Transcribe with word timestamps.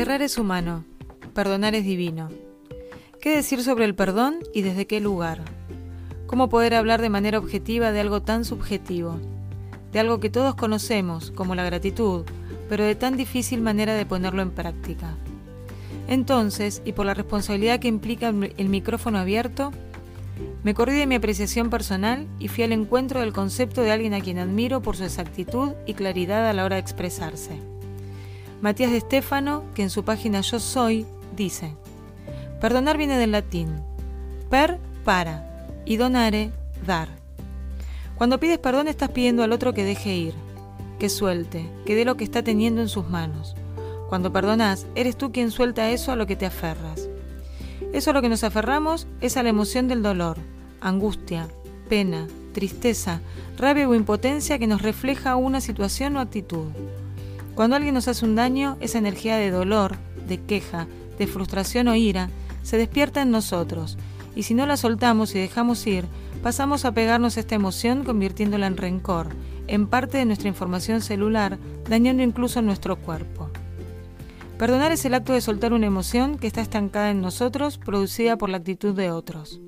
Errar 0.00 0.22
es 0.22 0.38
humano, 0.38 0.86
perdonar 1.34 1.74
es 1.74 1.84
divino. 1.84 2.30
¿Qué 3.20 3.36
decir 3.36 3.62
sobre 3.62 3.84
el 3.84 3.94
perdón 3.94 4.38
y 4.54 4.62
desde 4.62 4.86
qué 4.86 4.98
lugar? 4.98 5.42
¿Cómo 6.26 6.48
poder 6.48 6.72
hablar 6.72 7.02
de 7.02 7.10
manera 7.10 7.38
objetiva 7.38 7.92
de 7.92 8.00
algo 8.00 8.22
tan 8.22 8.46
subjetivo? 8.46 9.18
De 9.92 10.00
algo 10.00 10.18
que 10.18 10.30
todos 10.30 10.54
conocemos, 10.54 11.32
como 11.32 11.54
la 11.54 11.64
gratitud, 11.64 12.24
pero 12.70 12.82
de 12.82 12.94
tan 12.94 13.18
difícil 13.18 13.60
manera 13.60 13.92
de 13.92 14.06
ponerlo 14.06 14.40
en 14.40 14.52
práctica. 14.52 15.16
Entonces, 16.08 16.80
y 16.86 16.92
por 16.92 17.04
la 17.04 17.12
responsabilidad 17.12 17.78
que 17.78 17.88
implica 17.88 18.28
el 18.30 18.68
micrófono 18.70 19.18
abierto, 19.18 19.70
me 20.64 20.72
corrí 20.72 20.94
de 20.94 21.06
mi 21.06 21.16
apreciación 21.16 21.68
personal 21.68 22.26
y 22.38 22.48
fui 22.48 22.64
al 22.64 22.72
encuentro 22.72 23.20
del 23.20 23.34
concepto 23.34 23.82
de 23.82 23.92
alguien 23.92 24.14
a 24.14 24.22
quien 24.22 24.38
admiro 24.38 24.80
por 24.80 24.96
su 24.96 25.04
exactitud 25.04 25.72
y 25.84 25.92
claridad 25.92 26.48
a 26.48 26.54
la 26.54 26.64
hora 26.64 26.76
de 26.76 26.80
expresarse. 26.80 27.79
Matías 28.60 28.90
de 28.90 29.00
Stefano, 29.00 29.64
que 29.74 29.82
en 29.82 29.90
su 29.90 30.04
página 30.04 30.42
Yo 30.42 30.60
Soy, 30.60 31.06
dice, 31.34 31.74
Perdonar 32.60 32.98
viene 32.98 33.16
del 33.16 33.32
latín, 33.32 33.68
per, 34.50 34.78
para, 35.02 35.66
y 35.86 35.96
donare, 35.96 36.50
dar. 36.86 37.08
Cuando 38.16 38.38
pides 38.38 38.58
perdón 38.58 38.86
estás 38.86 39.08
pidiendo 39.10 39.42
al 39.42 39.52
otro 39.52 39.72
que 39.72 39.82
deje 39.82 40.14
ir, 40.14 40.34
que 40.98 41.08
suelte, 41.08 41.64
que 41.86 41.94
dé 41.94 42.04
lo 42.04 42.18
que 42.18 42.24
está 42.24 42.42
teniendo 42.42 42.82
en 42.82 42.88
sus 42.88 43.08
manos. 43.08 43.56
Cuando 44.10 44.30
perdonas, 44.30 44.86
eres 44.94 45.16
tú 45.16 45.32
quien 45.32 45.50
suelta 45.50 45.88
eso 45.90 46.12
a 46.12 46.16
lo 46.16 46.26
que 46.26 46.36
te 46.36 46.44
aferras. 46.44 47.08
Eso 47.94 48.10
a 48.10 48.12
lo 48.12 48.20
que 48.20 48.28
nos 48.28 48.44
aferramos 48.44 49.06
es 49.22 49.38
a 49.38 49.42
la 49.42 49.48
emoción 49.48 49.88
del 49.88 50.02
dolor, 50.02 50.36
angustia, 50.82 51.48
pena, 51.88 52.28
tristeza, 52.52 53.22
rabia 53.56 53.88
o 53.88 53.94
impotencia 53.94 54.58
que 54.58 54.66
nos 54.66 54.82
refleja 54.82 55.36
una 55.36 55.62
situación 55.62 56.16
o 56.16 56.20
actitud. 56.20 56.66
Cuando 57.60 57.76
alguien 57.76 57.92
nos 57.92 58.08
hace 58.08 58.24
un 58.24 58.36
daño, 58.36 58.78
esa 58.80 58.96
energía 58.96 59.36
de 59.36 59.50
dolor, 59.50 59.96
de 60.26 60.40
queja, 60.40 60.86
de 61.18 61.26
frustración 61.26 61.88
o 61.88 61.94
ira 61.94 62.30
se 62.62 62.78
despierta 62.78 63.20
en 63.20 63.30
nosotros, 63.30 63.98
y 64.34 64.44
si 64.44 64.54
no 64.54 64.64
la 64.64 64.78
soltamos 64.78 65.34
y 65.34 65.40
dejamos 65.40 65.86
ir, 65.86 66.06
pasamos 66.42 66.86
a 66.86 66.94
pegarnos 66.94 67.36
esta 67.36 67.54
emoción 67.54 68.02
convirtiéndola 68.02 68.66
en 68.66 68.78
rencor, 68.78 69.26
en 69.66 69.88
parte 69.88 70.16
de 70.16 70.24
nuestra 70.24 70.48
información 70.48 71.02
celular, 71.02 71.58
dañando 71.86 72.22
incluso 72.22 72.62
nuestro 72.62 72.96
cuerpo. 72.96 73.50
Perdonar 74.56 74.92
es 74.92 75.04
el 75.04 75.12
acto 75.12 75.34
de 75.34 75.42
soltar 75.42 75.74
una 75.74 75.86
emoción 75.86 76.38
que 76.38 76.46
está 76.46 76.62
estancada 76.62 77.10
en 77.10 77.20
nosotros, 77.20 77.76
producida 77.76 78.38
por 78.38 78.48
la 78.48 78.56
actitud 78.56 78.94
de 78.94 79.10
otros. 79.10 79.60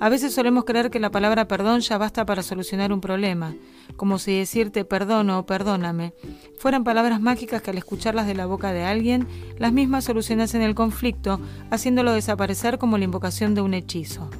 A 0.00 0.08
veces 0.08 0.32
solemos 0.32 0.64
creer 0.64 0.90
que 0.90 0.98
la 0.98 1.10
palabra 1.10 1.46
perdón 1.46 1.80
ya 1.80 1.98
basta 1.98 2.24
para 2.24 2.42
solucionar 2.42 2.90
un 2.90 3.02
problema, 3.02 3.54
como 3.96 4.18
si 4.18 4.38
decirte 4.38 4.86
perdono 4.86 5.38
o 5.38 5.44
perdóname 5.44 6.14
fueran 6.58 6.84
palabras 6.84 7.20
mágicas 7.20 7.60
que 7.60 7.70
al 7.70 7.76
escucharlas 7.76 8.26
de 8.26 8.34
la 8.34 8.46
boca 8.46 8.72
de 8.72 8.82
alguien, 8.82 9.28
las 9.58 9.74
mismas 9.74 10.04
solucionasen 10.04 10.62
el 10.62 10.74
conflicto, 10.74 11.38
haciéndolo 11.70 12.12
desaparecer 12.12 12.78
como 12.78 12.96
la 12.96 13.04
invocación 13.04 13.54
de 13.54 13.60
un 13.60 13.74
hechizo. 13.74 14.30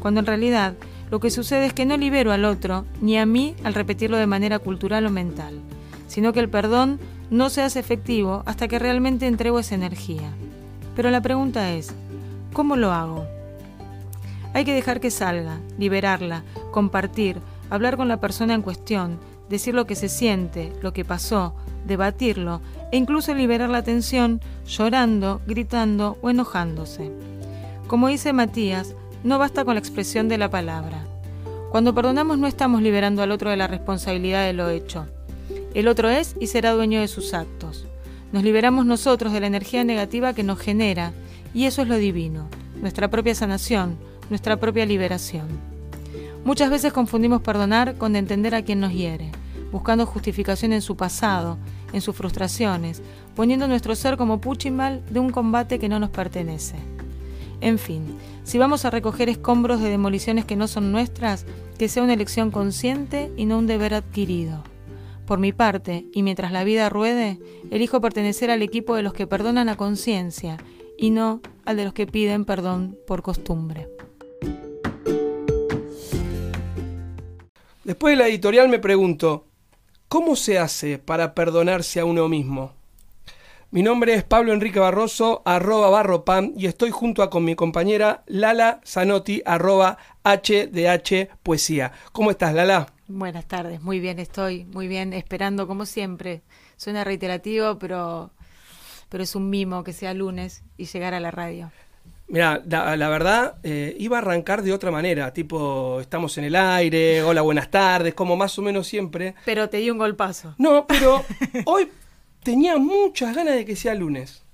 Cuando 0.00 0.20
en 0.20 0.26
realidad 0.26 0.74
lo 1.10 1.20
que 1.20 1.30
sucede 1.30 1.66
es 1.66 1.74
que 1.74 1.84
no 1.84 1.98
libero 1.98 2.32
al 2.32 2.46
otro, 2.46 2.86
ni 3.02 3.18
a 3.18 3.26
mí 3.26 3.54
al 3.64 3.74
repetirlo 3.74 4.16
de 4.16 4.26
manera 4.26 4.58
cultural 4.60 5.04
o 5.04 5.10
mental, 5.10 5.60
sino 6.08 6.32
que 6.32 6.40
el 6.40 6.48
perdón 6.48 6.98
no 7.30 7.50
se 7.50 7.60
hace 7.60 7.80
efectivo 7.80 8.42
hasta 8.46 8.66
que 8.66 8.78
realmente 8.78 9.26
entrego 9.26 9.58
esa 9.58 9.74
energía. 9.74 10.30
Pero 10.96 11.10
la 11.10 11.20
pregunta 11.20 11.70
es, 11.72 11.94
¿cómo 12.54 12.76
lo 12.76 12.92
hago? 12.92 13.39
Hay 14.52 14.64
que 14.64 14.74
dejar 14.74 15.00
que 15.00 15.10
salga, 15.10 15.60
liberarla, 15.78 16.42
compartir, 16.72 17.40
hablar 17.70 17.96
con 17.96 18.08
la 18.08 18.20
persona 18.20 18.54
en 18.54 18.62
cuestión, 18.62 19.18
decir 19.48 19.74
lo 19.74 19.86
que 19.86 19.94
se 19.94 20.08
siente, 20.08 20.72
lo 20.82 20.92
que 20.92 21.04
pasó, 21.04 21.54
debatirlo 21.86 22.60
e 22.92 22.96
incluso 22.96 23.34
liberar 23.34 23.68
la 23.68 23.82
tensión 23.82 24.40
llorando, 24.66 25.40
gritando 25.46 26.18
o 26.20 26.30
enojándose. 26.30 27.10
Como 27.86 28.08
dice 28.08 28.32
Matías, 28.32 28.94
no 29.24 29.38
basta 29.38 29.64
con 29.64 29.74
la 29.74 29.80
expresión 29.80 30.28
de 30.28 30.38
la 30.38 30.50
palabra. 30.50 31.04
Cuando 31.70 31.94
perdonamos 31.94 32.38
no 32.38 32.46
estamos 32.46 32.82
liberando 32.82 33.22
al 33.22 33.30
otro 33.30 33.50
de 33.50 33.56
la 33.56 33.68
responsabilidad 33.68 34.46
de 34.46 34.52
lo 34.52 34.68
hecho. 34.70 35.06
El 35.74 35.86
otro 35.86 36.08
es 36.08 36.34
y 36.40 36.48
será 36.48 36.72
dueño 36.72 37.00
de 37.00 37.08
sus 37.08 37.34
actos. 37.34 37.86
Nos 38.32 38.42
liberamos 38.42 38.86
nosotros 38.86 39.32
de 39.32 39.40
la 39.40 39.46
energía 39.46 39.84
negativa 39.84 40.32
que 40.32 40.42
nos 40.42 40.58
genera, 40.58 41.12
y 41.54 41.66
eso 41.66 41.82
es 41.82 41.88
lo 41.88 41.96
divino, 41.96 42.48
nuestra 42.80 43.08
propia 43.08 43.34
sanación, 43.34 43.98
nuestra 44.30 44.56
propia 44.56 44.86
liberación. 44.86 45.48
Muchas 46.44 46.70
veces 46.70 46.92
confundimos 46.92 47.42
perdonar 47.42 47.96
con 47.96 48.16
entender 48.16 48.54
a 48.54 48.62
quien 48.62 48.80
nos 48.80 48.92
hiere, 48.92 49.30
buscando 49.70 50.06
justificación 50.06 50.72
en 50.72 50.80
su 50.80 50.96
pasado, 50.96 51.58
en 51.92 52.00
sus 52.00 52.16
frustraciones, 52.16 53.02
poniendo 53.36 53.68
nuestro 53.68 53.94
ser 53.94 54.16
como 54.16 54.40
puchimal 54.40 55.02
de 55.10 55.20
un 55.20 55.30
combate 55.30 55.78
que 55.78 55.88
no 55.88 56.00
nos 56.00 56.10
pertenece. 56.10 56.76
En 57.60 57.78
fin, 57.78 58.16
si 58.42 58.56
vamos 58.56 58.84
a 58.84 58.90
recoger 58.90 59.28
escombros 59.28 59.80
de 59.80 59.90
demoliciones 59.90 60.46
que 60.46 60.56
no 60.56 60.66
son 60.66 60.92
nuestras, 60.92 61.44
que 61.78 61.88
sea 61.88 62.02
una 62.02 62.14
elección 62.14 62.50
consciente 62.50 63.30
y 63.36 63.44
no 63.44 63.58
un 63.58 63.66
deber 63.66 63.92
adquirido. 63.92 64.62
Por 65.26 65.38
mi 65.38 65.52
parte, 65.52 66.06
y 66.12 66.22
mientras 66.22 66.52
la 66.52 66.64
vida 66.64 66.88
ruede, 66.88 67.38
elijo 67.70 68.00
pertenecer 68.00 68.50
al 68.50 68.62
equipo 68.62 68.96
de 68.96 69.02
los 69.02 69.12
que 69.12 69.26
perdonan 69.26 69.68
a 69.68 69.76
conciencia 69.76 70.56
y 70.98 71.10
no 71.10 71.40
al 71.64 71.76
de 71.76 71.84
los 71.84 71.92
que 71.92 72.06
piden 72.06 72.44
perdón 72.44 72.96
por 73.06 73.22
costumbre. 73.22 73.88
Después 77.90 78.12
de 78.12 78.22
la 78.22 78.28
editorial 78.28 78.68
me 78.68 78.78
pregunto, 78.78 79.48
¿cómo 80.06 80.36
se 80.36 80.60
hace 80.60 80.98
para 80.98 81.34
perdonarse 81.34 81.98
a 81.98 82.04
uno 82.04 82.28
mismo? 82.28 82.72
Mi 83.72 83.82
nombre 83.82 84.14
es 84.14 84.22
Pablo 84.22 84.52
Enrique 84.52 84.78
Barroso, 84.78 85.42
arroba 85.44 85.90
barropam, 85.90 86.52
y 86.56 86.66
estoy 86.66 86.92
junto 86.92 87.20
a 87.24 87.30
con 87.30 87.44
mi 87.44 87.56
compañera 87.56 88.22
Lala 88.28 88.80
Zanotti, 88.86 89.42
arroba 89.44 89.98
HDH 90.22 91.30
Poesía. 91.42 91.90
¿Cómo 92.12 92.30
estás, 92.30 92.54
Lala? 92.54 92.86
Buenas 93.08 93.48
tardes, 93.48 93.82
muy 93.82 93.98
bien 93.98 94.20
estoy, 94.20 94.66
muy 94.66 94.86
bien, 94.86 95.12
esperando 95.12 95.66
como 95.66 95.84
siempre. 95.84 96.42
Suena 96.76 97.02
reiterativo, 97.02 97.80
pero, 97.80 98.30
pero 99.08 99.24
es 99.24 99.34
un 99.34 99.50
mimo 99.50 99.82
que 99.82 99.92
sea 99.92 100.14
lunes 100.14 100.62
y 100.76 100.84
llegar 100.84 101.12
a 101.12 101.18
la 101.18 101.32
radio. 101.32 101.72
Mira, 102.30 102.62
la, 102.64 103.08
verdad, 103.08 103.56
eh, 103.64 103.96
iba 103.98 104.18
a 104.18 104.20
arrancar 104.20 104.62
de 104.62 104.72
otra 104.72 104.92
manera, 104.92 105.32
tipo, 105.32 106.00
estamos 106.00 106.38
en 106.38 106.44
el 106.44 106.54
aire, 106.54 107.24
hola, 107.24 107.42
buenas 107.42 107.72
tardes, 107.72 108.14
como 108.14 108.36
más 108.36 108.56
o 108.56 108.62
menos 108.62 108.86
siempre. 108.86 109.34
Pero 109.44 109.68
te 109.68 109.78
di 109.78 109.90
un 109.90 109.98
golpazo. 109.98 110.54
No, 110.56 110.86
pero 110.86 111.24
hoy 111.66 111.88
tenía 112.44 112.78
muchas 112.78 113.34
ganas 113.34 113.56
de 113.56 113.64
que 113.64 113.74
sea 113.74 113.96
lunes. 113.96 114.44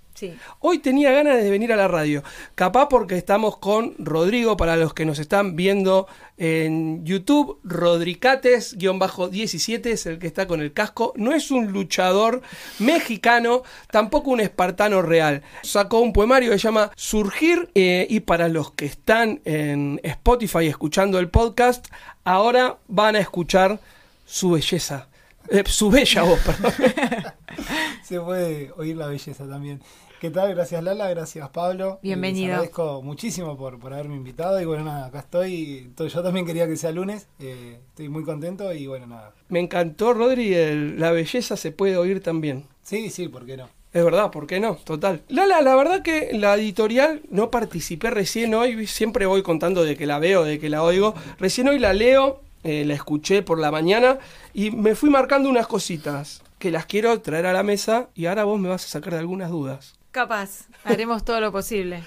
Hoy 0.61 0.79
tenía 0.79 1.11
ganas 1.11 1.43
de 1.43 1.51
venir 1.51 1.73
a 1.73 1.77
la 1.77 1.89
radio. 1.89 2.23
Capaz 2.55 2.89
porque 2.89 3.17
estamos 3.17 3.57
con 3.59 3.95
Rodrigo, 3.99 4.57
para 4.57 4.77
los 4.77 4.95
que 4.95 5.05
nos 5.05 5.19
están 5.19 5.57
viendo 5.57 6.07
en 6.39 7.05
YouTube, 7.05 7.59
Rodricates-17 7.65 9.87
es 9.87 10.07
el 10.07 10.19
que 10.19 10.27
está 10.27 10.47
con 10.47 10.61
el 10.61 10.73
casco. 10.73 11.13
No 11.17 11.35
es 11.35 11.51
un 11.51 11.73
luchador 11.73 12.43
mexicano, 12.79 13.63
tampoco 13.91 14.31
un 14.31 14.41
espartano 14.41 15.03
real. 15.03 15.43
Sacó 15.63 16.01
un 16.01 16.13
poemario 16.13 16.51
que 16.51 16.59
se 16.59 16.65
llama 16.65 16.91
Surgir 16.97 17.71
eh, 17.75 18.07
y 18.09 18.21
para 18.21 18.49
los 18.49 18.73
que 18.73 18.87
están 18.87 19.41
en 19.45 20.01
Spotify 20.03 20.67
escuchando 20.67 21.19
el 21.19 21.29
podcast, 21.29 21.87
ahora 22.25 22.79
van 22.89 23.17
a 23.17 23.21
escuchar 23.21 23.81
su 24.25 24.53
belleza. 24.53 25.09
Eh, 25.49 25.63
su 25.67 25.91
bella 25.91 26.23
voz, 26.23 26.41
perdón. 26.41 26.73
Se 28.07 28.21
puede 28.21 28.71
oír 28.77 28.97
la 28.97 29.09
belleza 29.09 29.49
también. 29.49 29.81
¿Qué 30.21 30.31
tal? 30.31 30.55
Gracias 30.55 30.81
Lala, 30.81 31.11
gracias 31.11 31.49
Pablo. 31.49 31.99
Bienvenido. 32.05 32.47
Les 32.47 32.55
agradezco 32.55 33.03
muchísimo 33.03 33.57
por, 33.57 33.81
por 33.81 33.93
haberme 33.93 34.15
invitado 34.15 34.61
y 34.61 34.65
bueno, 34.65 34.85
nada, 34.85 35.07
acá 35.07 35.19
estoy. 35.19 35.91
Yo 35.99 36.23
también 36.23 36.47
quería 36.47 36.69
que 36.69 36.77
sea 36.77 36.93
lunes, 36.93 37.27
eh, 37.41 37.81
estoy 37.89 38.09
muy 38.09 38.23
contento 38.23 38.73
y 38.73 38.87
bueno, 38.87 39.09
nada. 39.09 39.33
Me 39.49 39.59
encantó, 39.59 40.15
Rodri, 40.15 40.55
la 40.97 41.11
belleza 41.11 41.57
se 41.57 41.73
puede 41.73 41.97
oír 41.97 42.23
también. 42.23 42.67
Sí, 42.85 43.11
sí, 43.11 43.27
¿por 43.27 43.45
qué 43.45 43.57
no? 43.57 43.69
Es 43.93 44.05
verdad, 44.05 44.31
¿por 44.31 44.47
qué 44.47 44.61
no? 44.61 44.77
Total. 44.77 45.25
Lala, 45.27 45.61
la 45.61 45.75
verdad 45.75 46.03
que 46.03 46.31
la 46.33 46.55
editorial 46.55 47.23
no 47.29 47.51
participé 47.51 48.11
recién 48.11 48.55
hoy, 48.55 48.87
siempre 48.87 49.27
voy 49.27 49.43
contando 49.43 49.83
de 49.83 49.97
que 49.97 50.07
la 50.07 50.21
veo, 50.21 50.45
de 50.45 50.61
que 50.61 50.71
la 50.71 50.85
oigo. 50.85 51.17
Recién 51.41 51.67
hoy 51.67 51.81
la 51.81 51.93
leo, 51.93 52.41
eh, 52.63 52.85
la 52.85 52.95
escuché 52.95 53.43
por 53.43 53.59
la 53.59 53.73
mañana 53.73 54.21
y 54.55 54.71
me 54.71 54.95
fui 54.95 55.11
marcando 55.11 55.49
unas 55.49 55.67
cositas 55.67 56.45
que 56.59 56.71
las 56.71 56.87
quiero 56.87 57.21
traer 57.21 57.47
a 57.47 57.53
la 57.53 57.63
mesa 57.63 58.09
y 58.15 58.27
ahora 58.27 58.45
vos 58.45 58.59
me 58.59 58.69
vas 58.69 58.85
a 58.85 58.89
sacar 58.89 59.15
de 59.15 59.21
algunas 59.21 59.51
dudas. 59.51 59.95
Capaz, 60.11 60.69
haremos 60.85 61.25
todo 61.25 61.41
lo 61.41 61.53
posible. 61.53 62.03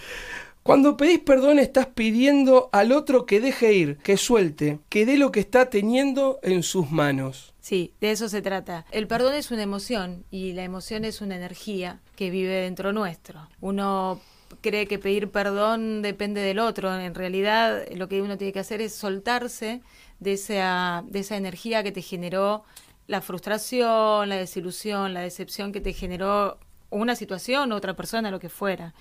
Cuando 0.63 0.97
pedís 0.97 1.19
perdón 1.19 1.57
estás 1.57 1.87
pidiendo 1.87 2.69
al 2.71 2.91
otro 2.91 3.25
que 3.25 3.39
deje 3.39 3.73
ir, 3.73 3.97
que 3.97 4.17
suelte, 4.17 4.79
que 4.89 5.05
dé 5.05 5.17
lo 5.17 5.31
que 5.31 5.39
está 5.39 5.69
teniendo 5.69 6.39
en 6.43 6.63
sus 6.63 6.91
manos. 6.91 7.53
Sí, 7.61 7.93
de 8.01 8.11
eso 8.11 8.29
se 8.29 8.41
trata. 8.41 8.85
El 8.91 9.07
perdón 9.07 9.35
es 9.35 9.51
una 9.51 9.63
emoción 9.63 10.25
y 10.31 10.53
la 10.53 10.63
emoción 10.63 11.05
es 11.05 11.21
una 11.21 11.35
energía 11.35 11.99
que 12.15 12.29
vive 12.29 12.53
dentro 12.53 12.93
nuestro. 12.93 13.47
Uno 13.61 14.19
cree 14.61 14.87
que 14.87 14.99
pedir 14.99 15.29
perdón 15.29 16.01
depende 16.01 16.41
del 16.41 16.59
otro. 16.59 16.93
En 16.99 17.15
realidad 17.15 17.83
lo 17.95 18.07
que 18.09 18.21
uno 18.21 18.37
tiene 18.37 18.53
que 18.53 18.59
hacer 18.59 18.81
es 18.81 18.93
soltarse 18.93 19.81
de 20.19 20.33
esa, 20.33 21.03
de 21.07 21.19
esa 21.19 21.37
energía 21.37 21.83
que 21.83 21.91
te 21.91 22.01
generó 22.01 22.63
la 23.09 23.21
frustración, 23.21 24.29
la 24.29 24.35
desilusión, 24.35 25.15
la 25.15 25.21
decepción 25.21 25.71
que 25.71 25.81
te 25.81 25.93
generó 25.93 26.59
una 26.91 27.15
situación, 27.15 27.71
otra 27.71 27.95
persona, 27.95 28.29
lo 28.29 28.39
que 28.39 28.49
fuera. 28.49 28.93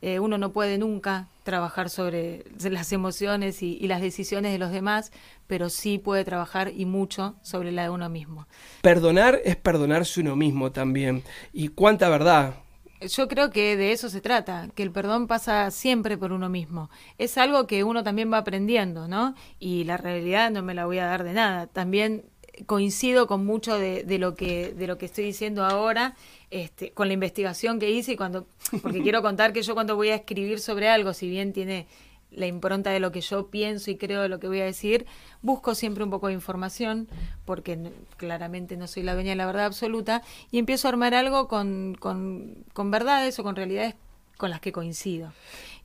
Eh, 0.00 0.18
uno 0.18 0.36
no 0.36 0.52
puede 0.52 0.78
nunca 0.78 1.28
trabajar 1.44 1.88
sobre 1.88 2.44
las 2.70 2.92
emociones 2.92 3.62
y, 3.62 3.78
las 3.86 4.00
decisiones 4.00 4.50
de 4.50 4.58
los 4.58 4.72
demás, 4.72 5.12
pero 5.46 5.70
sí 5.70 5.98
puede 5.98 6.24
trabajar 6.24 6.72
y 6.74 6.86
mucho 6.86 7.36
sobre 7.42 7.70
la 7.70 7.84
de 7.84 7.90
uno 7.90 8.08
mismo. 8.08 8.48
Perdonar 8.80 9.40
es 9.44 9.54
perdonarse 9.54 10.20
uno 10.20 10.34
mismo 10.34 10.72
también. 10.72 11.22
Y 11.52 11.68
cuánta 11.68 12.08
verdad. 12.08 12.54
Yo 13.00 13.28
creo 13.28 13.50
que 13.50 13.76
de 13.76 13.92
eso 13.92 14.08
se 14.08 14.20
trata, 14.20 14.70
que 14.74 14.82
el 14.82 14.90
perdón 14.90 15.28
pasa 15.28 15.70
siempre 15.70 16.18
por 16.18 16.32
uno 16.32 16.48
mismo. 16.48 16.90
Es 17.16 17.38
algo 17.38 17.68
que 17.68 17.84
uno 17.84 18.02
también 18.02 18.32
va 18.32 18.38
aprendiendo, 18.38 19.06
¿no? 19.06 19.36
Y 19.60 19.84
la 19.84 19.98
realidad 19.98 20.50
no 20.50 20.62
me 20.62 20.74
la 20.74 20.86
voy 20.86 20.98
a 20.98 21.06
dar 21.06 21.22
de 21.22 21.32
nada. 21.32 21.68
También 21.68 22.24
coincido 22.66 23.26
con 23.26 23.46
mucho 23.46 23.78
de, 23.78 24.04
de, 24.04 24.18
lo 24.18 24.34
que 24.34 24.74
de 24.74 24.86
lo 24.86 24.98
que 24.98 25.06
estoy 25.06 25.24
diciendo 25.24 25.64
ahora 25.64 26.14
este, 26.50 26.90
con 26.92 27.08
la 27.08 27.14
investigación 27.14 27.78
que 27.78 27.90
hice 27.90 28.12
y 28.12 28.16
cuando 28.16 28.46
porque 28.82 29.02
quiero 29.02 29.22
contar 29.22 29.52
que 29.52 29.62
yo 29.62 29.74
cuando 29.74 29.96
voy 29.96 30.10
a 30.10 30.16
escribir 30.16 30.60
sobre 30.60 30.88
algo 30.88 31.14
si 31.14 31.28
bien 31.28 31.52
tiene 31.52 31.86
la 32.30 32.46
impronta 32.46 32.90
de 32.90 33.00
lo 33.00 33.12
que 33.12 33.20
yo 33.20 33.48
pienso 33.48 33.90
y 33.90 33.96
creo 33.96 34.22
de 34.22 34.28
lo 34.28 34.38
que 34.38 34.48
voy 34.48 34.60
a 34.60 34.64
decir 34.64 35.06
busco 35.40 35.74
siempre 35.74 36.04
un 36.04 36.10
poco 36.10 36.28
de 36.28 36.34
información 36.34 37.08
porque 37.46 37.78
claramente 38.18 38.76
no 38.76 38.86
soy 38.86 39.02
la 39.02 39.14
dueña 39.14 39.30
de 39.30 39.36
la 39.36 39.46
verdad 39.46 39.66
absoluta 39.66 40.22
y 40.50 40.58
empiezo 40.58 40.88
a 40.88 40.90
armar 40.90 41.14
algo 41.14 41.48
con, 41.48 41.96
con, 41.98 42.64
con 42.74 42.90
verdades 42.90 43.38
o 43.38 43.42
con 43.42 43.56
realidades 43.56 43.94
con 44.36 44.50
las 44.50 44.60
que 44.60 44.72
coincido. 44.72 45.32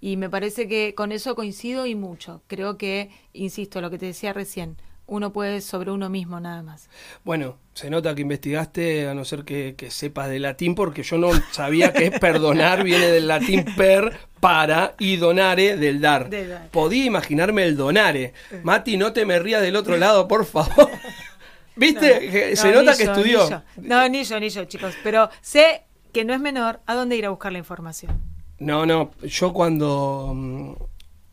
Y 0.02 0.18
me 0.18 0.32
parece 0.32 0.68
que 0.68 0.96
con 0.96 1.12
eso 1.12 1.36
coincido 1.36 1.86
y 1.86 1.94
mucho. 1.94 2.42
Creo 2.48 2.76
que 2.76 3.12
insisto 3.34 3.82
lo 3.82 3.92
que 3.92 4.00
te 4.00 4.08
decía 4.08 4.34
recién 4.34 4.78
uno 5.08 5.32
puede 5.32 5.62
sobre 5.62 5.92
uno 5.92 6.10
mismo 6.10 6.40
nada 6.40 6.62
más. 6.62 6.90
Bueno, 7.24 7.58
se 7.74 7.90
nota 7.90 8.14
que 8.14 8.22
investigaste, 8.22 9.08
a 9.08 9.14
no 9.14 9.26
ser 9.26 9.44
que, 9.46 9.76
sepas 9.90 10.30
de 10.30 10.40
latín, 10.40 10.76
porque 10.76 11.04
yo 11.04 11.18
no 11.18 11.30
sabía 11.52 11.94
que 11.94 12.12
perdonar 12.12 12.84
viene 12.84 13.08
del 13.08 13.28
latín 13.28 13.66
per, 13.76 14.18
para, 14.40 14.96
y 15.00 15.16
donare 15.16 15.78
del 15.78 16.02
dar. 16.02 16.30
Podía 16.72 17.06
imaginarme 17.06 17.64
el 17.64 17.78
donare. 17.78 18.34
Mati, 18.64 18.98
no 18.98 19.14
te 19.14 19.26
me 19.26 19.40
rías 19.40 19.62
del 19.62 19.76
otro 19.76 19.98
lado, 19.98 20.28
por 20.28 20.46
favor. 20.46 20.90
¿Viste? 21.76 22.56
se 22.56 22.72
nota 22.72 22.98
que 22.98 23.04
estudió. 23.04 23.64
No, 23.78 24.08
ni 24.10 24.24
yo, 24.24 24.40
ni 24.40 24.50
yo, 24.50 24.66
chicos. 24.66 24.96
Pero 25.04 25.30
sé 25.42 25.84
que 26.12 26.26
no 26.26 26.34
es 26.34 26.40
menor 26.40 26.82
a 26.86 26.96
dónde 26.96 27.16
ir 27.16 27.26
a 27.26 27.30
buscar 27.30 27.52
la 27.52 27.60
información. 27.60 28.20
No, 28.60 28.86
no. 28.86 29.12
Yo 29.22 29.54
cuando 29.54 30.32
mm, 30.34 30.74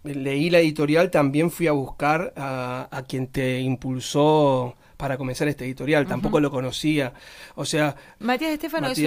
leí 0.04 0.50
la 0.50 0.58
editorial, 0.58 1.10
también 1.10 1.50
fui 1.50 1.66
a 1.66 1.72
buscar 1.72 2.32
a, 2.36 3.02
quien 3.08 3.26
te 3.26 3.60
impulsó 3.60 4.76
para 4.96 5.16
comenzar 5.16 5.48
este 5.48 5.64
editorial, 5.64 6.06
tampoco 6.06 6.40
lo 6.40 6.50
conocía. 6.50 7.14
O 7.54 7.64
sea, 7.64 7.96
Matías 8.20 8.52
Estefano, 8.52 8.88
es, 8.88 8.98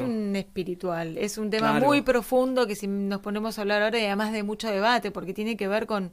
un, 0.00 0.36
espiritual, 0.36 1.18
es 1.18 1.38
un 1.38 1.50
tema 1.50 1.80
muy 1.80 2.02
profundo 2.02 2.66
que 2.66 2.76
si 2.76 2.86
nos 2.86 3.20
ponemos 3.20 3.58
a 3.58 3.62
hablar 3.62 3.82
ahora 3.82 3.98
y 3.98 4.06
además 4.06 4.32
de 4.32 4.42
mucho 4.42 4.70
debate, 4.70 5.10
porque 5.10 5.34
tiene 5.34 5.56
que 5.56 5.68
ver 5.68 5.86
con 5.86 6.12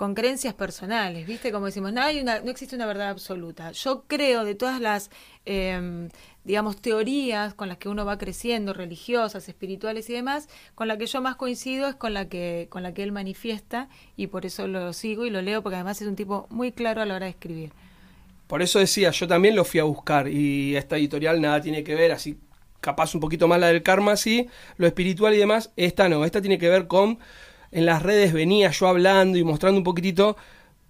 con 0.00 0.14
creencias 0.14 0.54
personales, 0.54 1.26
¿viste? 1.26 1.52
Como 1.52 1.66
decimos, 1.66 1.92
no, 1.92 2.00
hay 2.00 2.20
una, 2.20 2.40
no 2.40 2.50
existe 2.50 2.74
una 2.74 2.86
verdad 2.86 3.10
absoluta. 3.10 3.70
Yo 3.72 4.04
creo 4.06 4.46
de 4.46 4.54
todas 4.54 4.80
las, 4.80 5.10
em, 5.44 6.08
digamos, 6.42 6.80
teorías 6.80 7.52
con 7.52 7.68
las 7.68 7.76
que 7.76 7.90
uno 7.90 8.06
va 8.06 8.16
creciendo, 8.16 8.72
religiosas, 8.72 9.46
espirituales 9.46 10.08
y 10.08 10.14
demás, 10.14 10.48
con 10.74 10.88
la 10.88 10.96
que 10.96 11.04
yo 11.04 11.20
más 11.20 11.36
coincido 11.36 11.86
es 11.86 11.96
con 11.96 12.14
la 12.14 12.30
que, 12.30 12.66
con 12.70 12.82
la 12.82 12.94
que 12.94 13.02
él 13.02 13.12
manifiesta 13.12 13.90
y 14.16 14.28
por 14.28 14.46
eso 14.46 14.66
lo 14.66 14.94
sigo 14.94 15.26
y 15.26 15.30
lo 15.30 15.42
leo, 15.42 15.62
porque 15.62 15.74
además 15.74 16.00
es 16.00 16.08
un 16.08 16.16
tipo 16.16 16.46
muy 16.48 16.72
claro 16.72 17.02
a 17.02 17.04
la 17.04 17.16
hora 17.16 17.26
de 17.26 17.32
escribir. 17.32 17.70
Por 18.46 18.62
eso 18.62 18.78
decía, 18.78 19.10
yo 19.10 19.28
también 19.28 19.54
lo 19.54 19.66
fui 19.66 19.80
a 19.80 19.84
buscar 19.84 20.28
y 20.28 20.76
esta 20.76 20.96
editorial 20.96 21.42
nada 21.42 21.60
tiene 21.60 21.84
que 21.84 21.94
ver, 21.94 22.12
así 22.12 22.38
capaz 22.80 23.14
un 23.14 23.20
poquito 23.20 23.48
más 23.48 23.60
la 23.60 23.66
del 23.66 23.82
karma, 23.82 24.16
sí, 24.16 24.48
lo 24.78 24.86
espiritual 24.86 25.34
y 25.34 25.36
demás, 25.36 25.72
esta 25.76 26.08
no, 26.08 26.24
esta 26.24 26.40
tiene 26.40 26.56
que 26.56 26.70
ver 26.70 26.86
con 26.86 27.18
en 27.72 27.86
las 27.86 28.02
redes 28.02 28.32
venía 28.32 28.70
yo 28.70 28.88
hablando 28.88 29.38
y 29.38 29.44
mostrando 29.44 29.78
un 29.78 29.84
poquitito 29.84 30.36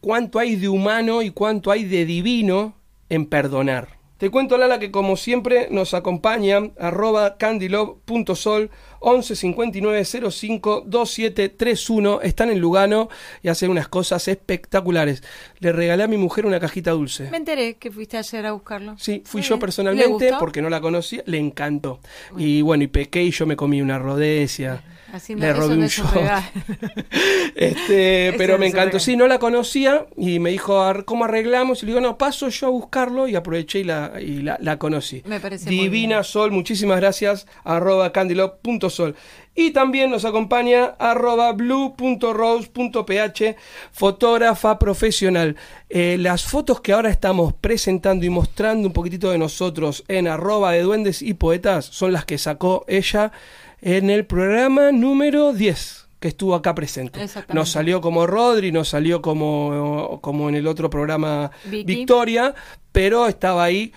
cuánto 0.01 0.39
hay 0.39 0.57
de 0.57 0.69
humano 0.69 1.23
y 1.23 1.31
cuánto 1.31 1.71
hay 1.71 1.85
de 1.85 2.05
divino 2.05 2.75
en 3.09 3.27
perdonar. 3.27 4.01
Te 4.21 4.29
cuento, 4.29 4.59
Lala, 4.59 4.79
que 4.79 4.91
como 4.91 5.17
siempre 5.17 5.69
nos 5.71 5.95
acompaña 5.95 6.59
arroba 6.79 7.39
candylove.sol 7.39 8.71
11 8.99 9.35
59 9.35 10.05
05 10.05 10.83
2731. 10.87 12.21
Están 12.21 12.51
en 12.51 12.61
Lugano 12.61 13.09
y 13.43 13.49
hacen 13.49 13.71
unas 13.71 13.89
cosas 13.89 14.29
espectaculares. 14.29 15.23
Le 15.61 15.73
regalé 15.73 16.03
a 16.03 16.07
mi 16.07 16.19
mujer 16.19 16.45
una 16.45 16.61
cajita 16.61 16.91
dulce. 16.91 17.31
Me 17.31 17.39
enteré 17.39 17.79
que 17.79 17.91
fuiste 17.91 18.19
ayer 18.19 18.45
a 18.45 18.53
buscarlo. 18.53 18.95
Sí, 18.99 19.23
fui 19.25 19.41
yo 19.41 19.59
personalmente 19.59 20.35
porque 20.39 20.61
no 20.61 20.69
la 20.69 20.83
conocía. 20.83 21.23
Le 21.25 21.39
encantó. 21.39 22.01
Y 22.37 22.61
bueno, 22.61 22.85
y 22.85 22.89
pequé 22.89 23.23
y 23.23 23.31
yo 23.31 23.47
me 23.47 23.57
comí 23.57 23.81
una 23.81 23.99
rodecia 23.99 24.85
le 25.37 25.53
robé 25.53 25.77
un 25.77 25.89
show. 25.89 26.07
este, 27.55 28.35
pero 28.37 28.59
me 28.59 28.67
encantó. 28.67 28.99
Sí, 28.99 29.17
no 29.17 29.27
la 29.27 29.39
conocía 29.39 30.07
y 30.17 30.39
me 30.39 30.51
dijo, 30.51 30.83
¿cómo 31.05 31.25
arreglamos? 31.25 31.83
Y 31.83 31.87
le 31.87 31.93
digo, 31.93 32.01
no, 32.01 32.19
paso 32.19 32.49
yo 32.49 32.67
a 32.67 32.71
buscarlo 32.71 33.29
y 33.29 33.37
aproveché 33.37 33.81
y 33.81 33.85
la, 33.85 34.13
y 34.21 34.43
la, 34.43 34.79
conocí. 34.79 35.23
Me 35.27 35.41
parece 35.41 35.69
Divina 35.69 36.23
Sol, 36.23 36.53
muchísimas 36.53 37.01
gracias, 37.01 37.47
arroba 37.65 38.13
candylove.sol. 38.13 39.17
Y 39.55 39.73
también 39.73 40.11
nos 40.11 40.25
acompaña 40.25 40.95
arroba 40.99 41.53
blue.rose.ph, 41.53 43.57
fotógrafa 43.91 44.79
profesional. 44.79 45.57
Eh, 45.89 46.17
las 46.19 46.45
fotos 46.45 46.81
que 46.81 46.93
ahora 46.93 47.11
estamos 47.11 47.53
presentando 47.53 48.25
y 48.25 48.31
mostrando 48.31 48.87
un 48.87 48.95
poquitito 48.95 49.31
de 49.31 49.39
nosotros 49.39 50.05
en 50.07 50.29
arroba 50.29 50.73
de 50.73 50.83
duendes 50.83 51.21
y 51.21 51.35
poetas 51.35 51.87
son 51.87 52.13
las 52.13 52.25
que 52.25 52.39
sacó 52.39 52.85
ella 52.87 53.33
en 53.83 54.11
el 54.11 54.27
programa 54.27 54.93
número 54.93 55.53
10 55.53 56.09
que 56.21 56.29
estuvo 56.29 56.55
acá 56.55 56.75
presente. 56.75 57.27
Nos 57.53 57.71
salió 57.71 58.01
como 58.03 58.27
Rodri, 58.27 58.71
nos 58.73 58.91
salió 58.91 59.23
como, 59.23 60.21
como 60.21 60.51
en 60.51 60.55
el 60.55 60.67
otro 60.67 60.91
programa 60.91 61.51
Victoria, 61.65 62.55
pero 62.93 63.27
estaba 63.27 63.65
ahí. 63.65 63.93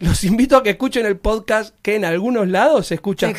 Los 0.00 0.22
invito 0.24 0.56
a 0.56 0.62
que 0.62 0.70
escuchen 0.70 1.06
el 1.06 1.16
podcast 1.16 1.74
que 1.80 1.96
en 1.96 2.04
algunos 2.04 2.46
lados 2.46 2.88
se 2.88 2.96
escucha 2.96 3.32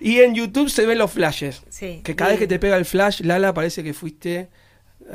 y 0.00 0.20
en 0.20 0.34
YouTube 0.34 0.70
se 0.70 0.86
ven 0.86 0.98
los 0.98 1.10
flashes. 1.10 1.62
que 1.78 2.14
cada 2.14 2.30
vez 2.30 2.38
que 2.38 2.46
te 2.46 2.60
pega 2.60 2.76
el 2.76 2.84
flash, 2.84 3.20
Lala, 3.22 3.52
parece 3.52 3.82
que 3.82 3.92
fuiste... 3.92 4.48
Uh, 5.00 5.14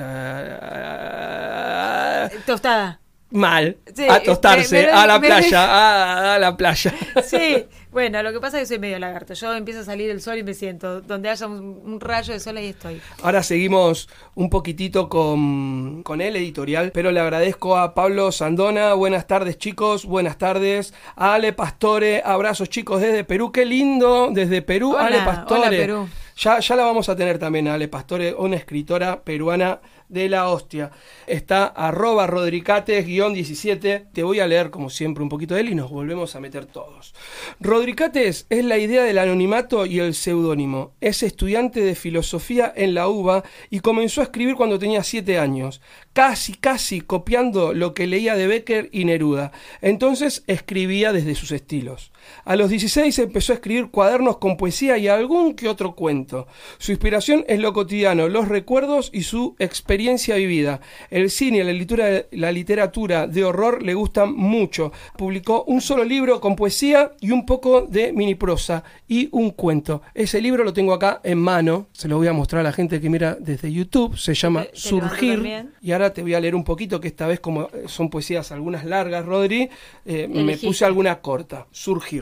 tostada 2.46 3.02
mal 3.32 3.78
a 4.10 4.20
tostarse 4.20 4.90
a 4.90 5.08
la 5.08 5.20
playa, 5.20 6.34
a, 6.36 6.40
la 6.40 6.56
playa. 6.56 6.94
Sí, 7.24 7.66
bueno, 7.92 8.22
lo 8.24 8.32
que 8.32 8.40
pasa 8.40 8.58
es 8.58 8.64
que 8.64 8.76
soy 8.76 8.80
medio 8.80 9.00
lagarto. 9.00 9.34
Yo 9.34 9.54
empiezo 9.54 9.82
a 9.82 9.84
salir 9.84 10.10
el 10.10 10.22
sol 10.22 10.38
y 10.38 10.44
me 10.44 10.54
siento. 10.54 11.02
Donde 11.02 11.30
haya 11.30 11.48
un, 11.48 12.00
rayo 12.00 12.34
de 12.34 12.40
sol, 12.40 12.58
ahí 12.58 12.70
estoy. 12.70 13.02
Ahora 13.22 13.44
seguimos 13.44 14.08
un 14.36 14.50
poquitito 14.50 15.10
con, 15.10 16.04
con 16.04 16.22
el 16.22 16.36
editorial, 16.36 16.92
pero 16.92 17.12
le 17.12 17.20
agradezco 17.20 17.78
a 17.78 17.94
Pablo 17.94 18.32
Sandona. 18.32 18.94
Buenas 18.94 19.28
tardes, 19.28 19.58
chicos. 19.58 20.06
Buenas 20.06 20.38
tardes. 20.38 20.94
A 21.16 21.34
Ale 21.34 21.54
Pastore. 21.54 22.22
Abrazos, 22.24 22.70
chicos, 22.70 23.02
desde 23.02 23.24
Perú. 23.24 23.52
Qué 23.52 23.66
lindo. 23.66 24.30
Desde 24.32 24.62
Perú, 24.62 24.96
Ale 24.98 25.18
Pastore. 25.20 25.62
Hola, 25.62 25.70
Perú. 25.70 26.08
Ya, 26.38 26.60
ya 26.60 26.76
la 26.76 26.86
vamos 26.86 27.08
a 27.10 27.16
tener 27.16 27.38
también, 27.38 27.68
Ale 27.68 27.88
Pastore, 27.88 28.34
una 28.34 28.56
escritora 28.56 29.22
peruana 29.22 29.80
de 30.12 30.30
la 30.30 30.50
hostia. 30.50 30.92
Está 31.26 31.66
arroba 31.66 32.28
rodricates-17. 32.28 34.08
Te 34.14 34.24
voy 34.24 34.40
a 34.40 34.48
leer 34.48 34.70
como 34.70 34.90
siempre 34.90 35.24
un 35.24 35.30
poquito 35.30 35.56
de 35.56 35.62
él 35.62 35.70
y 35.70 35.76
nos 35.76 35.90
volvemos 35.90 36.36
a 36.36 36.40
meter 36.40 36.66
todos. 36.66 37.16
Rodricates 37.60 38.46
es 38.50 38.66
la 38.66 38.78
idea 38.78 39.04
del 39.04 39.18
anonimato 39.18 39.86
y 39.86 40.00
el 40.00 40.14
seudónimo. 40.14 40.94
Es 41.02 41.24
estudiante 41.24 41.82
de 41.82 41.96
filosofía 41.96 42.72
en 42.76 42.94
la 42.94 43.08
UBA 43.08 43.44
y 43.70 43.80
comenzó 43.80 44.22
a 44.22 44.26
escribir 44.26 44.56
cuando 44.56 44.78
tenía 44.78 45.04
7 45.04 45.40
años, 45.40 45.82
casi, 46.14 46.54
casi 46.54 47.02
copiando 47.02 47.74
lo 47.74 47.94
que 47.94 48.08
leía 48.08 48.36
de 48.36 48.48
Becker 48.48 48.90
y 48.92 49.06
Neruda. 49.06 49.52
Entonces 49.82 50.44
escribía 50.48 51.14
desde 51.14 51.36
sus 51.36 51.52
estilos. 51.52 52.12
A 52.46 52.56
los 52.56 52.70
16 52.70 53.18
empezó 53.20 53.54
a 53.54 53.56
escribir 53.56 53.90
cuadernos 53.90 54.38
con 54.38 54.58
poesía 54.58 54.98
y 54.98 55.08
algún 55.08 55.54
que 55.54 55.68
otro 55.68 55.96
cuento. 55.96 56.48
Su 56.78 56.92
inspiración 56.92 57.46
es 57.48 57.60
lo 57.60 57.74
cotidiano, 57.74 58.28
los 58.28 58.48
recuerdos 58.48 59.10
y 59.14 59.24
su 59.24 59.56
experiencia 59.60 60.36
vivida. 60.36 60.82
El 61.10 61.30
cine 61.30 61.60
y 61.60 61.64
la 61.64 61.74
literatura, 61.74 62.26
la 62.32 62.52
literatura 62.52 63.28
de 63.28 63.44
horror 63.44 63.84
le 63.84 63.94
gustan 63.94 64.34
mucho. 64.34 64.92
Publicó 65.18 65.64
un 65.66 65.82
solo 65.82 66.04
libro 66.04 66.42
con 66.42 66.56
poesía 66.56 67.12
y 67.20 67.32
un 67.32 67.46
poco 67.46 67.82
de 67.82 68.14
mini 68.14 68.36
prosa 68.36 68.84
y 69.08 69.30
un 69.32 69.52
cuento. 69.52 70.02
Ese 70.14 70.42
libro 70.42 70.64
lo 70.64 70.74
tengo 70.74 70.94
acá 70.94 71.22
en 71.24 71.38
mano, 71.38 71.88
se 71.92 72.08
lo 72.08 72.18
voy 72.18 72.28
a 72.28 72.34
mostrar 72.34 72.62
a 72.62 72.64
la 72.64 72.74
gente 72.74 73.02
que 73.02 73.10
mira 73.10 73.38
desde 73.40 73.72
YouTube, 73.72 74.18
se 74.18 74.34
llama 74.34 74.66
Surgir. 74.74 75.68
Y 75.82 75.92
ahora 75.92 76.14
te 76.14 76.22
voy 76.22 76.34
a 76.34 76.40
leer 76.40 76.56
un 76.56 76.64
poquito, 76.64 77.00
que 77.00 77.08
esta 77.08 77.28
vez 77.28 77.40
como 77.40 77.70
son 77.88 78.10
poesías 78.10 78.52
algunas 78.52 78.86
largas, 78.86 79.26
Rodri, 79.26 79.70
eh, 80.06 80.28
me 80.28 80.58
puse 80.58 80.86
alguna 80.86 81.20
corta. 81.22 81.68
Surgir. 81.72 82.21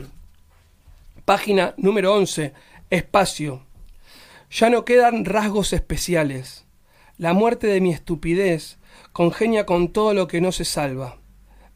Página 1.30 1.74
número 1.76 2.12
11. 2.16 2.54
Espacio. 2.90 3.64
Ya 4.50 4.68
no 4.68 4.84
quedan 4.84 5.24
rasgos 5.24 5.72
especiales. 5.72 6.66
La 7.18 7.34
muerte 7.34 7.68
de 7.68 7.80
mi 7.80 7.92
estupidez 7.92 8.80
congenia 9.12 9.64
con 9.64 9.92
todo 9.92 10.12
lo 10.12 10.26
que 10.26 10.40
no 10.40 10.50
se 10.50 10.64
salva. 10.64 11.20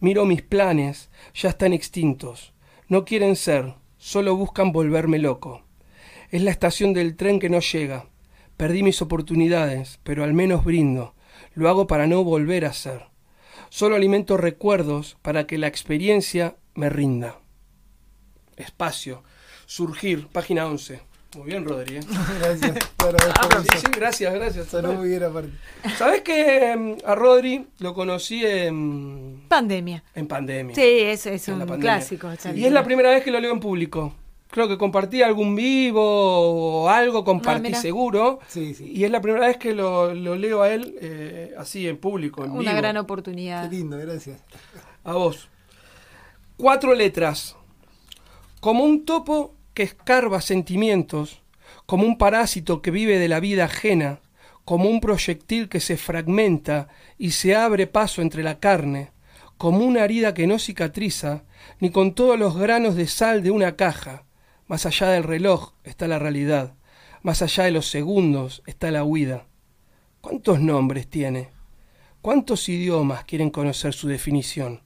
Miro 0.00 0.24
mis 0.24 0.42
planes, 0.42 1.08
ya 1.34 1.50
están 1.50 1.72
extintos. 1.72 2.52
No 2.88 3.04
quieren 3.04 3.36
ser, 3.36 3.74
solo 3.96 4.34
buscan 4.34 4.72
volverme 4.72 5.20
loco. 5.20 5.62
Es 6.30 6.42
la 6.42 6.50
estación 6.50 6.92
del 6.92 7.14
tren 7.14 7.38
que 7.38 7.48
no 7.48 7.60
llega. 7.60 8.06
Perdí 8.56 8.82
mis 8.82 9.02
oportunidades, 9.02 10.00
pero 10.02 10.24
al 10.24 10.34
menos 10.34 10.64
brindo. 10.64 11.14
Lo 11.52 11.68
hago 11.68 11.86
para 11.86 12.08
no 12.08 12.24
volver 12.24 12.64
a 12.64 12.72
ser. 12.72 13.04
Solo 13.68 13.94
alimento 13.94 14.36
recuerdos 14.36 15.16
para 15.22 15.46
que 15.46 15.58
la 15.58 15.68
experiencia 15.68 16.56
me 16.74 16.90
rinda. 16.90 17.38
Espacio. 18.56 19.22
Surgir, 19.66 20.26
página 20.28 20.66
11. 20.66 21.00
Muy 21.36 21.46
bien, 21.48 21.64
Rodri. 21.64 21.96
¿eh? 21.96 22.00
Gracias. 22.40 22.78
Ah, 23.04 23.60
sí, 23.60 23.78
sí, 23.80 23.86
gracias, 23.94 24.32
gracias. 24.32 24.66
Sonó 24.68 24.94
muy 24.94 25.08
bien 25.10 25.22
aparte. 25.24 25.50
¿Sabes 25.98 26.22
que 26.22 26.74
mm, 26.74 27.06
a 27.06 27.14
Rodri 27.14 27.66
lo 27.80 27.92
conocí 27.92 28.42
en, 28.46 29.42
Pandemia. 29.46 30.02
en 30.14 30.26
pandemia? 30.26 30.74
Sí, 30.74 30.80
eso 30.82 31.28
es 31.28 31.46
En 31.48 31.54
un 31.54 31.60
pandemia. 31.60 31.82
clásico. 31.82 32.30
Y 32.54 32.64
es 32.64 32.72
la 32.72 32.82
primera 32.82 33.10
vez 33.10 33.22
que 33.22 33.30
lo 33.30 33.40
leo 33.40 33.52
en 33.52 33.60
público. 33.60 34.14
Creo 34.50 34.68
que 34.68 34.78
compartí 34.78 35.20
algún 35.20 35.54
vivo 35.54 36.00
o 36.84 36.88
algo, 36.88 37.24
compartí 37.24 37.62
mira. 37.68 37.78
seguro. 37.80 38.38
Sí, 38.48 38.72
sí. 38.72 38.90
Y 38.90 39.04
es 39.04 39.10
la 39.10 39.20
primera 39.20 39.46
vez 39.48 39.58
que 39.58 39.74
lo, 39.74 40.14
lo 40.14 40.34
leo 40.34 40.62
a 40.62 40.70
él 40.72 40.96
eh, 41.02 41.52
así 41.58 41.86
en 41.86 41.98
público, 41.98 42.42
en 42.42 42.52
Una 42.52 42.70
vivo. 42.70 42.76
gran 42.76 42.94
Qué 42.94 43.00
oportunidad. 43.00 43.70
lindo, 43.70 43.98
gracias. 43.98 44.40
A 45.02 45.12
vos. 45.12 45.50
Cuatro 46.56 46.94
letras. 46.94 47.54
Como 48.64 48.82
un 48.82 49.04
topo 49.04 49.54
que 49.74 49.82
escarba 49.82 50.40
sentimientos, 50.40 51.42
como 51.84 52.06
un 52.06 52.16
parásito 52.16 52.80
que 52.80 52.90
vive 52.90 53.18
de 53.18 53.28
la 53.28 53.38
vida 53.38 53.66
ajena, 53.66 54.20
como 54.64 54.88
un 54.88 55.00
proyectil 55.00 55.68
que 55.68 55.80
se 55.80 55.98
fragmenta 55.98 56.88
y 57.18 57.32
se 57.32 57.54
abre 57.54 57.86
paso 57.86 58.22
entre 58.22 58.42
la 58.42 58.60
carne, 58.60 59.12
como 59.58 59.80
una 59.80 60.02
herida 60.02 60.32
que 60.32 60.46
no 60.46 60.58
cicatriza, 60.58 61.44
ni 61.78 61.90
con 61.90 62.14
todos 62.14 62.38
los 62.38 62.56
granos 62.56 62.94
de 62.94 63.06
sal 63.06 63.42
de 63.42 63.50
una 63.50 63.76
caja. 63.76 64.24
Más 64.66 64.86
allá 64.86 65.08
del 65.08 65.24
reloj 65.24 65.74
está 65.84 66.08
la 66.08 66.18
realidad, 66.18 66.72
más 67.20 67.42
allá 67.42 67.64
de 67.64 67.70
los 67.70 67.90
segundos 67.90 68.62
está 68.64 68.90
la 68.90 69.04
huida. 69.04 69.46
¿Cuántos 70.22 70.58
nombres 70.58 71.06
tiene? 71.06 71.50
¿Cuántos 72.22 72.66
idiomas 72.70 73.24
quieren 73.24 73.50
conocer 73.50 73.92
su 73.92 74.08
definición? 74.08 74.80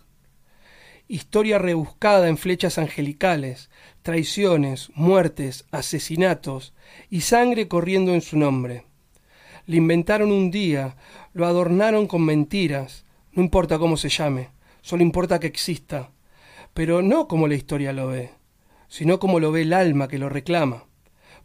Historia 1.10 1.58
rebuscada 1.58 2.28
en 2.28 2.36
flechas 2.36 2.76
angelicales, 2.76 3.70
traiciones, 4.02 4.90
muertes, 4.94 5.64
asesinatos 5.70 6.74
y 7.08 7.22
sangre 7.22 7.66
corriendo 7.66 8.12
en 8.12 8.20
su 8.20 8.36
nombre. 8.36 8.84
Le 9.64 9.78
inventaron 9.78 10.30
un 10.30 10.50
día, 10.50 10.96
lo 11.32 11.46
adornaron 11.46 12.08
con 12.08 12.26
mentiras, 12.26 13.06
no 13.32 13.42
importa 13.42 13.78
cómo 13.78 13.96
se 13.96 14.10
llame, 14.10 14.50
solo 14.82 15.02
importa 15.02 15.40
que 15.40 15.46
exista, 15.46 16.10
pero 16.74 17.00
no 17.00 17.26
como 17.26 17.48
la 17.48 17.54
historia 17.54 17.94
lo 17.94 18.08
ve, 18.08 18.32
sino 18.88 19.18
como 19.18 19.40
lo 19.40 19.50
ve 19.50 19.62
el 19.62 19.72
alma 19.72 20.08
que 20.08 20.18
lo 20.18 20.28
reclama. 20.28 20.84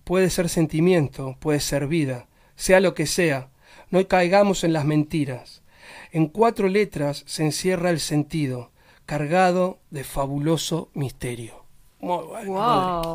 Puede 0.04 0.30
ser 0.30 0.50
sentimiento, 0.50 1.38
puede 1.40 1.62
ser 1.62 1.88
vida, 1.88 2.28
sea 2.58 2.82
lo 2.82 2.94
que 2.94 3.06
sea, 3.06 3.50
no 3.92 4.06
caigamos 4.10 4.66
en 4.66 4.74
las 4.74 4.84
mentiras. 4.84 5.64
En 6.12 6.28
cuatro 6.28 6.68
letras 6.68 7.24
se 7.28 7.46
encierra 7.46 7.92
el 7.92 8.02
sentido, 8.02 8.73
cargado 9.06 9.80
de 9.92 10.04
fabuloso 10.04 10.90
misterio. 10.94 11.64
Muy 12.00 12.24
bueno. 12.26 12.52
Wow. 12.54 13.14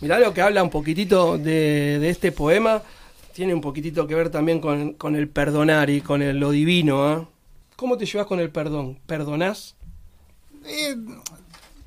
Mirá 0.00 0.18
lo 0.18 0.32
que 0.32 0.40
habla 0.40 0.62
un 0.62 0.70
poquitito 0.70 1.36
de, 1.36 1.98
de 1.98 2.08
este 2.08 2.32
poema. 2.32 2.82
Tiene 3.34 3.52
un 3.54 3.60
poquitito 3.60 4.06
que 4.06 4.14
ver 4.14 4.30
también 4.30 4.60
con, 4.60 4.94
con 4.94 5.14
el 5.14 5.28
perdonar 5.28 5.90
y 5.90 6.00
con 6.00 6.22
el- 6.22 6.38
lo 6.38 6.50
divino. 6.50 7.04
¿ah? 7.04 7.28
¿Cómo 7.76 7.96
te 7.98 8.06
llevas 8.06 8.26
con 8.26 8.40
el 8.40 8.50
perdón? 8.50 8.98
¿Perdonás? 9.06 9.76
Eh, 10.64 10.96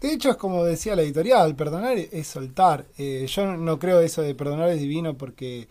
de 0.02 0.14
hecho, 0.14 0.30
es 0.32 0.38
como 0.38 0.64
decía 0.64 0.96
la 0.96 1.02
editorial, 1.02 1.56
perdonar 1.56 1.98
es 1.98 2.28
soltar. 2.28 2.86
Eh, 2.98 3.26
yo 3.28 3.58
no 3.58 3.80
creo 3.80 4.00
eso 4.02 4.22
de 4.22 4.36
perdonar 4.36 4.70
es 4.70 4.80
divino 4.80 5.16
porque 5.16 5.68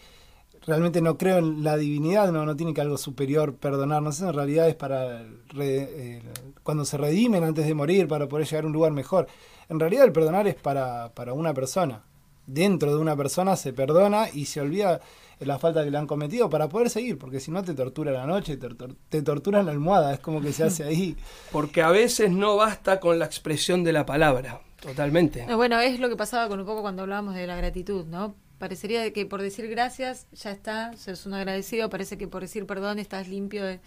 realmente 0.67 1.01
no 1.01 1.17
creo 1.19 1.39
en 1.39 1.63
la 1.65 1.77
divinidad, 1.77 2.31
no, 2.33 2.45
no 2.47 2.57
tiene 2.57 2.75
que 2.75 2.81
algo 2.81 2.97
superior 2.99 3.55
perdonarnos. 3.57 4.17
Eso 4.17 4.29
en 4.29 4.35
realidad 4.35 4.69
es 4.69 4.75
para 4.75 5.23
re- 5.49 5.89
eh, 6.19 6.23
cuando 6.63 6.85
se 6.85 6.97
redimen 6.97 7.45
antes 7.45 7.67
de 7.67 7.75
morir, 7.75 8.09
para 8.09 8.29
poder 8.29 8.47
llegar 8.47 8.65
a 8.65 8.67
un 8.67 8.73
lugar 8.73 8.93
mejor. 8.93 9.27
En 9.69 9.81
realidad 9.81 10.05
el 10.05 10.13
perdonar 10.13 10.47
es 10.47 10.55
para, 10.55 11.13
para 11.15 11.33
una 11.33 11.55
persona. 11.55 12.03
Dentro 12.47 12.91
de 12.95 13.01
una 13.01 13.17
persona 13.17 13.55
se 13.57 13.73
perdona 13.73 14.29
y 14.33 14.47
se 14.47 14.61
olvida 14.61 15.01
la 15.39 15.59
falta 15.59 15.83
que 15.85 15.91
le 15.91 15.99
han 15.99 16.07
cometido 16.07 16.51
para 16.51 16.69
poder 16.69 16.91
seguir, 16.91 17.17
porque 17.19 17.41
si 17.41 17.51
no 17.51 17.63
te 17.65 17.73
tortura 17.75 18.11
la 18.13 18.27
noche, 18.27 18.57
te, 18.57 18.69
tor- 18.69 18.97
te 19.09 19.23
tortura 19.23 19.61
en 19.61 19.67
la 19.67 19.73
almohada, 19.73 20.13
es 20.13 20.21
como 20.21 20.41
que 20.41 20.53
se 20.53 20.65
hace 20.65 20.85
ahí. 20.85 21.17
Porque 21.53 21.83
a 21.83 21.91
veces 21.91 22.31
no 22.31 22.57
basta 22.57 23.01
con 23.01 23.19
la 23.19 23.25
expresión 23.27 23.83
de 23.85 23.93
la 23.93 24.05
palabra. 24.07 24.61
Totalmente. 24.81 25.47
Bueno, 25.55 25.79
es 25.81 26.01
lo 26.01 26.09
que 26.09 26.17
pasaba 26.17 26.49
con 26.49 26.59
un 26.61 26.67
poco 26.67 26.83
cuando 26.83 27.03
hablábamos 27.03 27.35
de 27.35 27.47
la 27.47 27.55
gratitud, 27.57 28.05
¿no? 28.07 28.35
Parecería 28.63 29.13
que 29.13 29.27
por 29.27 29.43
decir 29.43 29.67
gracias 29.67 30.29
ya 30.31 30.53
está, 30.53 30.97
sos 30.97 31.27
un 31.27 31.35
agradecido, 31.35 31.91
parece 31.91 32.17
que 32.17 32.29
por 32.29 32.43
decir 32.43 32.65
perdón 32.65 33.01
estás 33.01 33.27
limpio 33.27 33.65
de... 33.65 33.81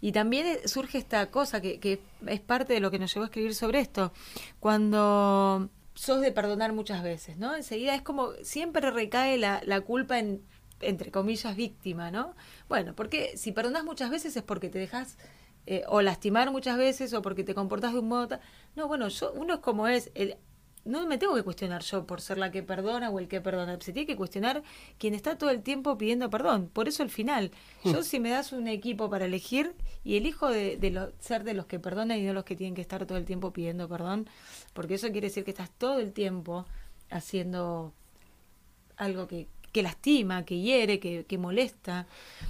Y 0.00 0.12
también 0.12 0.46
eh, 0.46 0.60
surge 0.64 0.96
esta 0.96 1.30
cosa 1.30 1.60
que, 1.60 1.78
que 1.80 2.00
es 2.26 2.40
parte 2.40 2.72
de 2.72 2.80
lo 2.80 2.90
que 2.90 2.98
nos 2.98 3.12
llevó 3.12 3.24
a 3.24 3.26
escribir 3.26 3.54
sobre 3.54 3.80
esto. 3.80 4.14
Cuando 4.58 5.68
sos 5.92 6.22
de 6.22 6.32
perdonar 6.32 6.72
muchas 6.72 7.02
veces, 7.02 7.36
¿no? 7.36 7.54
Enseguida 7.54 7.94
es 7.94 8.00
como 8.00 8.32
siempre 8.40 8.90
recae 8.90 9.36
la, 9.36 9.60
la 9.66 9.82
culpa 9.82 10.18
en, 10.18 10.40
entre 10.80 11.10
comillas, 11.10 11.54
víctima, 11.54 12.10
¿no? 12.10 12.34
Bueno, 12.70 12.94
porque 12.96 13.36
si 13.36 13.52
perdonás 13.52 13.84
muchas 13.84 14.08
veces 14.08 14.34
es 14.34 14.42
porque 14.42 14.70
te 14.70 14.78
dejas 14.78 15.18
eh, 15.66 15.82
o 15.88 16.00
lastimar 16.00 16.50
muchas 16.50 16.78
veces 16.78 17.12
o 17.12 17.20
porque 17.20 17.44
te 17.44 17.54
comportas 17.54 17.92
de 17.92 17.98
un 17.98 18.08
modo... 18.08 18.38
No, 18.76 18.88
bueno, 18.88 19.08
yo, 19.08 19.32
uno 19.34 19.54
es 19.54 19.60
como 19.60 19.88
es. 19.88 20.10
No 20.86 21.06
me 21.06 21.18
tengo 21.18 21.34
que 21.34 21.42
cuestionar 21.42 21.82
yo 21.82 22.06
por 22.06 22.20
ser 22.20 22.38
la 22.38 22.50
que 22.50 22.62
perdona 22.62 23.10
o 23.10 23.18
el 23.18 23.28
que 23.28 23.40
perdona. 23.40 23.78
Se 23.80 23.92
tiene 23.92 24.06
que 24.06 24.16
cuestionar 24.16 24.62
quien 24.98 25.14
está 25.14 25.36
todo 25.36 25.50
el 25.50 25.62
tiempo 25.62 25.98
pidiendo 25.98 26.30
perdón. 26.30 26.70
Por 26.72 26.88
eso 26.88 27.02
el 27.02 27.10
final. 27.10 27.50
Yo 27.84 28.02
si 28.02 28.20
me 28.20 28.30
das 28.30 28.52
un 28.52 28.68
equipo 28.68 29.10
para 29.10 29.26
elegir 29.26 29.74
y 30.04 30.16
elijo 30.16 30.48
de, 30.48 30.76
de 30.78 30.90
lo- 30.90 31.12
ser 31.18 31.44
de 31.44 31.54
los 31.54 31.66
que 31.66 31.78
perdonan 31.78 32.18
y 32.18 32.22
no 32.22 32.32
los 32.32 32.44
que 32.44 32.56
tienen 32.56 32.74
que 32.74 32.80
estar 32.82 33.04
todo 33.06 33.18
el 33.18 33.24
tiempo 33.24 33.52
pidiendo 33.52 33.88
perdón, 33.88 34.28
porque 34.72 34.94
eso 34.94 35.08
quiere 35.12 35.28
decir 35.28 35.44
que 35.44 35.50
estás 35.50 35.70
todo 35.70 35.98
el 35.98 36.12
tiempo 36.12 36.64
haciendo 37.10 37.92
algo 38.96 39.26
que, 39.28 39.48
que 39.72 39.82
lastima, 39.82 40.44
que 40.44 40.58
hiere, 40.60 40.98
que, 41.00 41.24
que 41.24 41.38
molesta. 41.38 42.06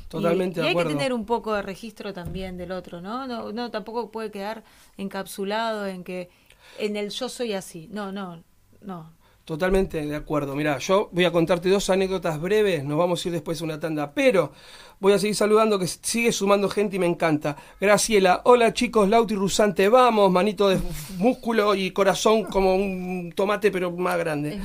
Totalmente 0.08 0.60
y, 0.60 0.62
y 0.62 0.62
de 0.62 0.68
hay 0.68 0.72
acuerdo. 0.72 0.90
que 0.90 0.96
tener 0.96 1.12
un 1.12 1.26
poco 1.26 1.54
de 1.54 1.62
registro 1.62 2.12
también 2.12 2.56
del 2.56 2.72
otro, 2.72 3.00
¿no? 3.00 3.26
No, 3.26 3.52
no 3.52 3.70
tampoco 3.70 4.10
puede 4.10 4.30
quedar 4.30 4.64
encapsulado 4.96 5.86
en 5.86 6.04
que 6.04 6.30
en 6.78 6.96
el 6.96 7.10
yo 7.10 7.28
soy 7.28 7.52
así. 7.52 7.88
No, 7.90 8.12
no, 8.12 8.42
no. 8.80 9.16
Totalmente 9.46 10.04
de 10.04 10.16
acuerdo. 10.16 10.56
Mira, 10.56 10.78
yo 10.78 11.08
voy 11.12 11.24
a 11.24 11.30
contarte 11.30 11.68
dos 11.68 11.88
anécdotas 11.88 12.40
breves, 12.40 12.82
nos 12.82 12.98
vamos 12.98 13.24
a 13.24 13.28
ir 13.28 13.32
después 13.32 13.60
a 13.60 13.64
una 13.64 13.78
tanda, 13.78 14.12
pero 14.12 14.50
voy 14.98 15.12
a 15.12 15.20
seguir 15.20 15.36
saludando 15.36 15.78
que 15.78 15.86
sigue 15.86 16.32
sumando 16.32 16.68
gente 16.68 16.96
y 16.96 16.98
me 16.98 17.06
encanta. 17.06 17.56
Graciela, 17.80 18.40
hola 18.44 18.74
chicos, 18.74 19.08
Lauti 19.08 19.36
Rusante, 19.36 19.88
vamos, 19.88 20.32
manito 20.32 20.68
de 20.68 20.80
músculo 21.18 21.76
y 21.76 21.92
corazón 21.92 22.42
como 22.42 22.74
un 22.74 23.32
tomate 23.36 23.70
pero 23.70 23.92
más 23.92 24.18
grande. 24.18 24.58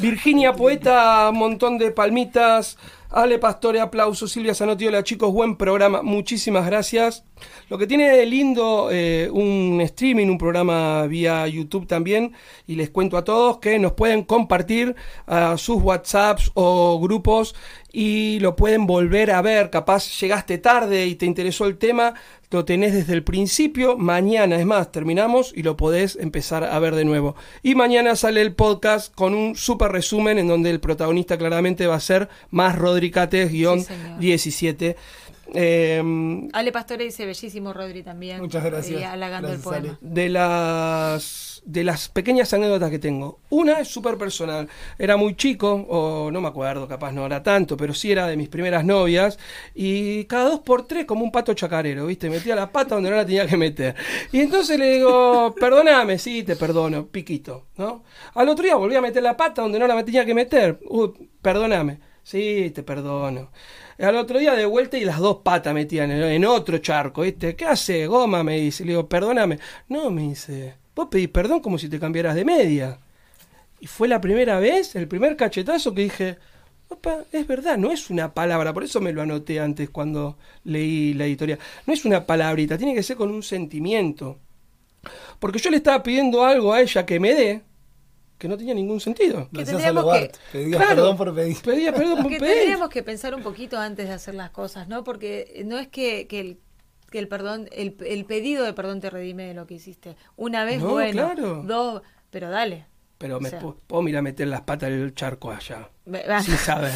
Virginia 0.00 0.52
Poeta, 0.52 1.28
un 1.30 1.38
montón 1.38 1.78
de 1.78 1.92
palmitas. 1.92 2.76
Ale 3.16 3.38
Pastore, 3.38 3.80
aplauso. 3.80 4.26
Silvia 4.26 4.54
Zanotti, 4.54 4.88
hola 4.88 5.04
chicos, 5.04 5.32
buen 5.32 5.54
programa. 5.54 6.02
Muchísimas 6.02 6.66
gracias. 6.66 7.24
Lo 7.68 7.78
que 7.78 7.86
tiene 7.86 8.26
lindo 8.26 8.88
eh, 8.90 9.30
un 9.32 9.80
streaming, 9.82 10.26
un 10.26 10.36
programa 10.36 11.06
vía 11.06 11.46
YouTube 11.46 11.86
también, 11.86 12.32
y 12.66 12.74
les 12.74 12.90
cuento 12.90 13.16
a 13.16 13.22
todos 13.22 13.58
que 13.58 13.78
nos 13.78 13.92
pueden 13.92 14.24
compartir 14.24 14.96
a 15.28 15.56
sus 15.56 15.80
WhatsApps 15.80 16.50
o 16.54 16.98
grupos 17.00 17.54
y 17.96 18.40
lo 18.40 18.56
pueden 18.56 18.86
volver 18.86 19.30
a 19.30 19.40
ver. 19.40 19.70
Capaz 19.70 20.20
llegaste 20.20 20.58
tarde 20.58 21.06
y 21.06 21.14
te 21.14 21.26
interesó 21.26 21.66
el 21.66 21.78
tema, 21.78 22.14
lo 22.50 22.64
tenés 22.64 22.92
desde 22.92 23.12
el 23.12 23.22
principio. 23.22 23.96
Mañana, 23.96 24.56
es 24.56 24.66
más, 24.66 24.90
terminamos 24.90 25.52
y 25.54 25.62
lo 25.62 25.76
podés 25.76 26.16
empezar 26.16 26.64
a 26.64 26.76
ver 26.80 26.96
de 26.96 27.04
nuevo. 27.04 27.36
Y 27.62 27.76
mañana 27.76 28.16
sale 28.16 28.42
el 28.42 28.52
podcast 28.52 29.14
con 29.14 29.32
un 29.32 29.54
super 29.54 29.92
resumen 29.92 30.38
en 30.38 30.48
donde 30.48 30.70
el 30.70 30.80
protagonista 30.80 31.38
claramente 31.38 31.86
va 31.86 31.94
a 31.94 32.00
ser 32.00 32.28
más 32.50 32.76
Rodricates, 32.76 33.52
guion 33.52 33.78
Sí, 33.78 33.86
señor. 33.86 34.18
17. 34.18 34.96
Eh, 35.54 36.48
Ale 36.52 36.72
Pastore 36.72 37.04
dice 37.04 37.26
bellísimo 37.26 37.72
Rodri 37.72 38.02
también. 38.02 38.40
Muchas 38.40 38.64
gracias. 38.64 39.04
halagando 39.04 39.48
Gracias, 39.48 39.66
el 39.66 39.82
poema. 39.82 39.98
Ale. 40.00 40.14
de 40.14 40.28
las 40.30 41.53
de 41.64 41.82
las 41.84 42.08
pequeñas 42.08 42.52
anécdotas 42.52 42.90
que 42.90 42.98
tengo. 42.98 43.40
Una 43.50 43.80
es 43.80 43.88
súper 43.88 44.18
personal. 44.18 44.68
Era 44.98 45.16
muy 45.16 45.34
chico, 45.34 45.72
o 45.72 46.30
no 46.30 46.40
me 46.40 46.48
acuerdo, 46.48 46.86
capaz 46.86 47.12
no 47.12 47.24
era 47.26 47.42
tanto, 47.42 47.76
pero 47.76 47.94
sí 47.94 48.12
era 48.12 48.26
de 48.26 48.36
mis 48.36 48.48
primeras 48.48 48.84
novias. 48.84 49.38
Y 49.74 50.24
cada 50.24 50.50
dos 50.50 50.60
por 50.60 50.86
tres, 50.86 51.04
como 51.06 51.24
un 51.24 51.32
pato 51.32 51.54
chacarero, 51.54 52.06
¿viste? 52.06 52.28
Metía 52.30 52.54
la 52.54 52.70
pata 52.70 52.94
donde 52.96 53.10
no 53.10 53.16
la 53.16 53.26
tenía 53.26 53.46
que 53.46 53.56
meter. 53.56 53.94
Y 54.32 54.40
entonces 54.40 54.78
le 54.78 54.94
digo, 54.94 55.54
perdóname, 55.58 56.18
sí, 56.18 56.42
te 56.42 56.56
perdono, 56.56 57.06
piquito, 57.06 57.66
¿no? 57.76 58.04
Al 58.34 58.48
otro 58.48 58.64
día 58.64 58.76
volví 58.76 58.96
a 58.96 59.00
meter 59.00 59.22
la 59.22 59.36
pata 59.36 59.62
donde 59.62 59.78
no 59.78 59.86
la 59.86 60.04
tenía 60.04 60.24
que 60.24 60.34
meter. 60.34 60.80
Uh, 60.88 61.12
perdóname, 61.40 62.00
sí, 62.22 62.70
te 62.74 62.82
perdono. 62.82 63.50
Al 63.98 64.16
otro 64.16 64.38
día 64.38 64.54
de 64.54 64.66
vuelta 64.66 64.98
y 64.98 65.04
las 65.04 65.18
dos 65.20 65.38
patas 65.44 65.72
metían 65.72 66.10
en, 66.10 66.22
en 66.22 66.44
otro 66.44 66.78
charco, 66.78 67.22
¿viste? 67.22 67.54
¿Qué 67.54 67.64
hace? 67.64 68.06
Goma, 68.06 68.42
me 68.42 68.58
dice. 68.58 68.84
Le 68.84 68.90
digo, 68.90 69.08
perdóname. 69.08 69.60
No, 69.88 70.10
me 70.10 70.22
dice, 70.22 70.74
vos 70.94 71.08
pedís 71.10 71.28
perdón 71.28 71.60
como 71.60 71.78
si 71.78 71.88
te 71.88 71.98
cambiaras 72.00 72.34
de 72.34 72.44
media. 72.44 72.98
Y 73.80 73.86
fue 73.86 74.08
la 74.08 74.20
primera 74.20 74.58
vez, 74.60 74.94
el 74.96 75.08
primer 75.08 75.36
cachetazo 75.36 75.94
que 75.94 76.02
dije, 76.02 76.38
opa, 76.88 77.24
es 77.32 77.46
verdad, 77.46 77.76
no 77.76 77.92
es 77.92 78.08
una 78.10 78.32
palabra, 78.32 78.72
por 78.72 78.84
eso 78.84 79.00
me 79.00 79.12
lo 79.12 79.20
anoté 79.22 79.60
antes 79.60 79.90
cuando 79.90 80.38
leí 80.64 81.12
la 81.14 81.26
editorial. 81.26 81.58
No 81.86 81.92
es 81.92 82.04
una 82.04 82.24
palabrita, 82.24 82.78
tiene 82.78 82.94
que 82.94 83.02
ser 83.02 83.16
con 83.16 83.30
un 83.30 83.42
sentimiento. 83.42 84.38
Porque 85.38 85.58
yo 85.58 85.70
le 85.70 85.76
estaba 85.78 86.02
pidiendo 86.02 86.44
algo 86.44 86.72
a 86.72 86.80
ella 86.80 87.04
que 87.04 87.20
me 87.20 87.34
dé, 87.34 87.62
que 88.38 88.48
no 88.48 88.56
tenía 88.56 88.72
ningún 88.74 89.00
sentido. 89.00 89.48
Que 89.52 89.64
tendríamos 89.64 90.04
que- 90.14 90.30
pedías 90.52 90.76
Claro. 90.80 90.94
perdón 90.96 91.16
por 91.18 91.34
pedir. 91.34 91.56
Pedía 91.62 91.92
perdón 91.92 92.22
por 92.22 92.30
Que 92.32 92.38
pedir. 92.38 92.54
tendríamos 92.54 92.88
que 92.88 93.02
pensar 93.02 93.34
un 93.34 93.42
poquito 93.42 93.76
antes 93.78 94.08
de 94.08 94.14
hacer 94.14 94.34
las 94.34 94.50
cosas, 94.50 94.88
¿no? 94.88 95.04
Porque 95.04 95.62
no 95.66 95.78
es 95.78 95.88
que, 95.88 96.26
que 96.26 96.40
el, 96.40 96.58
que 97.14 97.20
el 97.20 97.28
perdón, 97.28 97.68
el, 97.70 97.96
el 98.04 98.24
pedido 98.24 98.64
de 98.64 98.72
perdón 98.72 99.00
te 99.00 99.08
redime 99.08 99.44
de 99.44 99.54
lo 99.54 99.68
que 99.68 99.74
hiciste. 99.74 100.16
Una 100.34 100.64
vez, 100.64 100.80
No, 100.82 100.88
bueno. 100.90 101.12
claro. 101.32 101.62
Dos, 101.64 102.02
pero 102.30 102.50
dale. 102.50 102.86
Pero 103.18 103.38
me 103.38 103.46
O 103.46 103.50
sea. 103.52 103.60
pu- 103.62 103.76
puedo 103.86 104.02
mirar 104.02 104.18
a 104.18 104.22
meter 104.22 104.48
las 104.48 104.62
patas 104.62 104.90
del 104.90 105.14
charco 105.14 105.52
allá. 105.52 105.88
Va. 106.12 106.42
Sin 106.42 106.56
saber. 106.56 106.90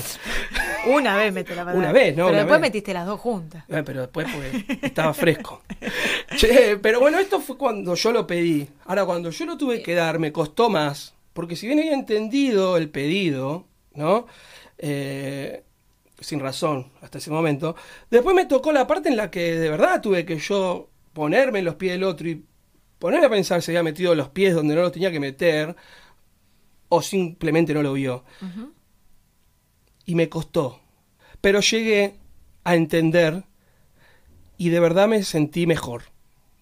Una 0.89 1.17
vez 1.17 1.33
mete 1.33 1.55
la 1.55 1.63
verdad. 1.63 1.79
Una 1.79 1.93
vez, 1.93 2.17
¿no? 2.17 2.25
Pero 2.25 2.29
Una 2.31 2.39
después 2.39 2.61
vez. 2.61 2.69
metiste 2.69 2.93
las 2.93 3.07
dos 3.07 3.21
juntas. 3.21 3.63
Eh, 3.69 3.83
pero 3.87 4.01
después 4.01 4.27
pues, 4.35 4.65
estaba 4.83 5.15
fresco. 5.15 5.63
Che, 6.37 6.77
pero 6.83 6.99
bueno, 6.99 7.21
esto 7.21 7.39
fue 7.41 7.57
cuando 7.57 7.95
yo 7.95 8.11
lo 8.13 8.27
pedí. 8.27 8.69
Ahora, 8.87 9.05
cuando 9.07 9.31
yo 9.31 9.47
lo 9.47 9.57
tuve 9.57 9.81
que 9.83 9.95
dar, 9.95 10.19
me 10.19 10.33
costó 10.33 10.69
más. 10.69 11.15
Porque 11.33 11.55
si 11.55 11.69
bien 11.69 11.79
había 11.79 11.95
entendido 11.95 12.77
el 12.77 12.91
pedido, 12.91 13.67
¿no? 13.95 14.27
Eh, 14.79 15.63
sin 16.21 16.41
razón 16.41 16.91
hasta 17.01 17.19
ese 17.19 17.31
momento. 17.31 17.77
Después 18.11 18.35
me 18.35 18.47
tocó 18.47 18.73
la 18.73 18.87
parte 18.87 19.09
en 19.09 19.17
la 19.17 19.31
que 19.31 19.55
de 19.57 19.71
verdad 19.71 20.01
tuve 20.01 20.25
que 20.25 20.39
yo 20.39 20.89
ponerme 21.13 21.61
en 21.61 21.65
los 21.65 21.77
pies 21.77 21.93
del 21.93 22.05
otro 22.05 22.29
y 22.29 22.45
ponerme 22.99 23.27
a 23.27 23.31
pensar 23.31 23.63
si 23.63 23.71
había 23.71 23.83
metido 23.83 24.15
los 24.15 24.29
pies 24.29 24.55
donde 24.55 24.75
no 24.75 24.83
los 24.83 24.93
tenía 24.93 25.13
que 25.13 25.21
meter 25.21 25.77
o 26.89 27.03
simplemente 27.03 27.75
no 27.75 27.83
lo 27.83 27.93
vio. 27.93 28.25
Y 30.05 30.15
me 30.15 30.29
costó. 30.29 30.81
Pero 31.41 31.61
llegué 31.61 32.15
a 32.65 32.75
entender 32.75 33.45
y 34.57 34.71
de 34.71 34.81
verdad 34.81 35.07
me 35.09 35.23
sentí 35.23 35.67
mejor. 35.67 36.03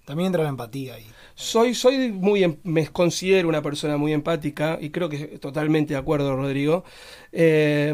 También 0.04 0.28
entra 0.28 0.42
la 0.42 0.50
empatía 0.50 0.94
ahí. 0.94 1.06
Soy, 1.34 1.74
soy 1.74 2.12
muy, 2.12 2.44
em- 2.44 2.56
me 2.64 2.86
considero 2.88 3.48
una 3.48 3.62
persona 3.62 3.96
muy 3.96 4.12
empática 4.12 4.78
y 4.80 4.90
creo 4.90 5.08
que 5.08 5.38
totalmente 5.38 5.94
de 5.94 6.00
acuerdo, 6.00 6.34
Rodrigo. 6.36 6.84
Eh, 7.32 7.92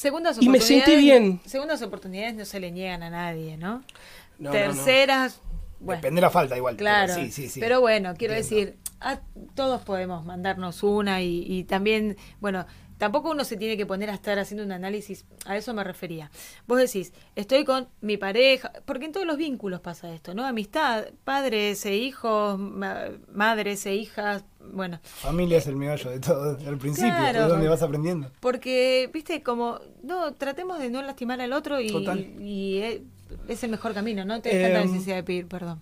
Segundas 0.00 0.38
Y 0.40 0.48
me 0.48 0.56
oportunidades. 0.56 0.86
sentí 0.86 1.02
bien. 1.04 1.40
Segundas 1.44 1.82
oportunidades 1.82 2.34
no 2.34 2.46
se 2.46 2.58
le 2.58 2.70
niegan 2.70 3.02
a 3.02 3.10
nadie, 3.10 3.58
¿no? 3.58 3.68
no, 3.74 3.82
no, 4.38 4.44
no. 4.44 4.50
Terceras. 4.52 5.42
Bueno, 5.78 6.00
Depende 6.00 6.20
de 6.20 6.22
la 6.22 6.30
falta 6.30 6.56
igual. 6.56 6.76
pero 6.76 6.88
Claro, 6.88 7.14
sí, 7.16 7.30
sí, 7.30 7.50
sí. 7.50 7.60
pero 7.60 7.82
bueno, 7.82 8.14
quiero 8.16 8.32
Entiendo. 8.32 8.70
decir, 8.72 8.78
a- 9.00 9.20
todos 9.54 9.82
podemos 9.82 10.24
mandarnos 10.24 10.82
una 10.82 11.20
y, 11.20 11.44
y 11.46 11.64
también, 11.64 12.16
bueno, 12.40 12.64
tampoco 13.00 13.30
uno 13.32 13.42
se 13.44 13.56
tiene 13.56 13.76
que 13.76 13.86
poner 13.86 14.10
a 14.10 14.14
estar 14.14 14.38
haciendo 14.38 14.62
un 14.62 14.70
análisis, 14.70 15.24
a 15.46 15.56
eso 15.56 15.74
me 15.74 15.82
refería. 15.82 16.30
Vos 16.68 16.78
decís, 16.78 17.12
estoy 17.34 17.64
con 17.64 17.88
mi 18.02 18.16
pareja, 18.18 18.70
porque 18.84 19.06
en 19.06 19.12
todos 19.12 19.26
los 19.26 19.36
vínculos 19.38 19.80
pasa 19.80 20.12
esto, 20.14 20.34
¿no? 20.34 20.44
Amistad, 20.46 21.06
padres 21.24 21.84
e 21.86 21.96
hijos, 21.96 22.58
ma- 22.58 23.06
madres 23.32 23.84
e 23.86 23.94
hijas, 23.96 24.44
bueno, 24.72 25.00
Familia 25.02 25.58
es 25.58 25.66
el 25.66 25.76
meollo 25.76 26.10
de 26.10 26.20
todo, 26.20 26.56
al 26.68 26.76
principio, 26.78 27.10
Claro. 27.16 27.40
es 27.42 27.48
donde 27.48 27.66
vas 27.68 27.82
aprendiendo. 27.82 28.30
porque, 28.40 29.10
viste, 29.12 29.42
como, 29.42 29.80
no, 30.02 30.34
tratemos 30.34 30.78
de 30.78 30.90
no 30.90 31.00
lastimar 31.02 31.40
al 31.40 31.52
otro 31.54 31.80
y, 31.80 31.88
y 32.38 33.00
es, 33.48 33.64
el 33.64 33.70
mejor 33.70 33.94
camino, 33.94 34.24
¿no? 34.24 34.40
Te 34.42 34.50
falta 34.62 34.68
la 34.80 34.84
necesidad 34.84 35.16
de 35.16 35.22
pedir 35.22 35.46
perdón. 35.48 35.80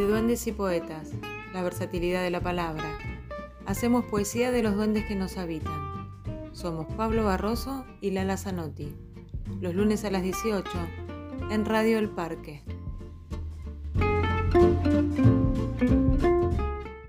De 0.00 0.06
duendes 0.06 0.46
y 0.46 0.52
poetas, 0.52 1.10
la 1.52 1.62
versatilidad 1.62 2.22
de 2.22 2.30
la 2.30 2.40
palabra. 2.40 2.98
Hacemos 3.66 4.06
poesía 4.06 4.50
de 4.50 4.62
los 4.62 4.74
duendes 4.74 5.04
que 5.04 5.14
nos 5.14 5.36
habitan. 5.36 6.08
Somos 6.54 6.86
Pablo 6.94 7.24
Barroso 7.24 7.84
y 8.00 8.10
Lala 8.12 8.38
Zanotti. 8.38 8.94
Los 9.60 9.74
lunes 9.74 10.06
a 10.06 10.10
las 10.10 10.22
18 10.22 10.70
en 11.50 11.66
Radio 11.66 11.98
El 11.98 12.08
Parque. 12.08 12.62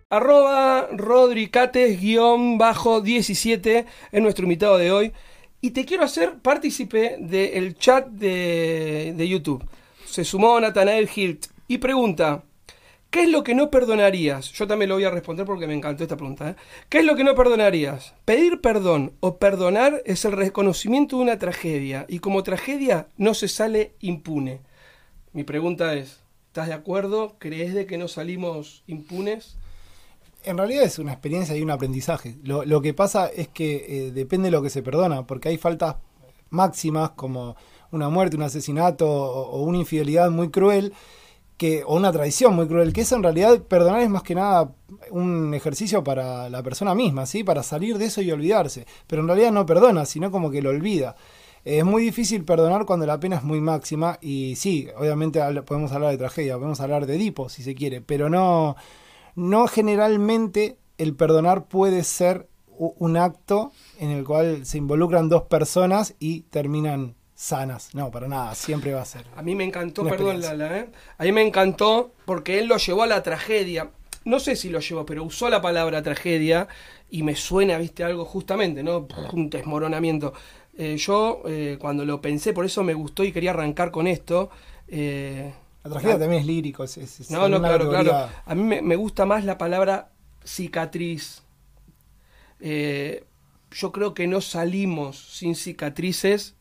Arroba 0.09 0.89
Rodricates 0.91 1.97
guion 1.97 2.57
bajo 2.57 2.99
17 2.99 3.85
es 4.11 4.21
nuestro 4.21 4.43
invitado 4.43 4.77
de 4.77 4.91
hoy. 4.91 5.13
Y 5.61 5.71
te 5.71 5.85
quiero 5.85 6.03
hacer 6.03 6.39
partícipe 6.39 7.15
del 7.21 7.73
chat 7.77 8.07
de, 8.07 9.13
de 9.15 9.29
YouTube. 9.29 9.63
Se 10.05 10.25
sumó 10.25 10.59
Natanael 10.59 11.09
Hilt 11.15 11.45
y 11.69 11.77
pregunta, 11.77 12.43
¿qué 13.11 13.23
es 13.23 13.29
lo 13.29 13.43
que 13.43 13.53
no 13.53 13.69
perdonarías? 13.69 14.51
Yo 14.53 14.65
también 14.65 14.89
lo 14.89 14.95
voy 14.95 15.03
a 15.03 15.11
responder 15.11 15.45
porque 15.45 15.67
me 15.67 15.75
encantó 15.75 16.03
esta 16.03 16.17
pregunta. 16.17 16.51
¿eh? 16.51 16.55
¿Qué 16.89 16.99
es 16.99 17.05
lo 17.05 17.15
que 17.15 17.23
no 17.23 17.35
perdonarías? 17.35 18.15
Pedir 18.25 18.61
perdón 18.61 19.13
o 19.19 19.37
perdonar 19.37 20.01
es 20.05 20.25
el 20.25 20.31
reconocimiento 20.31 21.17
de 21.17 21.23
una 21.23 21.37
tragedia 21.37 22.05
y 22.07 22.19
como 22.19 22.41
tragedia 22.41 23.07
no 23.17 23.33
se 23.33 23.49
sale 23.49 23.93
impune. 23.99 24.61
Mi 25.33 25.43
pregunta 25.43 25.93
es, 25.93 26.21
¿estás 26.47 26.67
de 26.67 26.73
acuerdo? 26.73 27.35
¿Crees 27.37 27.73
de 27.73 27.85
que 27.85 27.97
no 27.97 28.07
salimos 28.07 28.83
impunes? 28.87 29.57
En 30.43 30.57
realidad 30.57 30.83
es 30.83 30.97
una 30.97 31.11
experiencia 31.11 31.55
y 31.55 31.61
un 31.61 31.69
aprendizaje. 31.69 32.37
Lo, 32.43 32.81
que 32.81 32.93
pasa 32.93 33.27
es 33.27 33.47
que 33.47 33.85
eh, 33.87 34.11
depende 34.11 34.47
de 34.47 34.51
lo 34.51 34.63
que 34.63 34.71
se 34.71 34.81
perdona, 34.81 35.27
porque 35.27 35.49
hay 35.49 35.57
faltas 35.57 35.97
máximas 36.49 37.11
como 37.11 37.55
una 37.91 38.09
muerte, 38.09 38.37
un 38.37 38.43
asesinato 38.43 39.07
o 39.07 39.61
una 39.63 39.77
infidelidad 39.77 40.31
muy 40.31 40.49
cruel 40.49 40.93
o 41.85 41.95
una 41.95 42.11
traición 42.11 42.55
muy 42.55 42.67
cruel, 42.67 42.93
que 42.93 43.01
eso 43.01 43.15
en 43.15 43.23
realidad 43.23 43.61
perdonar 43.63 44.01
es 44.01 44.09
más 44.09 44.23
que 44.23 44.35
nada 44.35 44.73
un 45.11 45.53
ejercicio 45.53 46.03
para 46.03 46.49
la 46.49 46.63
persona 46.63 46.95
misma, 46.95 47.25
¿sí? 47.25 47.43
Para 47.43 47.63
salir 47.63 47.97
de 47.97 48.05
eso 48.05 48.21
y 48.21 48.31
olvidarse. 48.31 48.85
Pero 49.07 49.21
en 49.21 49.27
realidad 49.27 49.51
no 49.51 49.65
perdona, 49.65 50.05
sino 50.05 50.31
como 50.31 50.49
que 50.51 50.61
lo 50.61 50.69
olvida. 50.69 51.15
Es 51.63 51.85
muy 51.85 52.03
difícil 52.03 52.43
perdonar 52.43 52.85
cuando 52.85 53.05
la 53.05 53.19
pena 53.19 53.35
es 53.35 53.43
muy 53.43 53.61
máxima 53.61 54.17
y 54.19 54.55
sí, 54.55 54.87
obviamente 54.97 55.39
podemos 55.61 55.91
hablar 55.91 56.09
de 56.11 56.17
tragedia, 56.17 56.55
podemos 56.55 56.81
hablar 56.81 57.05
de 57.05 57.15
Edipo 57.15 57.49
si 57.49 57.61
se 57.61 57.75
quiere, 57.75 58.01
pero 58.01 58.29
no, 58.29 58.75
no 59.35 59.67
generalmente 59.67 60.79
el 60.97 61.15
perdonar 61.15 61.67
puede 61.67 62.03
ser 62.03 62.47
un 62.77 63.15
acto 63.15 63.71
en 63.99 64.09
el 64.09 64.23
cual 64.23 64.65
se 64.65 64.79
involucran 64.79 65.29
dos 65.29 65.43
personas 65.43 66.15
y 66.17 66.41
terminan 66.41 67.15
sanas. 67.41 67.93
No, 67.95 68.11
para 68.11 68.27
nada, 68.27 68.53
siempre 68.55 68.93
va 68.93 69.01
a 69.01 69.05
ser. 69.05 69.25
A 69.35 69.41
mí 69.41 69.55
me 69.55 69.63
encantó, 69.63 70.03
perdón. 70.05 70.41
Lala, 70.41 70.77
¿eh? 70.77 70.89
A 71.17 71.23
mí 71.23 71.31
me 71.31 71.41
encantó 71.41 72.11
porque 72.25 72.59
él 72.59 72.67
lo 72.67 72.77
llevó 72.77 73.03
a 73.03 73.07
la 73.07 73.23
tragedia. 73.23 73.89
No 74.25 74.39
sé 74.39 74.55
si 74.55 74.69
lo 74.69 74.79
llevó, 74.79 75.05
pero 75.05 75.23
usó 75.23 75.49
la 75.49 75.61
palabra 75.61 76.03
tragedia 76.03 76.67
y 77.09 77.23
me 77.23 77.35
suena, 77.35 77.77
viste, 77.79 78.03
algo 78.03 78.23
justamente, 78.25 78.83
¿no? 78.83 79.07
Un 79.33 79.49
desmoronamiento. 79.49 80.33
Eh, 80.77 80.97
yo, 80.97 81.41
eh, 81.47 81.77
cuando 81.81 82.05
lo 82.05 82.21
pensé, 82.21 82.53
por 82.53 82.65
eso 82.65 82.83
me 82.83 82.93
gustó 82.93 83.23
y 83.23 83.31
quería 83.31 83.49
arrancar 83.51 83.89
con 83.91 84.05
esto. 84.07 84.49
eh, 84.87 85.51
La 85.83 85.89
tragedia 85.89 86.19
también 86.19 86.41
es 86.41 86.45
lírico. 86.47 86.83
Es, 86.83 86.97
es- 86.97 87.21
es 87.21 87.31
no, 87.31 87.49
no, 87.49 87.57
claro, 87.59 87.85
categoría- 87.89 88.11
claro. 88.11 88.31
A 88.45 88.53
mí 88.55 88.61
me, 88.63 88.81
me 88.83 88.95
gusta 88.95 89.25
más 89.25 89.43
la 89.45 89.57
palabra 89.57 90.11
cicatriz. 90.45 91.41
Eh, 92.59 93.23
yo 93.71 93.91
creo 93.91 94.13
que 94.13 94.27
no 94.27 94.41
salimos 94.41 95.17
sin 95.17 95.55
cicatrices 95.55 96.55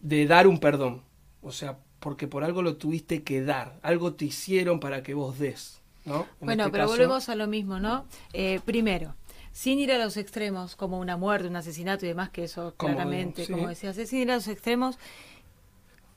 de 0.00 0.26
dar 0.26 0.46
un 0.46 0.58
perdón. 0.58 1.02
O 1.42 1.52
sea, 1.52 1.78
porque 2.00 2.26
por 2.26 2.44
algo 2.44 2.62
lo 2.62 2.76
tuviste 2.76 3.22
que 3.22 3.42
dar. 3.42 3.78
Algo 3.82 4.14
te 4.14 4.24
hicieron 4.26 4.80
para 4.80 5.02
que 5.02 5.14
vos 5.14 5.38
des. 5.38 5.80
¿no? 6.04 6.22
En 6.40 6.46
Bueno, 6.46 6.62
este 6.64 6.72
pero 6.72 6.84
caso- 6.84 6.92
volvemos 6.94 7.28
a 7.28 7.34
lo 7.34 7.46
mismo, 7.46 7.78
¿no? 7.78 8.06
Eh, 8.32 8.60
primero, 8.64 9.14
sin 9.52 9.78
ir 9.78 9.92
a 9.92 9.98
los 9.98 10.16
extremos, 10.16 10.76
como 10.76 10.98
una 10.98 11.16
muerte, 11.18 11.48
un 11.48 11.56
asesinato 11.56 12.06
y 12.06 12.08
demás, 12.08 12.30
que 12.30 12.44
eso 12.44 12.72
Como, 12.76 12.94
claramente, 12.94 13.44
sí. 13.44 13.52
como 13.52 13.68
decías, 13.68 13.96
sin 13.96 14.20
ir 14.20 14.30
a 14.30 14.36
los 14.36 14.48
extremos, 14.48 14.98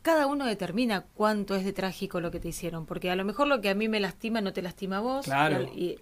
cada 0.01 0.27
uno 0.27 0.45
determina 0.45 1.05
cuánto 1.15 1.55
es 1.55 1.63
de 1.65 1.73
trágico 1.73 2.19
lo 2.21 2.31
que 2.31 2.39
te 2.39 2.49
hicieron, 2.49 2.85
porque 2.85 3.09
a 3.09 3.15
lo 3.15 3.23
mejor 3.25 3.47
lo 3.47 3.61
que 3.61 3.69
a 3.69 3.75
mí 3.75 3.87
me 3.87 3.99
lastima 3.99 4.41
no 4.41 4.51
te 4.53 4.61
lastima 4.61 4.97
a 4.97 5.01
vos. 5.01 5.25
Claro. 5.25 5.61
Y, 5.73 5.81
y- 5.83 5.99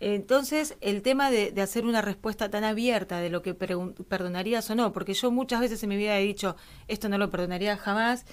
entonces, 0.00 0.76
el 0.80 1.02
tema 1.02 1.30
de, 1.30 1.52
hacer 1.60 1.84
una 1.84 2.02
respuesta 2.02 2.50
tan 2.50 2.62
abierta 2.62 3.18
de 3.18 3.30
lo 3.30 3.42
que 3.42 3.54
perdonarías 3.54 4.70
o 4.70 4.74
no, 4.76 4.92
porque 4.92 5.14
yo 5.14 5.30
muchas 5.30 5.60
veces 5.60 5.82
en 5.82 5.88
mi 5.88 5.96
vida 5.96 6.18
he 6.18 6.22
dicho, 6.22 6.56
esto 6.86 7.08
no 7.08 7.18
lo 7.18 7.30
perdonaría 7.30 7.76
jamás, 7.76 8.24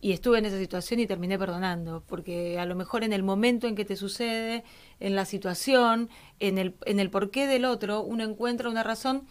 y 0.00 0.12
estuve 0.12 0.38
en 0.38 0.44
esa 0.44 0.58
situación 0.58 1.00
y 1.00 1.08
terminé 1.08 1.36
perdonando, 1.38 2.04
porque 2.06 2.58
a 2.60 2.66
lo 2.66 2.76
mejor 2.76 3.02
en 3.02 3.12
el 3.12 3.24
momento 3.24 3.66
en 3.66 3.74
que 3.74 3.84
te 3.84 3.96
sucede, 3.96 4.62
en 5.00 5.16
la 5.16 5.24
situación, 5.24 6.08
en 6.38 6.56
el, 6.58 6.76
en 6.86 7.00
el 7.00 7.10
porqué 7.10 7.48
del 7.48 7.64
otro, 7.64 8.02
uno 8.02 8.22
encuentra 8.22 8.68
una 8.68 8.84
razón. 8.84 9.24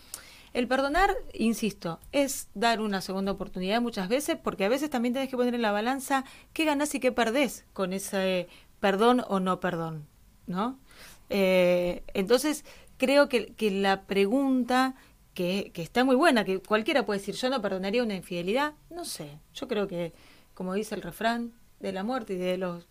El 0.54 0.68
perdonar, 0.68 1.16
insisto, 1.34 2.00
es 2.12 2.50
dar 2.54 2.82
una 2.82 3.00
segunda 3.00 3.32
oportunidad 3.32 3.82
muchas 3.82 4.10
veces, 4.10 4.38
porque 4.42 4.66
a 4.66 4.70
veces 4.70 4.90
también 4.90 5.14
tenés 5.14 5.30
que 5.30 5.38
poner 5.38 5.56
en 5.56 5.62
la 5.62 5.72
balanza 5.72 6.26
qué 6.52 6.66
ganás 6.66 6.94
y 6.96 7.00
qué 7.00 7.14
perdés 7.14 7.66
con 7.72 7.94
ese 7.94 8.50
perdón 8.82 9.24
o 9.30 9.40
no 9.40 9.62
perdón, 9.62 10.06
¿no? 10.48 10.80
Eh, 11.30 12.04
entonces, 12.14 12.66
creo 12.98 13.30
que, 13.30 13.54
que 13.54 13.72
la 13.72 14.04
pregunta 14.04 14.96
que, 15.34 15.72
que 15.74 15.82
está 15.82 16.04
muy 16.04 16.16
buena, 16.16 16.46
que 16.46 16.60
cualquiera 16.60 17.06
puede 17.06 17.20
decir, 17.20 17.36
yo 17.36 17.50
no 17.50 17.62
perdonaría 17.62 18.04
una 18.04 18.16
infidelidad, 18.16 18.74
no 18.90 19.06
sé, 19.06 19.40
yo 19.54 19.68
creo 19.68 19.88
que, 19.88 20.14
como 20.54 20.74
dice 20.74 20.96
el 20.96 21.02
refrán, 21.02 21.54
de 21.80 21.92
la 21.92 22.04
muerte 22.04 22.34
y 22.34 22.38
de 22.38 22.58
los 22.58 22.88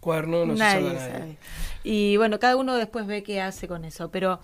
Cuerno 0.00 0.46
no 0.46 0.54
nadie 0.54 0.90
se 0.90 0.94
nadie. 0.94 1.12
sabe. 1.12 1.38
Y 1.82 2.16
bueno, 2.16 2.38
cada 2.38 2.56
uno 2.56 2.76
después 2.76 3.06
ve 3.06 3.22
qué 3.22 3.40
hace 3.40 3.66
con 3.66 3.84
eso. 3.84 4.10
Pero 4.10 4.40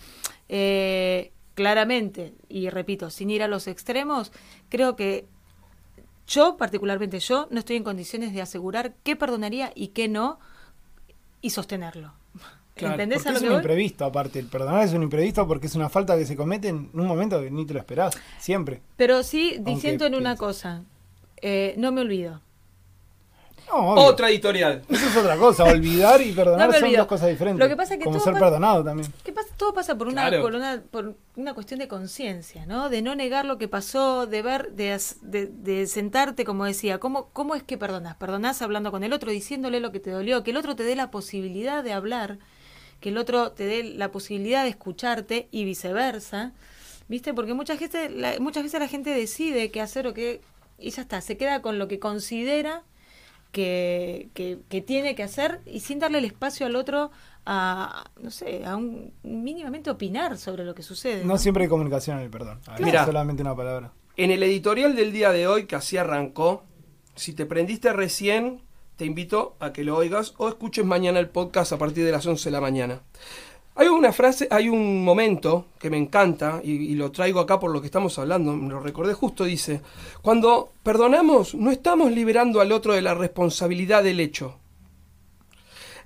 eh, 0.49 1.31
claramente, 1.55 2.35
y 2.49 2.69
repito, 2.69 3.11
sin 3.11 3.31
ir 3.31 3.43
a 3.43 3.49
los 3.49 3.69
extremos, 3.69 4.33
creo 4.69 4.97
que 4.97 5.27
yo, 6.27 6.57
particularmente 6.57 7.21
yo, 7.21 7.47
no 7.51 7.59
estoy 7.61 7.77
en 7.77 7.85
condiciones 7.85 8.33
de 8.33 8.43
asegurar 8.43 8.95
qué 9.05 9.15
perdonaría 9.15 9.71
y 9.75 9.89
qué 9.89 10.09
no 10.09 10.41
y 11.41 11.51
sostenerlo. 11.51 12.13
Claro, 12.75 12.95
¿Entendés 12.95 13.19
Porque 13.19 13.29
a 13.29 13.33
lo 13.33 13.37
es 13.37 13.43
que 13.43 13.49
un 13.49 13.53
voy? 13.55 13.61
imprevisto, 13.61 14.05
aparte. 14.07 14.39
El 14.39 14.47
perdonar 14.47 14.83
es 14.85 14.93
un 14.95 15.03
imprevisto 15.03 15.47
porque 15.47 15.67
es 15.67 15.75
una 15.75 15.89
falta 15.91 16.17
que 16.17 16.25
se 16.25 16.37
comete 16.37 16.69
en 16.69 16.89
un 16.95 17.07
momento 17.07 17.41
que 17.41 17.51
ni 17.51 17.67
te 17.67 17.75
lo 17.75 17.81
esperás. 17.81 18.15
Siempre. 18.39 18.81
Pero 18.97 19.23
sí, 19.23 19.57
diciendo 19.61 20.07
en 20.07 20.15
una 20.15 20.37
cosa, 20.37 20.83
eh, 21.43 21.75
no 21.77 21.93
me 21.93 22.01
olvido. 22.01 22.41
No, 23.69 23.93
obvio. 23.93 24.03
Otra 24.05 24.29
editorial. 24.31 24.83
Eso 24.89 25.07
es 25.07 25.17
otra 25.17 25.37
cosa. 25.37 25.65
Olvidar 25.65 26.21
y 26.21 26.33
perdonar 26.33 26.67
No 26.69 26.75
son 26.75 26.85
olvido. 26.85 26.99
dos 26.99 27.07
cosas 27.07 27.29
diferentes. 27.29 27.63
Lo 27.63 27.69
que 27.69 27.77
pasa 27.77 27.95
es 27.95 27.99
que 27.99 28.05
Como 28.05 28.17
todo 28.17 28.25
ser 28.25 28.33
pasa- 28.35 28.45
perdonado 28.47 28.85
también. 28.85 29.13
¿Qué 29.23 29.33
pasa? 29.33 29.49
Todo 29.57 29.73
pasa 29.73 29.97
por 29.97 30.09
una, 30.09 30.29
Claro. 30.29 30.43
por 30.43 30.55
una, 30.55 30.83
por 30.91 31.15
una 31.37 31.55
cuestión 31.55 31.79
de 31.79 31.89
conciencia, 31.89 32.67
¿no? 32.67 32.89
De 32.91 33.03
no 33.03 33.15
negar 33.15 33.45
lo 33.45 33.59
que 33.59 33.69
pasó, 33.69 34.27
de 34.27 34.43
ver, 34.43 34.73
de, 34.73 34.99
de, 35.23 35.47
de 35.47 35.87
sentarte, 35.87 36.45
como 36.45 36.65
decía, 36.65 36.99
¿cómo, 36.99 37.29
¿cómo 37.33 37.55
es 37.55 37.63
que 37.63 37.79
perdonas? 37.79 38.17
Perdonás 38.17 38.61
hablando 38.63 38.91
con 38.91 39.05
el 39.05 39.13
otro, 39.13 39.31
diciéndole 39.31 39.79
lo 39.81 39.93
que 39.93 40.01
te 40.01 40.11
dolió, 40.11 40.43
que 40.43 40.51
el 40.51 40.57
otro 40.57 40.75
te 40.75 40.83
dé 40.83 40.97
la 40.97 41.11
posibilidad 41.11 41.85
de 41.85 41.93
hablar, 41.93 42.39
que 43.03 43.11
el 43.11 43.19
otro 43.19 43.53
te 43.53 43.65
dé 43.65 43.83
la 43.83 44.11
posibilidad 44.11 44.63
de 44.63 44.71
escucharte 44.71 45.49
y 45.51 45.65
viceversa, 45.65 46.53
¿viste? 47.09 47.35
Porque 47.35 47.53
muchas 47.53 47.79
veces, 47.79 48.11
la, 48.11 48.39
muchas 48.41 48.63
veces 48.63 48.81
la 48.81 48.89
gente 48.89 49.11
decide 49.11 49.71
qué 49.71 49.83
hacer 49.83 50.07
o 50.07 50.15
qué, 50.15 50.41
y 50.79 50.91
ya 50.91 51.03
está, 51.03 51.21
se 51.21 51.37
queda 51.37 51.61
con 51.61 51.79
lo 51.79 51.89
que 51.89 51.99
considera 51.99 52.85
que, 53.51 54.31
que, 54.33 54.61
que 54.71 54.81
tiene 54.81 55.15
que 55.15 55.25
hacer 55.25 55.61
y 55.67 55.81
sin 55.81 55.99
darle 55.99 56.19
el 56.19 56.25
espacio 56.25 56.65
al 56.65 56.77
otro 56.77 57.11
a, 57.45 58.05
no 58.21 58.31
sé, 58.31 58.65
a 58.65 58.77
un 58.77 59.13
mínimamente 59.25 59.91
opinar 59.91 60.39
sobre 60.39 60.65
lo 60.65 60.75
que 60.75 60.85
sucede. 60.85 61.23
No 61.23 61.35
¿no? 61.35 61.39
siempre 61.39 61.65
hay 61.65 61.69
comunicación 61.69 62.19
en 62.19 62.23
el 62.23 62.31
perdón. 62.31 62.61
A 62.67 62.73
veces 62.73 62.87
Mirá. 62.87 63.05
solamente 63.05 63.43
una 63.43 63.57
palabra. 63.57 63.93
En 64.17 64.31
el 64.31 64.43
editorial 64.45 64.95
del 64.95 65.13
día 65.13 65.33
de 65.33 65.49
hoy, 65.49 65.67
que 65.67 65.75
así 65.75 65.97
arrancó, 65.97 66.65
si 67.17 67.33
te 67.33 67.47
prendiste 67.47 67.93
recién, 67.93 68.63
te 68.97 69.05
invito 69.05 69.57
a 69.61 69.73
que 69.73 69.85
lo 69.85 69.97
oigas 69.97 70.35
o 70.39 70.49
escuches 70.49 70.85
mañana 70.85 71.19
el 71.19 71.29
podcast 71.29 71.73
a 71.73 71.79
partir 71.79 72.05
de 72.05 72.13
las 72.13 72.27
11 72.27 72.49
de 72.49 72.53
la 72.53 72.61
mañana. 72.61 73.03
Hay 73.75 73.89
una 73.89 74.13
frase, 74.13 74.49
hay 74.51 74.69
un 74.69 75.03
momento 75.03 75.69
que 75.79 75.89
me 75.89 75.97
encanta 75.97 76.61
y, 76.63 76.95
lo 76.95 77.11
traigo 77.11 77.41
acá 77.41 77.59
por 77.59 77.71
lo 77.71 77.81
que 77.81 77.87
estamos 77.87 78.19
hablando, 78.19 78.53
me 78.53 78.69
lo 78.69 78.81
recordé 78.81 79.15
justo, 79.15 79.45
dice, 79.45 79.81
cuando 80.21 80.73
perdonamos 80.83 81.55
no 81.55 81.71
estamos 81.71 82.13
liberando 82.13 82.61
al 82.61 82.71
otro 82.71 82.93
de 82.93 83.01
la 83.01 83.15
responsabilidad 83.15 84.05
del 84.05 84.21
hecho. 84.21 84.59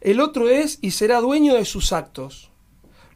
El 0.00 0.20
otro 0.20 0.48
es 0.48 0.78
y 0.80 0.92
será 0.92 1.20
dueño 1.20 1.54
de 1.54 1.64
sus 1.64 1.92
actos. 1.92 2.50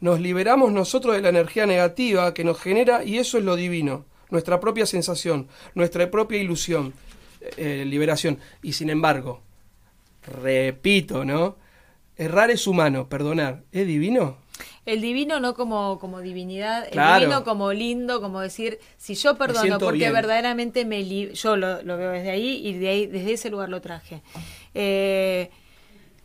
Nos 0.01 0.19
liberamos 0.19 0.73
nosotros 0.73 1.15
de 1.15 1.23
la 1.23 1.29
energía 1.29 1.67
negativa 1.67 2.35
que 2.35 2.43
nos 2.43 2.59
genera 2.59 3.05
y 3.05 3.19
eso 3.19 3.39
es 3.39 3.45
lo 3.45 3.55
divino, 3.55 4.07
nuestra 4.31 4.59
propia 4.59 4.87
sensación, 4.87 5.47
nuestra 5.77 6.11
propia 6.11 6.39
ilusión, 6.39 6.93
eh, 7.57 7.85
liberación. 7.87 8.39
Y 8.63 8.73
sin 8.73 8.91
embargo, 8.91 9.43
repito, 10.27 11.25
¿no? 11.25 11.57
Errar 12.17 12.51
es 12.51 12.67
humano, 12.67 13.09
perdonar, 13.09 13.63
¿es 13.73 13.87
divino? 13.87 14.37
El 14.85 15.01
divino 15.01 15.41
no 15.41 15.55
como, 15.55 15.99
como 15.99 16.21
divinidad, 16.21 16.89
Claro. 16.91 17.15
el 17.17 17.21
divino 17.23 17.45
como 17.45 17.73
lindo, 17.73 18.21
como 18.21 18.41
decir, 18.41 18.79
si 18.99 19.15
yo 19.15 19.37
perdono 19.37 19.79
porque 19.79 19.99
bien. 19.99 20.13
verdaderamente 20.13 20.85
me 20.85 21.05
yo 21.33 21.57
lo, 21.57 21.83
lo 21.83 21.97
veo 21.97 22.11
desde 22.11 22.31
ahí 22.31 22.67
y 22.67 22.75
de 22.75 22.89
ahí, 22.89 23.07
desde 23.07 23.33
ese 23.33 23.51
lugar 23.51 23.69
lo 23.69 23.81
traje. 23.81 24.23
Eh, 24.75 25.51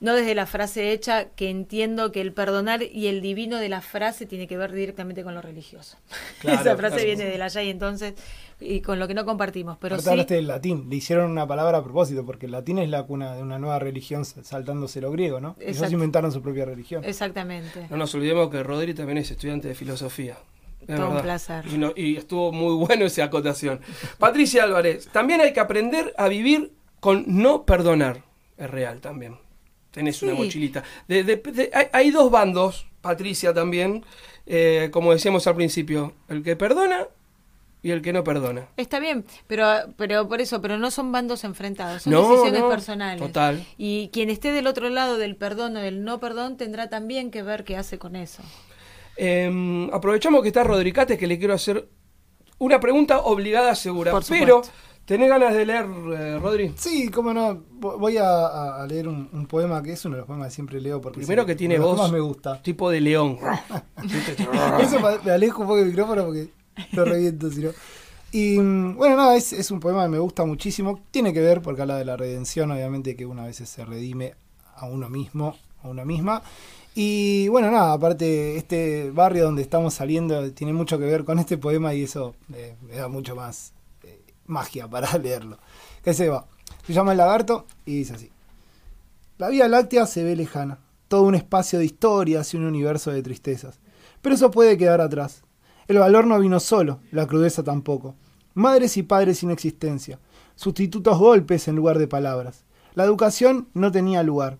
no 0.01 0.13
desde 0.13 0.35
la 0.35 0.45
frase 0.45 0.91
hecha, 0.91 1.29
que 1.29 1.49
entiendo 1.49 2.11
que 2.11 2.21
el 2.21 2.33
perdonar 2.33 2.83
y 2.83 3.07
el 3.07 3.21
divino 3.21 3.57
de 3.57 3.69
la 3.69 3.81
frase 3.81 4.25
tiene 4.25 4.47
que 4.47 4.57
ver 4.57 4.71
directamente 4.73 5.23
con 5.23 5.33
lo 5.33 5.41
religioso. 5.41 5.97
Claro, 6.41 6.61
Esa 6.61 6.75
frase 6.77 6.95
claro. 6.97 7.07
viene 7.07 7.25
del 7.25 7.41
allá 7.41 7.63
y 7.63 7.69
entonces, 7.69 8.13
y 8.59 8.81
con 8.81 8.99
lo 8.99 9.07
que 9.07 9.13
no 9.15 9.25
compartimos. 9.25 9.77
Pero 9.79 9.95
Aparte 9.95 10.03
sí, 10.03 10.09
hablaste 10.11 10.33
del 10.35 10.47
latín. 10.47 10.87
Le 10.89 10.95
hicieron 10.97 11.31
una 11.31 11.47
palabra 11.47 11.79
a 11.79 11.83
propósito, 11.83 12.23
porque 12.25 12.45
el 12.45 12.51
latín 12.51 12.77
es 12.77 12.89
la 12.89 13.03
cuna 13.03 13.33
de 13.35 13.41
una 13.41 13.57
nueva 13.57 13.79
religión 13.79 14.25
saltándose 14.25 15.01
lo 15.01 15.11
griego, 15.11 15.39
¿no? 15.39 15.55
Ellos 15.59 15.91
inventaron 15.91 16.31
su 16.31 16.41
propia 16.41 16.65
religión. 16.65 17.03
exactamente. 17.03 17.87
No 17.89 17.97
nos 17.97 18.13
olvidemos 18.13 18.49
que 18.51 18.61
Rodri 18.63 18.93
también 18.93 19.17
es 19.17 19.31
estudiante 19.31 19.67
de 19.69 19.75
filosofía. 19.75 20.37
Es 20.87 20.95
Todo 20.97 21.09
un 21.09 21.21
placer. 21.21 21.65
Y, 21.73 21.77
no- 21.79 21.93
y 21.95 22.15
estuvo 22.17 22.51
muy 22.51 22.75
bueno 22.85 23.05
esa 23.05 23.23
acotación. 23.23 23.79
Patricia 24.19 24.63
Álvarez, 24.65 25.07
también 25.07 25.41
hay 25.41 25.51
que 25.51 25.59
aprender 25.61 26.13
a 26.17 26.27
vivir 26.27 26.73
con 26.99 27.23
no 27.27 27.65
perdonar. 27.65 28.21
Es 28.57 28.69
real 28.69 29.01
también. 29.01 29.37
Tenés 29.95 30.21
una 30.21 30.33
mochilita. 30.33 30.83
De- 31.07 31.23
de- 31.23 31.37
de- 31.37 31.71
hay, 31.73 31.85
hay 31.93 32.11
dos 32.11 32.29
bandos, 32.29 32.85
Patricia 33.01 33.53
también, 33.53 34.03
eh, 34.45 34.89
como 34.91 35.13
decíamos 35.13 35.47
al 35.47 35.55
principio, 35.55 36.13
el 36.27 36.43
que 36.43 36.57
perdona 36.57 37.07
y 37.81 37.91
el 37.91 38.01
que 38.01 38.11
no 38.11 38.21
perdona. 38.23 38.67
Está 38.75 38.99
bien, 38.99 39.23
pero, 39.47 39.65
pero 39.95 40.27
por 40.27 40.41
eso, 40.41 40.61
pero 40.61 40.77
no 40.77 40.91
son 40.91 41.13
bandos 41.13 41.45
enfrentados, 41.45 42.01
son 42.03 42.11
No, 42.13 42.29
decisiones 42.29 42.59
no, 42.59 42.69
personales. 42.69 43.21
total. 43.21 43.65
Y 43.77 44.09
quien 44.11 44.29
esté 44.29 44.51
del 44.51 44.67
otro 44.67 44.89
lado 44.89 45.17
del 45.17 45.37
perdón 45.37 45.77
o 45.77 45.79
del 45.79 46.03
no 46.03 46.19
perdón 46.19 46.57
tendrá 46.57 46.89
también 46.89 47.31
que 47.31 47.41
ver 47.41 47.63
qué 47.63 47.77
hace 47.77 47.97
con 47.97 48.17
eso. 48.17 48.43
Eh, 49.17 49.89
aprovechamos 49.93 50.41
que 50.41 50.49
está 50.49 50.63
Rodricate, 50.65 51.17
que 51.17 51.25
le 51.27 51.39
quiero 51.39 51.53
hacer 51.53 51.87
una 52.57 52.79
pregunta 52.81 53.19
obligada 53.19 53.73
segura. 53.75 54.11
Por 54.11 54.25
Pero. 54.27 54.61
¿Tenés 55.05 55.29
ganas 55.29 55.53
de 55.53 55.65
leer, 55.65 55.85
eh, 56.17 56.39
Rodri? 56.39 56.73
Sí, 56.77 57.09
cómo 57.09 57.33
no. 57.33 57.63
Vo- 57.79 57.97
Voy 57.99 58.17
a, 58.17 58.85
leer 58.87 59.07
un, 59.07 59.29
un 59.31 59.45
poema 59.47 59.81
que 59.83 59.93
es 59.93 60.05
uno 60.05 60.15
de 60.15 60.19
los 60.21 60.27
poemas 60.27 60.47
que 60.47 60.53
siempre 60.55 60.81
leo 60.81 60.99
porque 61.01 61.19
Primero 61.19 61.41
es 61.43 61.47
que 61.47 61.55
tiene 61.55 61.79
voz 61.79 61.97
más 61.97 62.11
me 62.11 62.19
gusta. 62.19 62.61
tipo 62.61 62.89
de 62.89 63.01
león. 63.01 63.37
Eso 64.81 64.99
me 65.23 65.31
alejo 65.31 65.61
un 65.61 65.67
poco 65.67 65.77
del 65.77 65.87
micrófono 65.87 66.25
porque 66.25 66.49
lo 66.93 67.05
reviento, 67.05 67.49
si 67.51 67.61
no. 67.61 67.69
Y 68.31 68.59
mm, 68.59 68.95
bueno, 68.97 69.15
nada, 69.15 69.35
es, 69.35 69.53
es 69.53 69.71
un 69.71 69.79
poema 69.79 70.03
que 70.03 70.09
me 70.09 70.19
gusta 70.19 70.45
muchísimo. 70.45 70.99
Tiene 71.11 71.31
que 71.33 71.39
ver, 71.41 71.61
porque 71.61 71.81
habla 71.81 71.97
de 71.97 72.05
la 72.05 72.17
redención, 72.17 72.71
obviamente, 72.71 73.15
que 73.15 73.25
uno 73.25 73.43
a 73.43 73.45
veces 73.45 73.69
se 73.69 73.85
redime 73.85 74.33
a 74.75 74.85
uno 74.87 75.09
mismo, 75.09 75.55
a 75.83 75.87
una 75.87 76.03
misma. 76.03 76.41
Y 76.95 77.47
bueno, 77.49 77.71
nada, 77.71 77.93
aparte, 77.93 78.55
este 78.57 79.11
barrio 79.11 79.43
donde 79.45 79.61
estamos 79.61 79.93
saliendo 79.93 80.51
tiene 80.51 80.73
mucho 80.73 80.97
que 80.97 81.05
ver 81.05 81.23
con 81.25 81.39
este 81.39 81.57
poema 81.57 81.93
y 81.93 82.03
eso 82.03 82.35
eh, 82.53 82.75
me 82.81 82.95
da 82.95 83.07
mucho 83.09 83.35
más 83.35 83.73
magia 84.45 84.87
para 84.89 85.17
leerlo. 85.17 85.57
Que 86.03 86.13
se 86.13 86.29
va. 86.29 86.47
Se 86.85 86.93
llama 86.93 87.13
El 87.13 87.17
Lagarto 87.17 87.65
y 87.85 87.97
dice 87.97 88.13
así. 88.13 88.31
La 89.37 89.49
Vía 89.49 89.67
Láctea 89.67 90.05
se 90.05 90.23
ve 90.23 90.35
lejana, 90.35 90.79
todo 91.07 91.23
un 91.23 91.35
espacio 91.35 91.79
de 91.79 91.85
historias 91.85 92.53
y 92.53 92.57
un 92.57 92.65
universo 92.65 93.11
de 93.11 93.21
tristezas. 93.21 93.79
Pero 94.21 94.35
eso 94.35 94.49
puede 94.49 94.77
quedar 94.77 95.01
atrás. 95.01 95.43
El 95.87 95.99
valor 95.99 96.25
no 96.25 96.39
vino 96.39 96.59
solo, 96.59 96.99
la 97.11 97.27
crudeza 97.27 97.63
tampoco. 97.63 98.15
Madres 98.53 98.95
y 98.97 99.03
padres 99.03 99.39
sin 99.39 99.51
existencia, 99.51 100.19
sustitutos 100.55 101.19
golpes 101.19 101.67
en 101.67 101.75
lugar 101.75 101.97
de 101.97 102.07
palabras. 102.07 102.63
La 102.93 103.03
educación 103.03 103.67
no 103.73 103.91
tenía 103.91 104.23
lugar. 104.23 104.57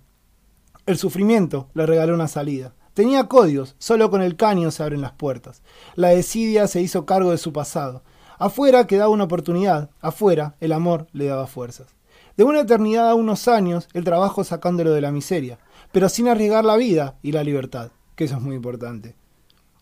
El 0.86 0.98
sufrimiento 0.98 1.70
le 1.74 1.86
regaló 1.86 2.14
una 2.14 2.28
salida. 2.28 2.74
Tenía 2.94 3.28
códigos, 3.28 3.76
solo 3.80 4.12
con 4.12 4.22
el 4.22 4.36
caño 4.36 4.72
se 4.72 4.84
abren 4.84 5.02
las 5.02 5.14
puertas. 5.14 5.62
La 5.96 6.10
desidia 6.10 6.68
se 6.68 6.82
hizo 6.82 7.06
cargo 7.06 7.32
de 7.32 7.38
su 7.38 7.54
pasado. 7.54 8.04
Afuera 8.38 8.86
quedaba 8.88 9.10
una 9.10 9.24
oportunidad, 9.24 9.90
afuera 10.02 10.56
el 10.60 10.74
amor 10.74 11.08
le 11.14 11.26
daba 11.26 11.48
fuerzas. 11.48 11.88
De 12.38 12.44
una 12.44 12.62
eternidad 12.62 13.10
a 13.10 13.16
unos 13.16 13.48
años, 13.48 13.88
el 13.94 14.04
trabajo 14.04 14.44
sacándolo 14.44 14.92
de 14.92 15.02
la 15.02 15.12
miseria, 15.12 15.58
pero 15.92 16.10
sin 16.10 16.28
arriesgar 16.28 16.66
la 16.66 16.76
vida 16.76 17.16
y 17.22 17.32
la 17.32 17.44
libertad, 17.44 17.92
que 18.16 18.26
eso 18.26 18.36
es 18.36 18.42
muy 18.42 18.56
importante. 18.56 19.16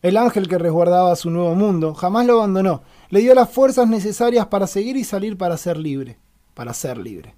El 0.03 0.17
ángel 0.17 0.47
que 0.47 0.57
resguardaba 0.57 1.15
su 1.15 1.31
nuevo 1.31 1.55
mundo 1.55 1.95
jamás 1.95 2.27
lo 2.27 2.33
abandonó, 2.33 2.83
le 3.09 3.21
dio 3.21 3.33
las 3.33 3.49
fuerzas 3.49 3.87
necesarias 3.87 4.45
para 4.47 4.67
seguir 4.67 4.97
y 4.97 5.03
salir 5.03 5.37
para 5.37 5.57
ser 5.57 5.77
libre, 5.77 6.19
para 6.53 6.73
ser 6.73 6.97
libre. 6.97 7.35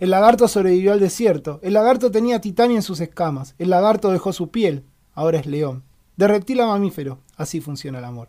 El 0.00 0.10
lagarto 0.10 0.48
sobrevivió 0.48 0.92
al 0.92 0.98
desierto, 0.98 1.60
el 1.62 1.74
lagarto 1.74 2.10
tenía 2.10 2.40
titanio 2.40 2.76
en 2.76 2.82
sus 2.82 2.98
escamas, 3.00 3.54
el 3.58 3.70
lagarto 3.70 4.10
dejó 4.10 4.32
su 4.32 4.50
piel, 4.50 4.84
ahora 5.14 5.38
es 5.38 5.46
león. 5.46 5.84
De 6.16 6.26
reptil 6.26 6.60
a 6.60 6.66
mamífero, 6.66 7.18
así 7.36 7.60
funciona 7.60 7.98
el 7.98 8.04
amor. 8.04 8.28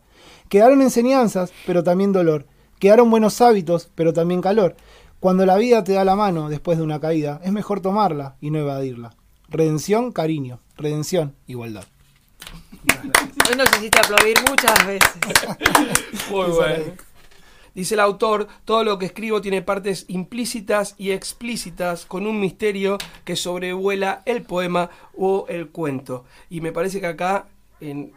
Quedaron 0.50 0.82
enseñanzas, 0.82 1.52
pero 1.66 1.84
también 1.84 2.12
dolor. 2.12 2.46
Quedaron 2.80 3.10
buenos 3.10 3.40
hábitos, 3.42 3.90
pero 3.96 4.14
también 4.14 4.42
calor. 4.42 4.76
Cuando 5.20 5.46
la 5.46 5.56
vida 5.58 5.84
te 5.84 5.94
da 5.94 6.04
la 6.04 6.16
mano 6.16 6.50
después 6.50 6.78
de 6.78 6.84
una 6.84 7.00
caída, 7.00 7.40
es 7.44 7.52
mejor 7.52 7.80
tomarla 7.80 8.36
y 8.42 8.50
no 8.50 8.60
evadirla. 8.60 9.16
Redención, 9.48 10.12
cariño. 10.12 10.60
Redención, 10.76 11.36
igualdad. 11.48 11.86
Hoy 13.50 13.56
nos 13.58 13.70
hiciste 13.78 14.00
aplaudir 14.00 14.38
muchas 14.50 14.86
veces. 14.86 15.12
Muy 16.30 16.50
bueno. 16.50 16.84
Dice 17.76 17.96
el 17.96 18.02
autor, 18.02 18.48
todo 18.66 18.84
lo 18.84 19.00
que 19.00 19.08
escribo 19.08 19.42
tiene 19.42 19.62
partes 19.62 20.06
implícitas 20.08 20.94
y 20.98 21.12
explícitas 21.12 22.06
con 22.06 22.28
un 22.28 22.40
misterio 22.40 22.98
que 23.26 23.36
sobrevuela 23.36 24.22
el 24.26 24.44
poema 24.44 24.92
o 25.18 25.46
el 25.50 25.70
cuento. 25.70 26.26
Y 26.50 26.62
me 26.62 26.72
parece 26.72 27.00
que 27.00 27.08
acá, 27.08 27.48
en, 27.80 28.14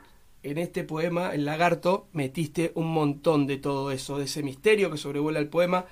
en 0.50 0.59
este 0.59 0.85
poema, 0.85 1.35
El 1.35 1.44
lagarto, 1.44 2.06
metiste 2.12 2.72
un 2.74 2.92
montón 2.92 3.46
de 3.46 3.56
todo 3.56 3.90
eso, 3.90 4.18
de 4.18 4.24
ese 4.24 4.42
misterio 4.42 4.90
que 4.90 4.96
sobrevuela 4.96 5.38
el 5.38 5.48
poema. 5.48 5.87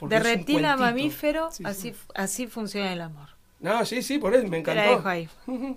De 0.00 0.18
reptil 0.18 0.64
a 0.64 0.76
mamífero, 0.76 1.48
así, 1.64 1.94
así 2.14 2.46
funciona 2.46 2.92
el 2.92 3.00
amor. 3.02 3.28
No, 3.60 3.84
sí, 3.84 4.02
sí, 4.02 4.18
por 4.18 4.34
eso 4.34 4.46
me 4.48 4.58
encantó. 4.58 4.80
Te 4.80 4.86
la 4.86 4.96
dejo 4.96 5.08
ahí. 5.08 5.28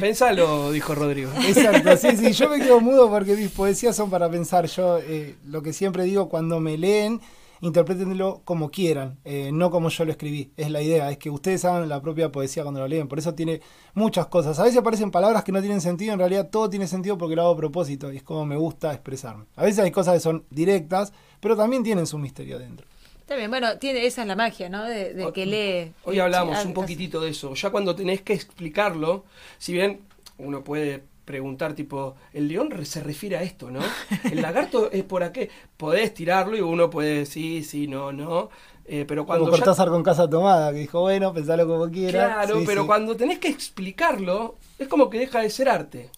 Pensalo, 0.00 0.70
dijo 0.70 0.94
Rodrigo. 0.94 1.32
Exacto, 1.46 1.96
sí, 1.96 2.16
sí, 2.16 2.32
yo 2.32 2.48
me 2.48 2.58
quedo 2.58 2.80
mudo 2.80 3.10
porque 3.10 3.34
mis 3.34 3.50
poesías 3.50 3.96
son 3.96 4.10
para 4.10 4.30
pensar. 4.30 4.66
Yo 4.66 4.98
eh, 4.98 5.36
lo 5.46 5.62
que 5.62 5.72
siempre 5.72 6.04
digo 6.04 6.28
cuando 6.28 6.60
me 6.60 6.76
leen, 6.76 7.20
interpretenlo 7.60 8.42
como 8.44 8.70
quieran, 8.70 9.18
eh, 9.24 9.50
no 9.52 9.70
como 9.70 9.88
yo 9.88 10.04
lo 10.04 10.12
escribí. 10.12 10.52
Es 10.56 10.70
la 10.70 10.82
idea, 10.82 11.10
es 11.10 11.18
que 11.18 11.30
ustedes 11.30 11.64
hagan 11.64 11.88
la 11.88 12.00
propia 12.00 12.30
poesía 12.30 12.62
cuando 12.62 12.80
lo 12.80 12.88
leen. 12.88 13.08
Por 13.08 13.18
eso 13.18 13.34
tiene 13.34 13.60
muchas 13.94 14.26
cosas. 14.26 14.58
A 14.58 14.64
veces 14.64 14.78
aparecen 14.78 15.10
palabras 15.10 15.44
que 15.44 15.52
no 15.52 15.60
tienen 15.60 15.80
sentido, 15.80 16.12
en 16.12 16.18
realidad 16.18 16.48
todo 16.50 16.70
tiene 16.70 16.86
sentido 16.86 17.18
porque 17.18 17.36
lo 17.36 17.42
hago 17.42 17.52
a 17.52 17.56
propósito 17.56 18.12
y 18.12 18.16
es 18.18 18.22
como 18.22 18.46
me 18.46 18.56
gusta 18.56 18.92
expresarme. 18.92 19.46
A 19.56 19.64
veces 19.64 19.80
hay 19.80 19.90
cosas 19.90 20.14
que 20.14 20.20
son 20.20 20.44
directas, 20.50 21.12
pero 21.40 21.56
también 21.56 21.82
tienen 21.82 22.06
su 22.06 22.18
misterio 22.18 22.58
dentro. 22.58 22.86
Está 23.20 23.36
bien, 23.36 23.50
bueno, 23.50 23.76
tiene, 23.76 24.06
esa 24.06 24.22
es 24.22 24.28
la 24.28 24.36
magia, 24.36 24.70
¿no? 24.70 24.84
De, 24.84 25.30
que 25.34 25.44
lee. 25.44 25.92
Hoy 26.04 26.18
hablamos 26.18 26.64
un 26.64 26.72
poquitito 26.72 27.20
de 27.20 27.30
eso. 27.30 27.52
Ya 27.54 27.68
cuando 27.68 27.94
tenés 27.94 28.22
que 28.22 28.32
explicarlo, 28.32 29.26
si 29.58 29.74
bien 29.74 30.00
uno 30.38 30.64
puede 30.64 31.04
preguntar, 31.28 31.74
tipo, 31.74 32.16
el 32.32 32.48
león 32.48 32.70
se 32.86 33.02
refiere 33.02 33.36
a 33.36 33.42
esto, 33.42 33.70
¿no? 33.70 33.80
El 34.24 34.40
lagarto 34.42 34.90
es 34.90 35.04
por 35.04 35.22
aquí. 35.22 35.48
Podés 35.76 36.14
tirarlo 36.14 36.56
y 36.56 36.62
uno 36.62 36.88
puede 36.88 37.18
decir 37.18 37.62
sí, 37.66 37.86
no, 37.86 38.12
no. 38.12 38.48
Eh, 38.86 39.04
pero 39.06 39.26
cuando. 39.26 39.44
Como 39.44 39.56
Cortázar 39.56 39.90
con 39.90 40.02
casa 40.02 40.28
tomada, 40.30 40.72
que 40.72 40.78
dijo, 40.78 41.02
bueno, 41.02 41.34
pensalo 41.34 41.66
como 41.66 41.90
quieras. 41.90 42.46
Claro, 42.46 42.62
pero 42.64 42.86
cuando 42.86 43.14
tenés 43.14 43.38
que 43.38 43.48
explicarlo, 43.48 44.56
es 44.78 44.88
como 44.88 45.10
que 45.10 45.18
deja 45.18 45.42
de 45.42 45.50
ser 45.50 45.68
arte. 45.68 46.10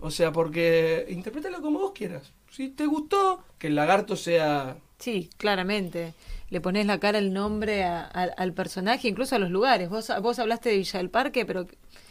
O 0.00 0.10
sea, 0.10 0.32
porque 0.32 1.06
interprétalo 1.08 1.62
como 1.62 1.78
vos 1.78 1.92
quieras. 1.92 2.32
Si 2.50 2.70
te 2.70 2.86
gustó, 2.86 3.44
que 3.58 3.68
el 3.68 3.76
lagarto 3.76 4.16
sea. 4.16 4.76
Sí, 4.98 5.30
claramente 5.36 6.14
le 6.50 6.60
pones 6.60 6.86
la 6.86 6.98
cara, 6.98 7.18
el 7.18 7.32
nombre 7.32 7.84
al 7.84 8.52
personaje, 8.54 9.08
incluso 9.08 9.36
a 9.36 9.38
los 9.38 9.50
lugares. 9.50 9.88
Vos, 9.90 10.10
vos 10.22 10.38
hablaste 10.38 10.70
de 10.70 10.78
Villa 10.78 10.98
del 10.98 11.10
Parque, 11.10 11.44
pero... 11.44 11.66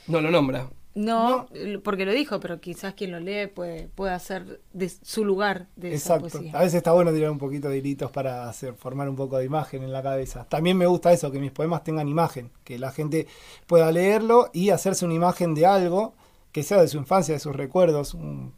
No 0.08 0.22
lo 0.22 0.30
nombra. 0.30 0.70
No, 0.98 1.48
porque 1.84 2.06
lo 2.06 2.12
dijo, 2.12 2.40
pero 2.40 2.60
quizás 2.60 2.96
quien 2.96 3.12
lo 3.12 3.20
lee 3.20 3.46
puede, 3.46 3.88
puede 3.94 4.14
hacer 4.14 4.62
de 4.74 4.90
su 4.90 5.24
lugar 5.24 5.68
de 5.76 5.94
Exacto. 5.94 6.26
Esa 6.26 6.40
poesía. 6.40 6.58
A 6.58 6.64
veces 6.64 6.74
está 6.74 6.92
bueno 6.92 7.14
tirar 7.14 7.30
un 7.30 7.38
poquito 7.38 7.70
de 7.70 7.78
hilitos 7.78 8.10
para 8.10 8.50
hacer, 8.50 8.74
formar 8.74 9.08
un 9.08 9.16
poco 9.16 9.38
de 9.38 9.46
imagen 9.46 9.84
en 9.84 9.94
la 9.94 10.02
cabeza. 10.02 10.48
También 10.50 10.76
me 10.76 10.88
gusta 10.88 11.14
eso, 11.14 11.32
que 11.32 11.40
mis 11.40 11.52
poemas 11.52 11.84
tengan 11.84 12.08
imagen, 12.08 12.50
que 12.64 12.80
la 12.80 12.92
gente 12.92 13.28
pueda 13.68 13.92
leerlo 13.92 14.50
y 14.54 14.72
hacerse 14.72 15.06
una 15.06 15.14
imagen 15.14 15.54
de 15.54 15.68
algo 15.68 16.16
que 16.52 16.64
sea 16.64 16.82
de 16.82 16.88
su 16.88 16.98
infancia, 16.98 17.36
de 17.36 17.40
sus 17.40 17.56
recuerdos, 17.56 18.16
un, 18.16 18.54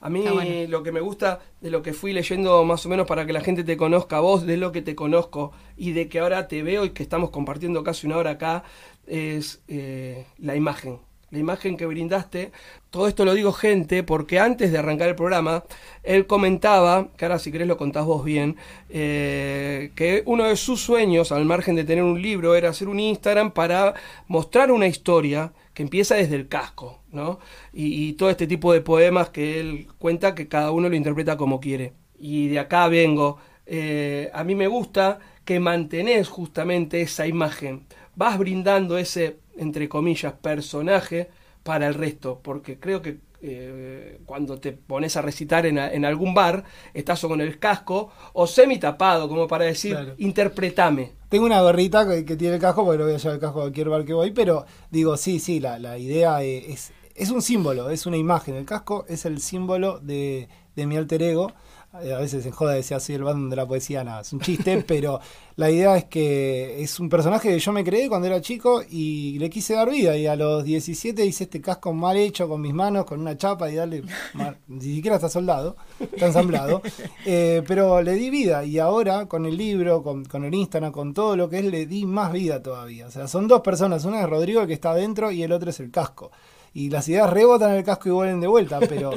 a 0.00 0.10
mí 0.10 0.66
lo 0.66 0.82
que 0.82 0.90
me 0.90 1.00
gusta 1.00 1.40
de 1.60 1.70
lo 1.70 1.80
que 1.82 1.92
fui 1.92 2.12
leyendo 2.12 2.64
más 2.64 2.84
o 2.84 2.88
menos 2.88 3.06
para 3.06 3.24
que 3.24 3.32
la 3.32 3.40
gente 3.40 3.62
te 3.62 3.76
conozca 3.76 4.16
a 4.16 4.20
vos, 4.20 4.44
de 4.44 4.56
lo 4.56 4.72
que 4.72 4.82
te 4.82 4.94
conozco 4.94 5.52
y 5.76 5.92
de 5.92 6.08
que 6.08 6.18
ahora 6.18 6.48
te 6.48 6.62
veo 6.64 6.84
y 6.84 6.90
que 6.90 7.04
estamos 7.04 7.30
compartiendo 7.30 7.84
casi 7.84 8.06
una 8.06 8.16
hora 8.16 8.32
acá, 8.32 8.64
es 9.06 9.62
eh, 9.68 10.26
la 10.38 10.56
imagen. 10.56 10.98
La 11.34 11.40
imagen 11.40 11.76
que 11.76 11.84
brindaste. 11.84 12.52
Todo 12.90 13.08
esto 13.08 13.24
lo 13.24 13.34
digo 13.34 13.52
gente 13.52 14.04
porque 14.04 14.38
antes 14.38 14.70
de 14.70 14.78
arrancar 14.78 15.08
el 15.08 15.16
programa, 15.16 15.64
él 16.04 16.28
comentaba, 16.28 17.08
que 17.16 17.24
ahora 17.24 17.40
si 17.40 17.50
querés 17.50 17.66
lo 17.66 17.76
contás 17.76 18.04
vos 18.04 18.24
bien, 18.24 18.54
eh, 18.88 19.90
que 19.96 20.22
uno 20.26 20.44
de 20.44 20.54
sus 20.54 20.80
sueños, 20.80 21.32
al 21.32 21.44
margen 21.44 21.74
de 21.74 21.82
tener 21.82 22.04
un 22.04 22.22
libro, 22.22 22.54
era 22.54 22.68
hacer 22.68 22.86
un 22.86 23.00
Instagram 23.00 23.50
para 23.50 23.94
mostrar 24.28 24.70
una 24.70 24.86
historia 24.86 25.52
que 25.74 25.82
empieza 25.82 26.14
desde 26.14 26.36
el 26.36 26.46
casco, 26.46 27.00
¿no? 27.10 27.40
Y, 27.72 28.12
todo 28.12 28.30
este 28.30 28.46
tipo 28.46 28.72
de 28.72 28.80
poemas 28.80 29.30
que 29.30 29.58
él 29.58 29.88
cuenta 29.98 30.36
que 30.36 30.46
cada 30.46 30.70
uno 30.70 30.88
lo 30.88 30.94
interpreta 30.94 31.36
como 31.36 31.58
quiere. 31.58 31.94
Y 32.16 32.46
de 32.46 32.60
acá 32.60 32.86
vengo. 32.86 33.38
Eh, 33.66 34.30
a 34.32 34.44
mí 34.44 34.54
me 34.54 34.68
gusta 34.68 35.18
que 35.44 35.58
mantenés 35.58 36.28
justamente 36.28 37.00
esa 37.00 37.26
imagen. 37.26 37.86
Vas 38.14 38.38
brindando 38.38 38.98
ese, 38.98 39.38
entre 39.56 39.88
comillas, 39.88 40.34
personaje 40.34 41.30
para 41.62 41.86
el 41.86 41.94
resto, 41.94 42.40
porque 42.42 42.78
creo 42.78 43.00
que 43.00 43.18
eh, 43.46 44.20
cuando 44.24 44.58
te 44.58 44.72
pones 44.72 45.16
a 45.16 45.22
recitar 45.22 45.66
en, 45.66 46.04
algún 46.04 46.34
bar, 46.34 46.64
estás 46.94 47.20
con 47.20 47.40
el 47.40 47.58
casco 47.58 48.10
o 48.32 48.46
semi 48.46 48.78
tapado, 48.78 49.28
como 49.28 49.46
para 49.46 49.64
decir, 49.64 50.14
interpretame. 50.18 51.12
Tengo 51.28 51.44
una 51.46 51.60
gorrita 51.60 52.06
que, 52.08 52.36
tiene 52.36 52.54
el 52.54 52.60
casco, 52.60 52.84
porque 52.84 52.98
no 52.98 53.04
voy 53.04 53.14
a 53.14 53.18
llevar 53.18 53.34
el 53.34 53.40
casco 53.40 53.58
a 53.58 53.62
cualquier 53.64 53.88
bar 53.88 54.04
que 54.04 54.14
voy, 54.14 54.30
pero 54.30 54.64
digo, 54.90 55.16
sí, 55.16 55.40
sí, 55.40 55.60
la, 55.60 55.78
la 55.78 55.98
idea 55.98 56.42
es, 56.42 56.92
es 57.14 57.30
un 57.30 57.42
símbolo, 57.42 57.90
es 57.90 58.06
una 58.06 58.16
imagen. 58.16 58.54
El 58.54 58.64
casco 58.64 59.04
es 59.08 59.24
el 59.24 59.40
símbolo 59.40 59.98
de, 60.00 60.48
de 60.74 60.86
mi 60.86 60.96
alter 60.96 61.22
ego 61.22 61.52
a 61.94 62.18
veces 62.18 62.42
se 62.42 62.50
joda 62.50 62.72
decir 62.72 62.96
así 62.96 63.14
el 63.14 63.22
bando 63.22 63.48
de 63.48 63.56
la 63.56 63.66
poesía, 63.66 64.02
nada, 64.02 64.22
es 64.22 64.32
un 64.32 64.40
chiste, 64.40 64.82
pero 64.86 65.20
la 65.54 65.70
idea 65.70 65.96
es 65.96 66.04
que 66.06 66.82
es 66.82 66.98
un 66.98 67.08
personaje 67.08 67.48
que 67.48 67.58
yo 67.60 67.70
me 67.70 67.84
creé 67.84 68.08
cuando 68.08 68.26
era 68.26 68.40
chico 68.40 68.82
y 68.90 69.38
le 69.38 69.48
quise 69.48 69.74
dar 69.74 69.88
vida. 69.88 70.16
Y 70.16 70.26
a 70.26 70.34
los 70.34 70.64
17 70.64 71.24
hice 71.24 71.44
este 71.44 71.60
casco 71.60 71.92
mal 71.92 72.16
hecho 72.16 72.48
con 72.48 72.60
mis 72.60 72.74
manos, 72.74 73.04
con 73.04 73.20
una 73.20 73.36
chapa 73.36 73.70
y 73.70 73.76
darle. 73.76 74.02
ni 74.66 74.80
siquiera 74.80 75.16
está 75.16 75.28
soldado, 75.28 75.76
está 76.00 76.26
ensamblado. 76.26 76.82
Eh, 77.26 77.62
pero 77.66 78.02
le 78.02 78.12
di 78.12 78.28
vida 78.28 78.64
y 78.64 78.78
ahora 78.78 79.26
con 79.26 79.46
el 79.46 79.56
libro, 79.56 80.02
con, 80.02 80.24
con, 80.24 80.44
el 80.44 80.54
Instagram, 80.54 80.92
con 80.92 81.14
todo 81.14 81.36
lo 81.36 81.48
que 81.48 81.60
es, 81.60 81.64
le 81.64 81.86
di 81.86 82.04
más 82.04 82.32
vida 82.32 82.62
todavía. 82.62 83.06
O 83.06 83.10
sea, 83.10 83.28
son 83.28 83.48
dos 83.48 83.60
personas: 83.62 84.04
una 84.04 84.20
es 84.20 84.28
Rodrigo 84.28 84.66
que 84.66 84.74
está 84.74 84.90
adentro 84.90 85.30
y 85.30 85.42
el 85.42 85.52
otro 85.52 85.70
es 85.70 85.80
el 85.80 85.90
casco. 85.90 86.30
Y 86.74 86.90
las 86.90 87.08
ideas 87.08 87.30
rebotan 87.30 87.70
en 87.70 87.76
el 87.76 87.84
casco 87.84 88.08
y 88.08 88.12
vuelven 88.12 88.40
de 88.40 88.46
vuelta, 88.46 88.80
pero 88.80 89.12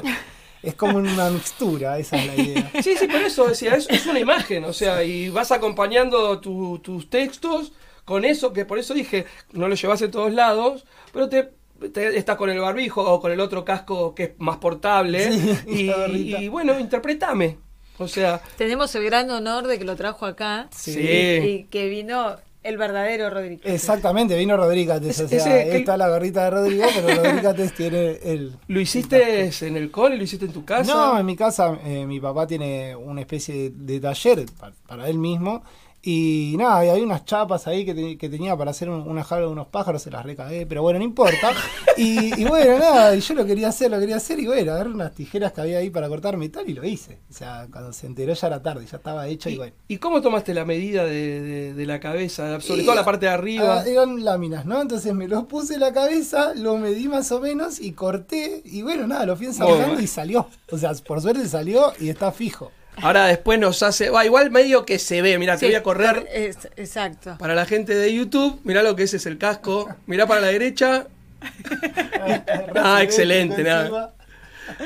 es 0.68 0.76
como 0.76 0.98
una 0.98 1.30
mixtura, 1.30 1.98
esa 1.98 2.18
es 2.18 2.28
la 2.28 2.36
idea. 2.36 2.72
Sí, 2.82 2.96
sí, 2.98 3.08
por 3.08 3.22
eso 3.22 3.48
decía, 3.48 3.76
es, 3.76 3.90
es 3.90 4.06
una 4.06 4.20
imagen, 4.20 4.66
o 4.66 4.74
sea, 4.74 5.04
y 5.04 5.30
vas 5.30 5.52
acompañando 5.52 6.40
tus 6.40 7.10
textos 7.10 7.72
con 8.06 8.26
eso, 8.26 8.54
que 8.54 8.66
por 8.66 8.80
eso 8.80 8.94
dije, 8.94 9.26
no 9.52 9.68
lo 9.68 9.76
llevas 9.76 10.02
a 10.02 10.12
todos 10.12 10.34
lados, 10.34 10.86
pero 11.12 11.30
te, 11.30 11.52
estás 11.94 12.38
con 12.38 12.50
el 12.50 12.60
barbijo 12.60 13.02
o 13.02 13.20
con 13.20 13.32
el 13.32 13.40
otro 13.40 13.64
casco 13.66 14.16
que 14.16 14.24
es 14.24 14.32
más 14.38 14.58
portable, 14.58 15.30
y, 15.68 16.48
bueno, 16.48 16.80
interpretame. 16.80 17.58
O 18.00 18.08
sea. 18.08 18.42
Tenemos 18.58 18.94
el 18.94 19.04
gran 19.06 19.30
honor 19.32 19.66
de 19.66 19.80
que 19.80 19.84
lo 19.84 19.96
trajo 19.96 20.28
acá. 20.28 20.68
Sí. 20.72 21.00
Y 21.00 21.64
que 21.64 21.90
vino 21.90 22.38
el 22.68 22.78
verdadero 22.78 23.30
Rodríguez. 23.30 23.62
Exactamente, 23.66 24.38
vino 24.38 24.58
Rodríguez. 24.58 25.20
O 25.20 25.28
sea, 25.28 25.62
está 25.62 25.98
la 25.98 26.10
gorrita 26.10 26.44
de 26.44 26.50
Rodrigo, 26.50 26.86
pero 26.94 27.24
Rodríguez 27.24 27.74
tiene 27.74 28.20
el. 28.24 28.56
¿Lo 28.68 28.80
hiciste 28.80 29.50
en 29.62 29.78
el 29.78 29.90
cole? 29.90 30.18
¿Lo 30.18 30.24
hiciste 30.24 30.46
en 30.46 30.54
tu 30.54 30.66
casa? 30.66 30.94
No, 30.94 31.20
en 31.20 31.26
mi 31.26 31.36
casa, 31.36 31.80
eh, 31.84 32.06
mi 32.06 32.20
papá 32.20 32.46
tiene 32.46 32.96
una 32.96 33.22
especie 33.22 33.72
de, 33.74 34.00
taller 34.00 34.46
para, 34.88 35.10
él 35.10 35.18
mismo 35.18 35.64
y 36.02 36.56
nada, 36.58 36.80
hay 36.80 37.02
unas 37.02 37.26
chapas 37.26 37.68
ahí 37.68 37.84
que, 37.84 38.18
que 38.18 38.30
tenía 38.30 38.56
para 38.56 38.72
hacer 38.72 38.90
una 38.90 39.24
jaula 39.24 39.48
de 39.48 39.52
unos 39.52 39.68
pájaros, 39.68 40.02
se 40.02 40.12
las 40.12 40.26
recagué, 40.26 40.66
pero 40.66 40.82
bueno, 40.82 41.00
no 41.00 41.06
importa. 41.06 41.52
Y, 41.98 42.46
bueno, 42.46 42.78
nada, 42.78 43.16
y 43.16 43.20
yo 43.22 43.34
lo 43.34 43.44
quería 43.44 43.70
hacer, 43.70 43.90
lo 43.90 44.00
quería 44.00 44.18
hacer, 44.18 44.40
y 44.40 44.46
bueno, 44.46 44.72
agarré 44.72 44.92
unas 44.92 45.14
tijeras 45.14 45.52
que 45.52 45.62
había 45.62 45.80
ahí 45.80 45.90
para 45.90 46.08
cortar 46.08 46.38
metal 46.38 46.64
y 46.70 46.74
lo 46.74 46.86
hice. 46.86 47.18
O 47.30 47.34
sea, 47.34 47.68
cuando 47.72 47.92
se 47.92 48.06
enteró 48.06 48.34
ya 48.34 48.48
era 48.48 48.62
tarde, 48.62 48.86
ya 48.86 48.98
estaba 48.98 49.28
hecho 49.28 49.50
y, 49.50 49.58
bueno. 49.58 49.74
¿Y 49.88 49.98
cómo 49.98 50.22
tomaste 50.22 50.54
la 50.54 50.64
medida 50.64 51.04
de, 51.06 51.74
de, 51.74 51.86
la 51.88 52.00
cabeza, 52.00 52.62
sobre 52.62 52.84
todo 52.84 52.94
la 52.94 53.04
parte 53.04 53.26
de 53.26 53.32
arriba? 53.32 53.80
Ah, 53.80 53.88
eran 53.88 54.24
láminas, 54.24 54.66
¿no? 54.66 54.80
Entonces 54.80 55.14
me 55.16 55.28
los 55.28 55.46
puse 55.46 55.74
en 55.74 55.80
la 55.80 55.92
cabeza, 55.92 56.54
lo 56.54 56.78
medí 56.78 57.08
más 57.08 57.32
o 57.32 57.42
menos 57.42 57.80
y 57.80 57.94
corté, 57.94 58.62
y 58.64 58.84
bueno, 58.84 59.08
nada, 59.08 59.26
lo 59.26 59.36
fui 59.36 59.48
ensamblando 59.48 60.00
y 60.00 60.06
salió. 60.06 60.48
O 60.72 60.78
sea, 60.78 60.94
por 61.06 61.20
suerte 61.20 61.48
salió 61.48 61.94
y 62.00 62.10
está 62.10 62.32
fijo. 62.32 62.72
Ahora 63.02 63.26
después 63.28 63.60
nos 63.60 63.84
hace. 63.84 64.10
Va, 64.10 64.26
igual 64.26 64.52
medio 64.52 64.86
que 64.86 65.00
se 65.00 65.22
ve. 65.22 65.38
Mira, 65.38 65.58
te 65.58 65.68
voy 65.68 65.76
a 65.76 65.84
correr. 65.84 66.28
exacto. 66.76 67.38
Para 67.38 67.56
la 67.56 67.66
gente 67.66 67.94
de 67.96 68.14
YouTube, 68.14 68.60
mira 68.64 68.84
lo 68.84 68.96
que 68.96 69.04
es, 69.04 69.14
es 69.14 69.26
el 69.26 69.38
casco. 69.38 69.90
Mira 70.06 70.26
para 70.28 70.42
la 70.42 70.48
derecha. 70.48 71.08
ah, 72.76 73.02
excelente, 73.04 73.64
nada. 73.64 74.14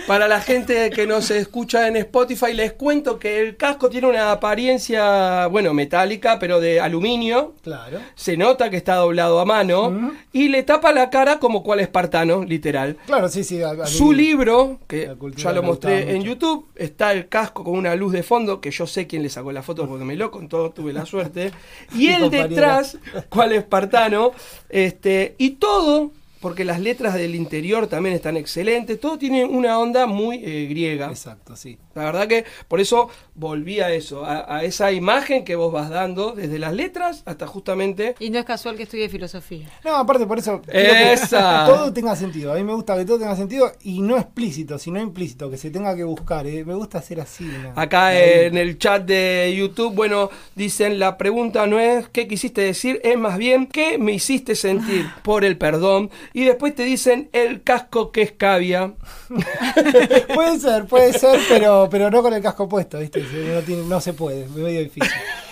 Para 0.07 0.27
la 0.27 0.41
gente 0.41 0.89
que 0.89 1.07
nos 1.07 1.31
escucha 1.31 1.87
en 1.87 1.95
Spotify, 1.97 2.53
les 2.53 2.73
cuento 2.73 3.19
que 3.19 3.41
el 3.41 3.57
casco 3.57 3.89
tiene 3.89 4.07
una 4.07 4.31
apariencia, 4.31 5.47
bueno, 5.47 5.73
metálica, 5.73 6.39
pero 6.39 6.59
de 6.59 6.79
aluminio. 6.79 7.55
Claro. 7.61 7.99
Se 8.15 8.37
nota 8.37 8.69
que 8.69 8.77
está 8.77 8.95
doblado 8.95 9.39
a 9.39 9.45
mano 9.45 10.13
y 10.31 10.49
le 10.49 10.63
tapa 10.63 10.91
la 10.91 11.09
cara 11.09 11.39
como 11.39 11.63
cual 11.63 11.79
espartano, 11.79 12.43
literal. 12.43 12.97
Claro, 13.05 13.29
sí, 13.29 13.43
sí. 13.43 13.59
Su 13.85 14.13
libro, 14.13 14.79
que 14.87 15.15
ya 15.35 15.51
lo 15.51 15.63
mostré 15.63 16.15
en 16.15 16.23
YouTube, 16.23 16.67
está 16.75 17.11
el 17.11 17.27
casco 17.27 17.63
con 17.63 17.75
una 17.75 17.95
luz 17.95 18.13
de 18.13 18.23
fondo, 18.23 18.61
que 18.61 18.71
yo 18.71 18.87
sé 18.87 19.07
quién 19.07 19.23
le 19.23 19.29
sacó 19.29 19.51
la 19.51 19.63
foto 19.63 19.87
porque 19.87 20.05
me 20.05 20.15
lo 20.15 20.31
contó, 20.31 20.71
tuve 20.71 20.93
la 20.93 21.05
suerte. 21.05 21.51
Y 21.93 22.07
el 22.07 22.29
detrás, 22.29 22.97
cual 23.29 23.51
espartano, 23.53 24.31
este, 24.69 25.35
y 25.37 25.51
todo 25.51 26.11
porque 26.41 26.65
las 26.65 26.79
letras 26.79 27.13
del 27.13 27.35
interior 27.35 27.87
también 27.87 28.15
están 28.15 28.35
excelentes. 28.35 28.99
Todo 28.99 29.17
tiene 29.17 29.45
una 29.45 29.79
onda 29.79 30.07
muy 30.07 30.41
eh, 30.43 30.65
griega. 30.67 31.07
Exacto, 31.07 31.55
sí. 31.55 31.77
La 31.95 32.05
verdad 32.05 32.27
que 32.27 32.45
por 32.67 32.79
eso 32.79 33.09
volví 33.35 33.79
a 33.79 33.91
eso, 33.91 34.25
a, 34.25 34.57
a 34.57 34.63
esa 34.63 34.91
imagen 34.91 35.43
que 35.43 35.55
vos 35.55 35.71
vas 35.71 35.89
dando, 35.89 36.31
desde 36.31 36.59
las 36.59 36.73
letras 36.73 37.23
hasta 37.25 37.47
justamente 37.47 38.15
Y 38.19 38.29
no 38.29 38.39
es 38.39 38.45
casual 38.45 38.75
que 38.75 38.83
estudie 38.83 39.09
filosofía. 39.09 39.67
No, 39.83 39.95
aparte 39.95 40.25
por 40.25 40.39
eso 40.39 40.61
quiero 40.61 40.93
que 40.93 41.13
Esa. 41.13 41.65
todo 41.67 41.91
tenga 41.93 42.15
sentido. 42.15 42.53
A 42.53 42.55
mí 42.55 42.63
me 42.63 42.73
gusta 42.73 42.97
que 42.97 43.05
todo 43.05 43.19
tenga 43.19 43.35
sentido 43.35 43.71
y 43.81 44.01
no 44.01 44.17
explícito, 44.17 44.77
sino 44.77 44.99
implícito, 44.99 45.49
que 45.49 45.57
se 45.57 45.71
tenga 45.71 45.95
que 45.95 46.03
buscar. 46.03 46.45
¿eh? 46.47 46.63
Me 46.65 46.73
gusta 46.73 46.99
hacer 46.99 47.19
así. 47.19 47.45
¿no? 47.45 47.73
Acá 47.75 48.17
en 48.17 48.57
el 48.57 48.77
chat 48.77 49.03
de 49.03 49.53
YouTube, 49.57 49.93
bueno, 49.93 50.29
dicen 50.55 50.99
la 50.99 51.17
pregunta 51.17 51.65
no 51.67 51.79
es 51.79 52.07
qué 52.09 52.27
quisiste 52.27 52.61
decir, 52.61 52.99
es 53.03 53.17
más 53.17 53.37
bien 53.37 53.67
qué 53.67 53.97
me 53.97 54.13
hiciste 54.13 54.55
sentir 54.55 55.05
por 55.23 55.45
el 55.45 55.57
perdón. 55.57 56.09
Y 56.33 56.43
después 56.43 56.75
te 56.75 56.83
dicen 56.83 57.29
el 57.33 57.63
casco 57.63 58.11
que 58.11 58.21
es 58.21 58.31
cavia. 58.31 58.93
puede 60.33 60.59
ser, 60.59 60.85
puede 60.85 61.13
ser, 61.13 61.39
pero, 61.49 61.80
pero 61.89 62.09
no 62.11 62.21
con 62.21 62.33
el 62.33 62.41
casco 62.41 62.67
puesto, 62.69 62.99
¿viste? 62.99 63.21
No, 63.21 63.61
tiene- 63.61 63.83
no 63.83 63.99
se 64.01 64.13
puede, 64.13 64.43
es 64.43 64.49
medio 64.51 64.79
difícil. 64.81 65.11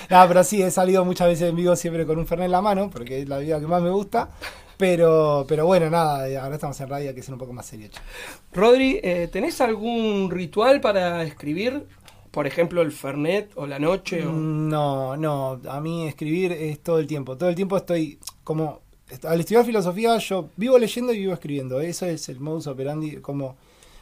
No, 0.09 0.25
pero 0.27 0.43
sí, 0.43 0.61
he 0.61 0.71
salido 0.71 1.05
muchas 1.05 1.27
veces 1.27 1.49
en 1.49 1.55
vivo 1.55 1.75
siempre 1.75 2.05
con 2.05 2.17
un 2.17 2.25
Fernet 2.25 2.45
en 2.45 2.51
la 2.51 2.61
mano, 2.61 2.89
porque 2.89 3.21
es 3.21 3.29
la 3.29 3.37
vida 3.37 3.59
que 3.59 3.67
más 3.67 3.81
me 3.81 3.91
gusta. 3.91 4.29
Pero, 4.77 5.45
pero 5.47 5.65
bueno, 5.65 5.89
nada, 5.89 6.23
ahora 6.41 6.55
estamos 6.55 6.79
en 6.79 6.87
radio, 6.89 7.09
hay 7.09 7.15
que 7.15 7.21
ser 7.21 7.33
un 7.33 7.39
poco 7.39 7.51
más 7.53 7.65
serio. 7.65 7.89
Rodri, 8.53 8.99
eh, 9.03 9.27
¿tenés 9.31 9.59
algún 9.61 10.29
ritual 10.31 10.79
para 10.81 11.21
escribir? 11.23 11.85
Por 12.31 12.47
ejemplo, 12.47 12.81
el 12.81 12.91
Fernet 12.91 13.51
o 13.55 13.67
la 13.67 13.77
noche. 13.79 14.25
o- 14.25 14.31
Mm, 14.31 14.69
No, 14.69 15.17
no, 15.17 15.59
a 15.69 15.81
mí 15.81 16.07
escribir 16.07 16.51
es 16.53 16.79
todo 16.79 16.99
el 16.99 17.07
tiempo. 17.07 17.35
Todo 17.37 17.49
el 17.49 17.55
tiempo 17.55 17.75
estoy 17.77 18.19
como... 18.43 18.81
Al 19.23 19.39
estudiar 19.39 19.65
filosofía 19.65 20.15
yo 20.19 20.49
vivo 20.55 20.77
leyendo 20.77 21.11
y 21.11 21.17
vivo 21.19 21.33
escribiendo. 21.33 21.81
Eso 21.81 22.05
es 22.05 22.29
el 22.29 22.39
modus 22.39 22.67
operandi, 22.67 23.17
como 23.17 23.57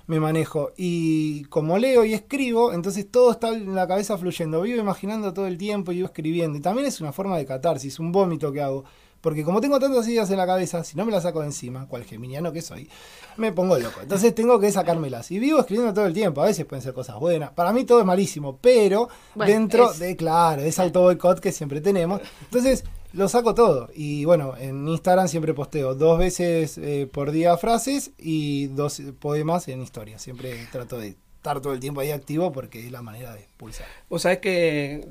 me 0.07 0.19
manejo. 0.19 0.71
Y 0.77 1.43
como 1.45 1.77
leo 1.77 2.03
y 2.05 2.13
escribo, 2.13 2.73
entonces 2.73 3.09
todo 3.11 3.31
está 3.31 3.49
en 3.49 3.75
la 3.75 3.87
cabeza 3.87 4.17
fluyendo. 4.17 4.61
Vivo 4.61 4.79
imaginando 4.79 5.33
todo 5.33 5.47
el 5.47 5.57
tiempo 5.57 5.91
y 5.91 5.95
vivo 5.97 6.07
escribiendo. 6.07 6.57
Y 6.57 6.61
también 6.61 6.87
es 6.87 6.99
una 7.01 7.11
forma 7.13 7.37
de 7.37 7.45
catarsis, 7.45 7.99
un 7.99 8.11
vómito 8.11 8.51
que 8.51 8.61
hago. 8.61 8.83
Porque 9.19 9.43
como 9.43 9.59
tengo 9.59 9.79
tantas 9.79 10.07
ideas 10.07 10.29
en 10.29 10.37
la 10.37 10.45
cabeza, 10.45 10.83
si 10.83 10.95
no 10.95 11.03
me 11.03 11.11
las 11.11 11.23
saco 11.23 11.39
de 11.41 11.47
encima, 11.47 11.87
cual 11.87 12.03
geminiano 12.05 12.53
que 12.53 12.61
soy, 12.61 12.87
me 13.35 13.51
pongo 13.51 13.77
loco. 13.77 13.99
Entonces 14.01 14.33
tengo 14.35 14.59
que 14.59 14.71
sacármelas. 14.71 15.31
Y 15.31 15.39
vivo 15.39 15.59
escribiendo 15.59 15.91
todo 15.93 16.05
el 16.05 16.13
tiempo. 16.13 16.41
A 16.41 16.45
veces 16.45 16.65
pueden 16.65 16.83
ser 16.83 16.93
cosas 16.93 17.19
buenas. 17.19 17.49
Para 17.51 17.73
mí 17.73 17.83
todo 17.83 17.99
es 17.99 18.05
malísimo, 18.05 18.59
pero 18.61 19.09
Bueno, 19.33 19.51
dentro 19.51 19.91
es- 19.91 19.99
de, 19.99 20.15
claro, 20.15 20.61
de 20.61 20.69
ese 20.69 20.83
auto 20.83 21.01
boicot 21.01 21.39
que 21.39 21.51
siempre 21.51 21.81
tenemos. 21.81 22.21
Entonces 22.43 22.83
lo 23.13 23.27
saco 23.27 23.53
todo. 23.53 23.89
Y 23.93 24.25
bueno, 24.25 24.55
en 24.57 24.87
Instagram 24.87 25.27
siempre 25.27 25.53
posteo 25.53 25.95
dos 25.95 26.19
veces 26.19 26.77
eh, 26.77 27.07
por 27.11 27.31
día 27.31 27.57
frases 27.57 28.11
y 28.17 28.67
dos 28.67 29.01
poemas 29.19 29.67
en 29.67 29.81
historia. 29.81 30.19
Siempre 30.19 30.67
trato 30.71 30.99
de 30.99 31.15
estar 31.37 31.61
todo 31.61 31.73
el 31.73 31.79
tiempo 31.79 32.01
ahí 32.01 32.11
activo 32.11 32.51
porque 32.51 32.85
es 32.85 32.91
la 32.91 33.01
manera 33.01 33.33
de 33.33 33.41
expulsar. 33.41 33.87
Vos 34.09 34.23
sabés 34.23 34.39
que 34.39 35.07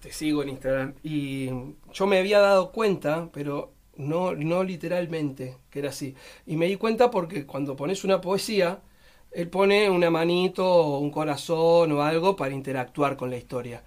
te 0.00 0.12
sigo 0.12 0.42
en 0.42 0.50
Instagram 0.50 0.94
y 1.02 1.50
yo 1.92 2.06
me 2.06 2.18
había 2.18 2.38
dado 2.38 2.70
cuenta, 2.70 3.28
pero 3.32 3.72
no, 3.96 4.34
no 4.34 4.62
literalmente, 4.64 5.56
que 5.70 5.80
era 5.80 5.90
así. 5.90 6.14
Y 6.46 6.56
me 6.56 6.66
di 6.66 6.76
cuenta 6.76 7.10
porque 7.10 7.46
cuando 7.46 7.76
pones 7.76 8.04
una 8.04 8.20
poesía, 8.20 8.80
él 9.32 9.48
pone 9.48 9.90
una 9.90 10.10
manito 10.10 10.66
o 10.66 10.98
un 10.98 11.10
corazón 11.10 11.92
o 11.92 12.02
algo 12.02 12.36
para 12.36 12.54
interactuar 12.54 13.16
con 13.16 13.30
la 13.30 13.36
historia. 13.36 13.82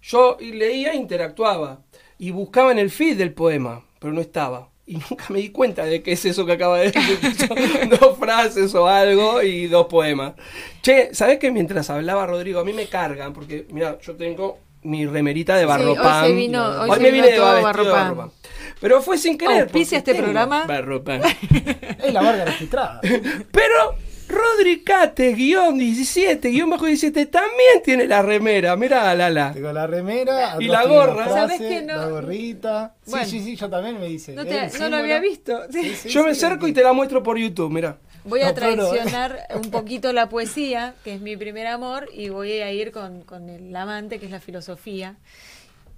Yo 0.00 0.36
leía 0.40 0.92
e 0.92 0.96
interactuaba 0.96 1.82
y 2.18 2.30
buscaba 2.30 2.72
en 2.72 2.78
el 2.78 2.90
feed 2.90 3.16
del 3.16 3.32
poema, 3.32 3.84
pero 3.98 4.12
no 4.12 4.20
estaba. 4.20 4.68
Y 4.86 4.94
nunca 4.96 5.26
me 5.28 5.38
di 5.40 5.50
cuenta 5.50 5.84
de 5.84 6.02
que 6.02 6.12
es 6.12 6.24
eso 6.24 6.46
que 6.46 6.52
acaba 6.52 6.78
de 6.78 6.90
decir. 6.90 7.88
Dos 8.00 8.18
frases 8.18 8.74
o 8.74 8.88
algo 8.88 9.42
y 9.42 9.66
dos 9.66 9.86
poemas. 9.86 10.32
Che, 10.80 11.14
¿sabés 11.14 11.38
que 11.38 11.50
mientras 11.50 11.90
hablaba 11.90 12.26
Rodrigo, 12.26 12.60
a 12.60 12.64
mí 12.64 12.72
me 12.72 12.86
cargan? 12.86 13.34
Porque, 13.34 13.66
mira, 13.70 13.98
yo 14.00 14.16
tengo 14.16 14.58
mi 14.82 15.04
remerita 15.06 15.56
de 15.56 15.66
Sí, 15.66 15.70
hoy 15.70 16.34
vino- 16.34 16.64
hoy 16.82 16.90
Hoy 16.90 16.96
se 16.96 17.02
me 17.02 17.10
vino 17.10 17.24
vine 17.24 17.36
de 17.36 17.62
barropam. 17.62 18.30
Pero 18.80 19.02
fue 19.02 19.18
sin 19.18 19.36
querer. 19.36 19.64
Auspicia 19.64 19.98
este 19.98 20.14
programa. 20.14 20.64
Barropam. 20.64 21.20
Es 22.02 22.12
la 22.12 22.22
marca 22.22 22.44
registrada. 22.46 23.00
Pero 23.52 23.94
Rodri 24.28 24.82
Cate, 24.84 25.32
guion 25.32 25.78
17, 25.78 26.48
guion 26.50 26.68
bajo 26.70 26.84
17, 26.86 27.26
también 27.26 27.82
tiene 27.82 28.06
la 28.06 28.20
remera. 28.22 28.76
Mirá, 28.76 29.14
Lala. 29.14 29.52
Tengo 29.54 29.72
la 29.72 29.86
remera, 29.86 30.56
Y 30.60 30.66
la 30.66 30.84
gorra. 30.84 31.24
frase, 31.24 31.32
¿Sabés 31.32 31.58
que 31.60 31.82
no? 31.82 31.96
La 31.96 32.08
gorrita. 32.08 32.94
Sí, 33.04 33.10
Bueno. 33.10 33.26
sí, 33.26 33.40
sí, 33.40 33.56
yo 33.56 33.70
también 33.70 33.98
me 33.98 34.06
dice. 34.06 34.34
No, 34.34 34.44
no 34.44 34.88
lo 34.90 34.96
había 34.98 35.18
visto. 35.20 35.58
Sí, 35.72 35.94
sí, 35.94 36.08
Yo 36.10 36.24
me 36.24 36.32
acerco 36.32 36.68
y 36.68 36.72
te 36.72 36.82
la 36.82 36.92
muestro 36.92 37.22
por 37.22 37.38
YouTube, 37.38 37.70
mirá. 37.72 37.96
Voy 38.24 38.42
a 38.42 38.48
No, 38.48 38.54
pero- 38.54 38.88
traicionar 38.90 39.38
un 39.54 39.70
poquito 39.70 40.12
la 40.12 40.28
poesía, 40.28 40.94
que 41.04 41.14
es 41.14 41.20
mi 41.22 41.36
primer 41.38 41.66
amor, 41.66 42.10
y 42.12 42.28
voy 42.28 42.52
a 42.52 42.70
ir 42.70 42.92
con, 42.92 43.22
con 43.22 43.48
el 43.48 43.74
amante, 43.74 44.18
que 44.18 44.26
es 44.26 44.30
la 44.32 44.40
filosofía. 44.40 45.16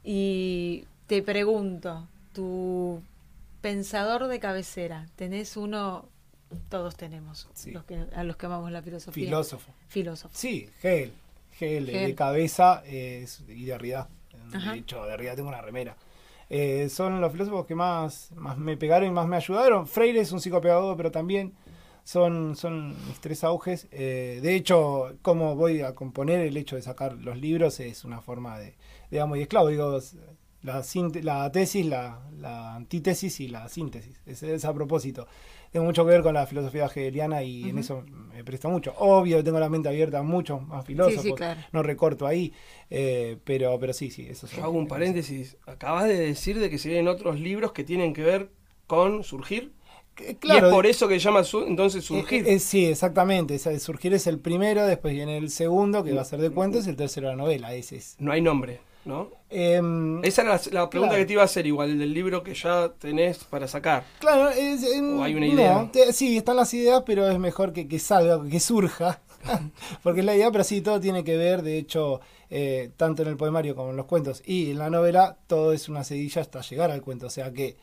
Y 0.04 0.84
te 1.08 1.22
pregunto, 1.22 2.06
tu 2.32 3.02
pensador 3.60 4.28
de 4.28 4.38
cabecera, 4.38 5.06
¿tenés 5.16 5.56
uno? 5.56 6.06
Todos 6.68 6.96
tenemos, 6.96 7.48
Sí. 7.54 7.70
los 7.70 7.84
que, 7.84 8.04
a 8.14 8.24
los 8.24 8.36
que 8.36 8.46
amamos 8.46 8.70
la 8.72 8.82
filosofía. 8.82 9.24
Filósofo. 9.24 9.72
Filósofo. 9.88 10.34
Sí, 10.36 10.68
Hegel. 10.82 11.12
Hegel, 11.60 11.86
de- 11.86 11.92
Hegel. 11.92 12.06
de 12.08 12.14
cabeza 12.14 12.82
es, 12.86 13.42
y 13.48 13.64
Derrida. 13.66 14.08
Ajá. 14.52 14.72
De 14.72 14.78
hecho, 14.78 15.04
Derrida 15.06 15.36
tengo 15.36 15.48
una 15.48 15.60
remera. 15.62 15.96
Eh, 16.48 16.88
son 16.88 17.20
los 17.20 17.30
filósofos 17.30 17.66
que 17.66 17.76
más, 17.76 18.32
más 18.34 18.58
me 18.58 18.76
pegaron 18.76 19.08
y 19.08 19.12
más 19.12 19.28
me 19.28 19.36
ayudaron. 19.36 19.86
Freire 19.86 20.20
es 20.20 20.32
un 20.32 20.40
psicopedagogo, 20.40 20.96
pero 20.96 21.12
también 21.12 21.52
son, 22.02 22.56
son 22.56 22.88
mis 23.06 23.20
tres 23.20 23.44
auges. 23.44 23.86
Eh, 23.92 24.40
de 24.42 24.56
hecho, 24.56 25.16
cómo 25.22 25.54
voy 25.54 25.82
a 25.82 25.94
componer 25.94 26.40
el 26.40 26.56
hecho 26.56 26.74
de 26.74 26.82
sacar 26.82 27.12
los 27.12 27.38
libros 27.38 27.78
es 27.78 28.04
una 28.04 28.20
forma 28.20 28.58
de, 28.58 28.74
de 29.12 29.20
amo 29.20 29.36
y 29.36 29.42
esclavo. 29.42 29.68
Digo, 29.68 30.00
la, 30.62 31.52
tesis, 31.52 31.86
la, 31.86 32.20
la 32.36 32.74
antítesis 32.74 33.38
y 33.40 33.46
la 33.48 33.68
síntesis. 33.68 34.20
Es, 34.26 34.42
es 34.42 34.64
a 34.64 34.74
propósito. 34.74 35.28
Tengo 35.70 35.86
mucho 35.86 36.04
que 36.04 36.10
ver 36.10 36.22
con 36.22 36.34
la 36.34 36.46
filosofía 36.46 36.86
hegeliana 36.86 37.42
y 37.44 37.68
en 37.70 37.78
eso 37.78 38.04
me 38.34 38.42
presto 38.42 38.68
mucho. 38.68 38.92
Obvio, 38.98 39.42
tengo 39.44 39.60
la 39.60 39.68
mente 39.68 39.88
abierta 39.88 40.18
a 40.18 40.22
muchos 40.22 40.66
más 40.66 40.84
filósofos. 40.84 41.22
Sí, 41.22 41.28
sí, 41.30 41.34
claro. 41.34 41.60
No 41.72 41.82
recorto 41.82 42.26
ahí. 42.26 42.52
eh, 42.90 43.36
pero, 43.44 43.78
pero 43.78 43.92
sí, 43.92 44.10
sí, 44.10 44.26
eso 44.28 44.48
Yo 44.48 44.64
hago 44.64 44.76
un 44.76 44.88
paréntesis. 44.88 45.56
Acabas 45.66 46.08
de 46.08 46.16
decir 46.18 46.58
de 46.58 46.70
que 46.70 46.78
se 46.78 46.88
vienen 46.88 47.06
otros 47.08 47.38
libros 47.38 47.70
que 47.72 47.84
tienen 47.84 48.12
que 48.14 48.22
ver 48.22 48.50
con 48.88 49.22
surgir. 49.22 49.72
Eh, 50.18 50.36
y 50.42 50.50
es 50.56 50.62
por 50.64 50.86
eso 50.86 51.06
que 51.08 51.14
se 51.14 51.20
llama 51.20 51.44
su- 51.44 51.64
entonces 51.64 52.04
surgir. 52.04 52.46
Eh, 52.46 52.54
eh, 52.54 52.58
sí, 52.58 52.86
exactamente. 52.86 53.56
Surgir 53.78 54.12
es 54.12 54.26
el 54.26 54.38
primero, 54.40 54.84
después 54.86 55.14
viene 55.14 55.36
el 55.38 55.50
segundo, 55.50 56.02
que 56.02 56.12
va 56.12 56.22
a 56.22 56.24
ser 56.24 56.40
de 56.40 56.50
cuentos, 56.50 56.86
y 56.86 56.90
el 56.90 56.96
tercero 56.96 57.28
la 57.28 57.36
novela. 57.36 57.72
Ese 57.74 57.96
es. 57.96 58.16
No 58.18 58.32
hay 58.32 58.40
nombre, 58.42 58.80
¿no? 59.04 59.28
Em, 59.48 60.22
Esa 60.24 60.42
era 60.42 60.52
la, 60.52 60.60
la 60.72 60.90
pregunta 60.90 61.10
Claro. 61.12 61.22
que 61.22 61.26
te 61.26 61.32
iba 61.32 61.42
a 61.42 61.46
hacer, 61.46 61.66
igual, 61.66 61.98
del 61.98 62.12
libro 62.14 62.42
que 62.42 62.54
ya 62.54 62.90
tenés 62.98 63.38
para 63.44 63.66
sacar. 63.66 64.04
Claro, 64.20 64.50
es, 64.50 64.82
em, 64.84 65.18
¿O 65.18 65.24
hay 65.24 65.34
una 65.34 65.46
no, 65.46 65.52
idea? 65.52 65.88
te- 65.92 66.12
sí, 66.12 66.36
están 66.36 66.56
las 66.56 66.72
ideas, 66.74 67.02
pero 67.06 67.28
es 67.28 67.38
mejor 67.38 67.72
que, 67.72 67.88
que 67.88 67.98
salga, 67.98 68.40
que 68.48 68.60
surja. 68.60 69.20
Porque 70.02 70.20
es 70.20 70.26
la 70.26 70.34
idea, 70.36 70.50
pero 70.50 70.64
sí, 70.64 70.80
todo 70.82 71.00
tiene 71.00 71.24
que 71.24 71.36
ver, 71.36 71.62
de 71.62 71.78
hecho, 71.78 72.20
eh, 72.50 72.90
tanto 72.96 73.22
en 73.22 73.28
el 73.28 73.36
poemario 73.36 73.74
como 73.74 73.90
en 73.90 73.96
los 73.96 74.06
cuentos 74.06 74.42
y 74.44 74.70
en 74.72 74.78
la 74.78 74.90
novela, 74.90 75.36
todo 75.46 75.72
es 75.72 75.88
una 75.88 76.04
sedilla 76.04 76.42
hasta 76.42 76.60
llegar 76.60 76.90
al 76.90 77.00
cuento. 77.02 77.26
O 77.26 77.30
sea 77.30 77.50
que 77.52 77.76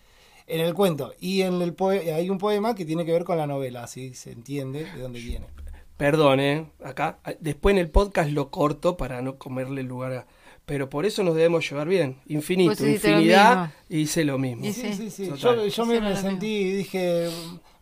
en 0.45 0.61
el 0.61 0.73
cuento 0.75 1.13
y 1.19 1.41
en 1.41 1.61
el 1.61 1.73
poema 1.73 2.15
hay 2.15 2.29
un 2.29 2.37
poema 2.37 2.75
que 2.75 2.85
tiene 2.85 3.05
que 3.05 3.11
ver 3.11 3.23
con 3.25 3.37
la 3.37 3.47
novela, 3.47 3.83
así 3.83 4.13
se 4.13 4.31
entiende 4.31 4.85
de 4.85 5.01
dónde 5.01 5.19
viene. 5.19 5.47
Perdón, 5.97 6.39
¿eh? 6.39 6.67
Acá, 6.83 7.17
después 7.39 7.73
en 7.73 7.79
el 7.79 7.89
podcast 7.89 8.29
lo 8.29 8.49
corto 8.51 8.95
para 8.97 9.21
no 9.23 9.37
comerle 9.37 9.81
lugar 9.81 10.13
a... 10.13 10.25
Pero 10.67 10.89
por 10.89 11.05
eso 11.05 11.23
nos 11.23 11.33
debemos 11.33 11.67
llevar 11.69 11.87
bien. 11.87 12.17
Infinito, 12.27 12.73
Pues 12.75 12.81
infinidad, 12.81 13.71
y 13.87 13.99
hice 14.01 14.25
lo 14.25 14.37
mismo. 14.37 14.65
Y 14.65 14.73
Sí, 14.73 14.93
sí. 14.93 15.09
sí. 15.09 15.31
Yo, 15.37 15.65
yo 15.65 15.85
me, 15.85 16.01
me 16.01 16.13
sentí 16.17 16.45
y 16.45 16.71
dije, 16.73 17.29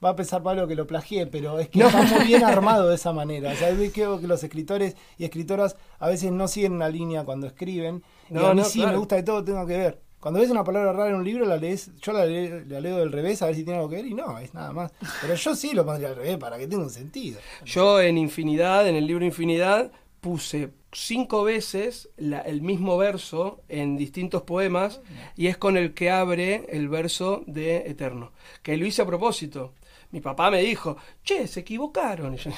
va 0.03 0.09
a 0.09 0.15
pensar 0.15 0.43
Pablo 0.43 0.67
que 0.67 0.75
lo 0.75 0.85
plagié, 0.85 1.25
pero 1.25 1.57
es 1.57 1.67
que 1.69 1.79
está 1.79 2.03
muy 2.03 2.25
bien 2.27 2.43
armado 2.45 2.87
de 2.89 2.93
esa 2.95 3.11
manera. 3.11 3.53
O 3.53 3.55
sea, 3.55 3.71
yo 3.73 3.91
creo 3.91 4.19
que 4.21 4.27
los 4.27 4.43
escritores 4.43 4.95
y 5.17 5.23
escritoras 5.25 5.77
a 5.97 6.07
veces 6.09 6.31
no 6.31 6.47
siguen 6.47 6.73
una 6.73 6.87
línea 6.87 7.23
cuando 7.23 7.47
escriben. 7.47 8.03
y 8.29 8.35
No, 8.35 8.45
a 8.45 8.53
mí 8.53 8.61
no, 8.61 8.65
sí 8.67 8.77
claro. 8.77 8.91
me 8.91 8.97
gusta 8.99 9.15
que 9.15 9.23
todo 9.23 9.43
tenga 9.43 9.65
que 9.65 9.77
ver. 9.77 10.01
Cuando 10.19 10.39
ves 10.39 10.51
una 10.51 10.63
palabra 10.63 10.93
rara 10.93 11.09
en 11.09 11.15
un 11.15 11.23
libro, 11.25 11.43
la 11.45 11.57
lees, 11.57 11.89
yo 12.01 12.13
la, 12.13 12.25
le- 12.27 12.65
la 12.67 12.79
leo 12.79 12.97
del 12.97 13.11
revés 13.11 13.41
a 13.41 13.47
ver 13.47 13.55
si 13.55 13.63
tiene 13.63 13.77
algo 13.79 13.89
que 13.89 13.95
ver 13.97 14.05
y 14.05 14.13
no, 14.13 14.37
es 14.37 14.53
nada 14.53 14.71
más. 14.71 14.91
Pero 15.21 15.33
yo 15.33 15.55
sí 15.55 15.73
lo 15.73 15.83
pondría 15.83 16.09
al 16.09 16.15
revés 16.17 16.37
para 16.37 16.59
que 16.59 16.67
tenga 16.67 16.83
un 16.83 16.89
sentido. 16.91 17.39
Yo 17.65 17.99
en 17.99 18.19
Infinidad, 18.19 18.87
en 18.87 18.95
el 18.95 19.07
libro 19.07 19.25
Infinidad, 19.25 19.91
puse 20.25 20.71
cinco 20.91 21.43
veces 21.43 22.09
el 22.17 22.63
mismo 22.63 22.97
verso 22.97 23.61
en 23.69 23.95
distintos 23.95 24.41
poemas 24.41 24.99
y 25.35 25.45
es 25.47 25.57
con 25.57 25.77
el 25.77 25.93
que 25.93 26.09
abre 26.09 26.65
el 26.69 26.89
verso 26.89 27.43
de 27.45 27.91
Eterno, 27.91 28.31
que 28.63 28.75
lo 28.75 28.87
hice 28.87 29.03
a 29.03 29.05
propósito. 29.05 29.75
Mi 30.15 30.21
papá 30.21 30.49
me 30.49 30.61
dijo, 30.61 30.95
che, 31.25 31.45
se 31.45 31.59
equivocaron. 31.59 32.35
Y 32.35 32.37
yo, 32.37 32.49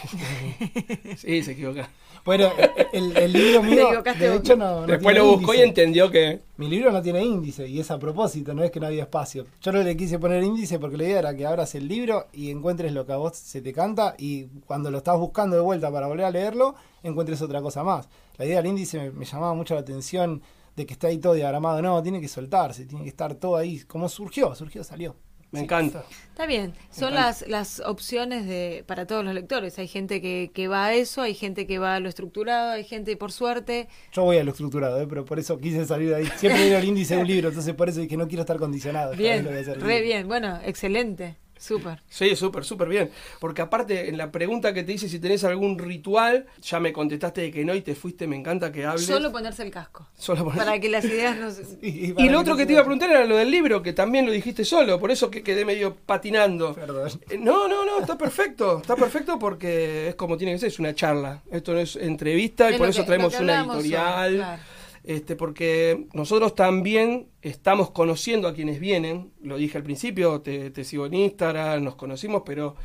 sí, 1.18 1.42
se 1.42 1.54
equivocaron. 1.54 1.90
Bueno, 2.24 2.52
el, 2.94 3.18
el 3.18 3.34
libro 3.34 3.64
mío, 3.64 4.04
de 4.04 4.36
hecho, 4.36 4.56
no, 4.56 4.82
no 4.82 4.86
Después 4.86 5.16
tiene 5.16 5.28
lo 5.28 5.38
buscó 5.38 5.56
y 5.56 5.62
entendió 5.62 6.12
que... 6.12 6.42
Mi 6.58 6.68
libro 6.68 6.92
no 6.92 7.02
tiene 7.02 7.26
índice 7.26 7.68
y 7.68 7.80
es 7.80 7.90
a 7.90 7.98
propósito, 7.98 8.54
no 8.54 8.64
es 8.64 8.70
que 8.70 8.80
no 8.80 8.86
había 8.86 9.02
espacio. 9.02 9.48
Yo 9.60 9.72
no 9.72 9.82
le 9.82 9.98
quise 9.98 10.20
poner 10.20 10.44
índice 10.44 10.78
porque 10.78 10.98
la 10.98 11.06
idea 11.06 11.18
era 11.18 11.36
que 11.36 11.48
abras 11.48 11.74
el 11.74 11.88
libro 11.88 12.28
y 12.32 12.52
encuentres 12.52 12.92
lo 12.92 13.08
que 13.08 13.14
a 13.14 13.18
vos 13.18 13.36
se 13.36 13.60
te 13.64 13.74
canta 13.74 14.14
y 14.20 14.44
cuando 14.68 14.92
lo 14.92 15.00
estás 15.00 15.18
buscando 15.18 15.56
de 15.56 15.64
vuelta 15.64 15.92
para 15.92 16.06
volver 16.06 16.26
a 16.26 16.30
leerlo, 16.30 16.76
encuentres 17.02 17.42
otra 17.42 17.60
cosa 17.64 17.84
más. 17.84 18.08
La 18.38 18.46
idea 18.46 18.58
del 18.58 18.68
índice 18.68 19.00
me, 19.00 19.10
me 19.10 19.26
llamaba 19.26 19.56
mucho 19.56 19.74
la 19.74 19.80
atención 19.80 20.44
de 20.76 20.86
que 20.86 20.94
está 20.94 21.08
ahí 21.08 21.18
todo 21.18 21.34
diagramado. 21.34 21.82
No, 21.82 22.04
tiene 22.04 22.22
que 22.22 22.28
soltarse, 22.28 22.86
tiene 22.86 23.04
que 23.04 23.10
estar 23.10 23.34
todo 23.34 23.56
ahí. 23.56 23.80
Como 23.80 24.08
surgió, 24.10 24.54
surgió, 24.54 24.84
salió. 24.84 25.16
Me 25.52 25.62
encanta. 25.62 26.04
Está 26.30 26.46
bien, 26.46 26.74
son 26.92 27.14
las, 27.16 27.48
las 27.48 27.80
opciones 27.80 28.46
de 28.46 28.84
para 28.86 29.08
todos 29.08 29.24
los 29.24 29.34
lectores. 29.34 29.80
Hay 29.80 29.88
gente 29.88 30.22
que, 30.22 30.52
que 30.54 30.68
va 30.68 30.86
a 30.86 30.94
eso, 30.94 31.22
hay 31.22 31.34
gente 31.34 31.66
que 31.66 31.80
va 31.80 31.96
a 31.96 32.00
lo 32.00 32.10
estructurado, 32.10 32.72
hay 32.72 32.84
gente, 32.84 33.16
por 33.16 33.32
suerte, 33.32 33.88
Yo 34.12 34.24
voy 34.24 34.38
a 34.38 34.44
lo 34.44 34.52
estructurado, 34.52 35.02
¿eh? 35.02 35.08
pero 35.08 35.26
por 35.26 35.40
eso 35.40 35.58
quise 35.58 35.86
salir 35.86 36.10
de 36.10 36.16
ahí. 36.16 36.26
Siempre 36.36 36.62
viene 36.62 36.78
el 36.78 36.84
índice 36.84 37.16
de 37.16 37.22
un 37.22 37.28
libro, 37.28 37.48
entonces 37.48 37.74
por 37.74 37.90
eso 37.90 38.02
dije 38.02 38.18
no 38.18 38.28
quiero 38.28 38.42
estar 38.42 38.58
condicionado. 38.58 39.16
bien, 39.16 39.44
lo 39.44 39.50
voy 39.50 39.60
a 39.60 39.62
hacer 39.62 39.82
re 39.82 40.02
bien, 40.02 40.28
bueno, 40.28 40.60
excelente, 40.64 41.38
súper. 41.60 42.02
Sí, 42.10 42.36
súper, 42.36 42.64
súper 42.66 42.88
bien. 42.90 43.12
Porque 43.40 43.62
aparte, 43.62 44.10
en 44.10 44.18
la 44.18 44.32
pregunta 44.32 44.74
que 44.74 44.84
te 44.84 44.94
hice 44.94 45.10
si 45.10 45.20
tenés 45.20 45.44
algún 45.44 45.78
ritual, 45.80 46.46
ya 46.62 46.80
me 46.80 46.94
contestaste 46.94 47.42
de 47.42 47.52
que 47.52 47.66
no 47.66 47.74
y 47.76 47.82
te 47.82 47.96
fuiste, 47.96 48.28
me 48.28 48.36
encanta 48.36 48.72
que 48.72 48.86
hables. 48.86 49.06
Solo 49.06 49.32
ponerse 49.32 49.64
el 49.64 49.72
casco, 49.72 50.08
Solo 50.18 50.46
poner- 50.46 50.58
para 50.60 50.80
que 50.80 50.90
las 50.90 51.06
ideas 51.06 51.38
no 51.38 51.52
se... 51.52 51.64
Y, 51.82 51.88
Y 52.06 52.10
lo 52.12 52.16
que 52.16 52.36
otro 52.38 52.54
no 52.54 52.58
que 52.58 52.66
te 52.66 52.72
iba 52.74 52.82
a 52.82 52.86
preguntar 52.86 53.10
era 53.10 53.26
lo 53.26 53.38
del 53.38 53.50
libro, 53.52 53.82
que 53.84 53.94
también 53.94 54.26
lo 54.26 54.32
dijiste 54.32 54.66
solo, 54.66 55.00
por 55.00 55.12
eso 55.12 55.30
que 55.32 55.44
quedé 55.44 55.66
medio 55.66 55.96
patinando. 55.96 56.74
Perdón. 56.74 57.10
Eh, 57.30 57.38
No, 57.38 57.68
no, 57.68 57.86
no, 57.86 58.00
está 58.00 58.18
perfecto, 58.18 58.80
está 58.82 58.96
perfecto 58.96 59.38
porque 59.40 60.10
es 60.10 60.16
como 60.16 60.38
tiene 60.38 60.54
que 60.54 60.60
ser, 60.60 60.68
es 60.70 60.80
una 60.80 60.94
charla. 60.96 61.42
Esto 61.52 61.74
no 61.74 61.80
es 61.80 61.96
entrevista 61.96 62.70
y 62.70 62.74
Es 62.74 62.78
por 62.80 62.90
eso 62.90 63.02
que- 63.02 63.08
traemos 63.08 63.40
una 63.40 63.62
editorial. 63.62 64.36
claro. 64.36 64.62
Este, 65.08 65.38
porque 65.38 66.08
nosotros 66.12 66.54
también 66.54 67.30
estamos 67.42 67.92
conociendo 67.92 68.46
a 68.50 68.54
quienes 68.54 68.80
vienen, 68.82 69.32
lo 69.42 69.56
dije 69.56 69.78
al 69.78 69.84
principio, 69.84 70.42
te, 70.42 70.70
te 70.70 70.84
sigo 70.84 71.06
en 71.06 71.14
Instagram, 71.14 71.82
nos 71.82 71.96
conocimos, 71.96 72.44
pero 72.46 72.76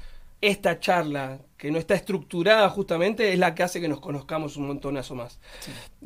esta 0.41 0.79
charla 0.79 1.41
que 1.57 1.71
no 1.73 1.79
está 1.79 1.95
estructurada 1.95 2.69
justamente 2.69 3.33
es 3.33 3.39
la 3.41 3.55
que 3.57 3.65
hace 3.65 3.81
que 3.81 3.89
nos 3.89 3.99
conozcamos 4.01 4.57
un 4.57 4.69
montonazo 4.69 5.17
más. 5.17 5.41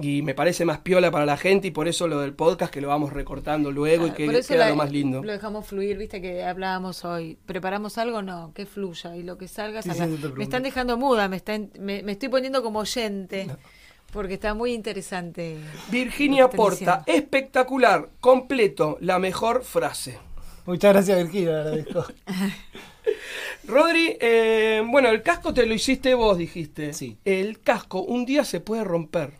Y 0.01 0.23
me 0.23 0.35
parece 0.35 0.65
más 0.65 0.79
piola 0.79 1.11
para 1.11 1.27
la 1.27 1.37
gente 1.37 1.69
y 1.69 1.71
por 1.71 1.87
eso 1.87 2.09
lo 2.09 2.21
del 2.21 2.33
podcast 2.35 2.73
que 2.73 2.81
lo 2.81 2.89
vamos 2.89 3.13
recortando 3.13 3.71
luego 3.71 4.07
y 4.07 4.11
que 4.13 4.25
Por 4.27 4.35
eso 4.37 4.49
queda 4.55 4.65
la- 4.65 4.71
lo 4.71 4.77
más 4.77 4.91
lindo. 4.93 5.23
Lo 5.23 5.33
dejamos 5.33 5.67
fluir, 5.67 5.99
viste 5.99 6.21
que 6.23 6.45
hablábamos 6.45 7.05
hoy. 7.05 7.39
¿Preparamos 7.47 7.97
algo? 7.99 8.21
No, 8.23 8.53
que 8.55 8.65
fluya 8.67 9.17
y 9.17 9.23
lo 9.23 9.37
que 9.39 9.49
salga, 9.49 9.83
Sí, 9.83 9.89
salga. 9.91 10.05
sí, 10.07 10.11
te 10.13 10.17
pregunté. 10.19 10.39
me 10.39 10.45
están 10.45 10.63
dejando 10.63 10.97
muda, 10.99 11.29
me, 11.29 11.37
están, 11.37 11.71
me, 11.79 12.03
me 12.03 12.13
estoy 12.13 12.29
poniendo 12.31 12.63
como 12.63 12.79
oyente, 12.81 13.47
porque 14.17 14.35
está 14.35 14.55
muy 14.55 14.73
interesante. 14.73 15.59
Virginia 15.91 16.49
Porta, 16.49 17.03
diciendo. 17.05 17.05
espectacular, 17.07 18.09
completo, 18.19 18.97
la 19.01 19.19
mejor 19.19 19.63
frase. 19.63 20.19
Muchas 20.65 20.95
gracias, 20.95 21.19
Virginia, 21.19 21.51
le 21.51 21.59
agradezco. 21.59 22.07
Rodri, 23.69 24.17
eh, 24.19 24.83
bueno, 24.89 25.11
el 25.11 25.23
casco 25.23 25.53
te 25.53 25.67
lo 25.67 25.75
hiciste 25.75 26.15
vos, 26.15 26.39
dijiste. 26.39 26.95
Sí. 26.95 27.19
El 27.25 27.61
casco 27.61 28.01
un 28.01 28.25
día 28.25 28.45
se 28.45 28.61
puede 28.61 28.85
romper. 28.85 29.35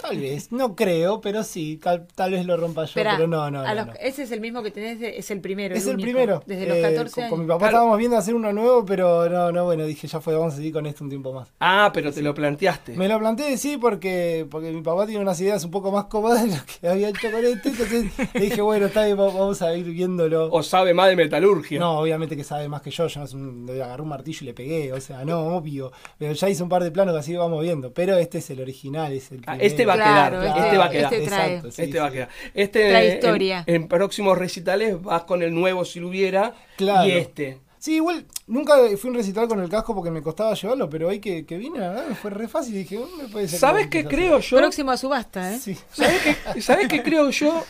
Tal 0.00 0.18
vez, 0.18 0.50
no 0.52 0.74
creo, 0.76 1.20
pero 1.20 1.42
sí, 1.44 1.78
tal, 1.82 2.06
tal 2.14 2.32
vez 2.32 2.46
lo 2.46 2.56
rompa 2.56 2.82
yo, 2.82 2.86
Esperá, 2.86 3.16
pero 3.16 3.26
no, 3.28 3.50
no, 3.50 3.60
a 3.60 3.68
no, 3.68 3.74
los- 3.74 3.86
no. 3.88 3.92
Ese 4.00 4.22
es 4.22 4.30
el 4.32 4.40
mismo 4.40 4.62
que 4.62 4.70
tenés, 4.70 4.98
de- 5.00 5.18
es 5.18 5.30
el 5.30 5.40
primero. 5.40 5.74
Es 5.74 5.86
el 5.86 5.94
único, 5.94 6.04
primero. 6.06 6.42
Desde 6.46 6.66
los 6.66 6.76
Eh, 6.78 6.82
14 6.82 7.14
con, 7.14 7.22
años. 7.24 7.30
con 7.30 7.40
mi 7.40 7.46
papá 7.46 7.58
Claro. 7.58 7.70
estábamos 7.70 7.98
viendo 7.98 8.16
hacer 8.16 8.34
uno 8.34 8.52
nuevo, 8.52 8.84
pero 8.84 9.28
no, 9.28 9.52
no, 9.52 9.64
bueno, 9.64 9.84
dije, 9.86 10.06
ya 10.08 10.20
fue, 10.20 10.34
vamos 10.34 10.54
a 10.54 10.56
seguir 10.56 10.72
con 10.72 10.86
esto 10.86 11.04
un 11.04 11.10
tiempo 11.10 11.32
más. 11.32 11.48
Ah, 11.60 11.90
pero 11.92 12.12
te 12.12 12.22
lo 12.22 12.34
planteaste. 12.34 12.96
Me 12.96 13.08
lo 13.08 13.18
planteé, 13.18 13.56
sí, 13.58 13.76
porque, 13.76 14.46
porque 14.50 14.70
mi 14.72 14.82
papá 14.82 15.06
tiene 15.06 15.20
unas 15.22 15.40
ideas 15.40 15.64
un 15.64 15.70
poco 15.70 15.90
más 15.92 16.04
cómodas 16.06 16.42
de 16.44 16.56
lo 16.56 16.62
que 16.80 16.88
había 16.88 17.08
hecho 17.10 17.30
con 17.30 17.44
este, 17.44 17.68
entonces 17.70 18.04
le 18.34 18.40
dije, 18.40 18.60
bueno, 18.62 18.86
está 18.86 19.04
bien, 19.04 19.18
va- 19.18 19.26
vamos 19.26 19.60
a 19.62 19.74
ir 19.74 19.84
viéndolo. 19.84 20.48
O 20.50 20.62
sabe 20.62 20.94
más 20.94 21.08
de 21.08 21.16
metalurgia. 21.16 21.78
No, 21.78 21.98
obviamente 22.00 22.36
que 22.36 22.44
sabe 22.44 22.68
más 22.68 22.82
que 22.82 22.90
yo, 22.90 23.06
yo 23.06 23.20
no 23.20 23.26
es 23.26 23.34
un- 23.34 23.66
le 23.66 23.82
agarré 23.82 24.02
un 24.02 24.08
martillo 24.08 24.38
y 24.42 24.44
le 24.46 24.54
pegué, 24.54 24.92
o 24.92 25.00
sea, 25.00 25.24
no, 25.24 25.40
obvio. 25.56 25.92
Pero 26.18 26.32
ya 26.32 26.48
hice 26.48 26.62
un 26.62 26.68
par 26.68 26.82
de 26.84 26.90
planos 26.90 27.14
que 27.14 27.20
así 27.20 27.36
vamos 27.36 27.62
viendo, 27.62 27.92
pero 27.92 28.16
este 28.16 28.38
es 28.38 28.50
el 28.50 28.60
original, 28.60 29.12
es 29.12 29.30
el 29.32 29.38
Ah, 29.40 29.52
primero. 29.52 29.64
este 29.66 29.84
va 29.96 30.24
a 30.24 30.28
Claro, 30.30 30.40
quedar. 30.40 30.48
este- 30.56 30.60
Este 30.66 30.78
va 30.78 30.84
a 30.84 30.90
quedar. 30.90 31.14
este 31.14 31.26
trae. 31.26 31.46
Exacto, 31.54 31.70
sí, 31.70 31.82
este 31.82 32.00
va 32.00 32.06
a 32.06 32.10
quedar. 32.10 32.28
Este 32.54 32.88
Trae 32.90 33.08
en- 33.08 33.14
historia. 33.14 33.64
En, 33.66 33.88
próximos 33.88 34.38
recitales 34.38 35.02
vas 35.02 35.22
con 35.24 35.42
el 35.42 35.54
nuevo 35.54 35.84
si 35.84 36.00
lo 36.00 36.08
hubiera. 36.08 36.54
Claro. 36.76 37.08
Y 37.08 37.12
este. 37.12 37.58
Sí, 37.78 37.94
igual 37.94 38.26
nunca 38.46 38.74
fui 38.98 39.08
a 39.08 39.10
un 39.12 39.14
recital 39.14 39.48
con 39.48 39.58
el 39.58 39.70
casco 39.70 39.94
porque 39.94 40.10
me 40.10 40.20
costaba 40.20 40.52
llevarlo, 40.52 40.90
pero 40.90 41.08
hoy 41.08 41.18
que, 41.18 41.46
que 41.46 41.56
vine, 41.56 41.78
la 41.78 41.88
verdad, 41.88 42.06
me 42.08 42.14
fue 42.14 42.30
re 42.30 42.46
fácil 42.46 42.74
dije, 42.74 42.98
"Oh, 42.98 43.08
me 43.16 43.26
puede 43.28 43.48
ser. 43.48 43.58
¿Sabes 43.58 43.86
que 43.86 44.02
qué 44.02 44.06
a 44.06 44.08
creo 44.10 44.38
yo? 44.40 44.56
Próximo 44.58 44.90
a 44.90 44.98
subasta, 44.98 45.50
¿eh? 45.52 45.54
hacer". 45.54 45.74
Sí. 45.76 45.80
¿Sabes 45.94 46.20
qué, 46.54 46.60
¿Sabes 46.60 46.88
qué 46.88 47.02
creo 47.02 47.30
yo? 47.30 47.64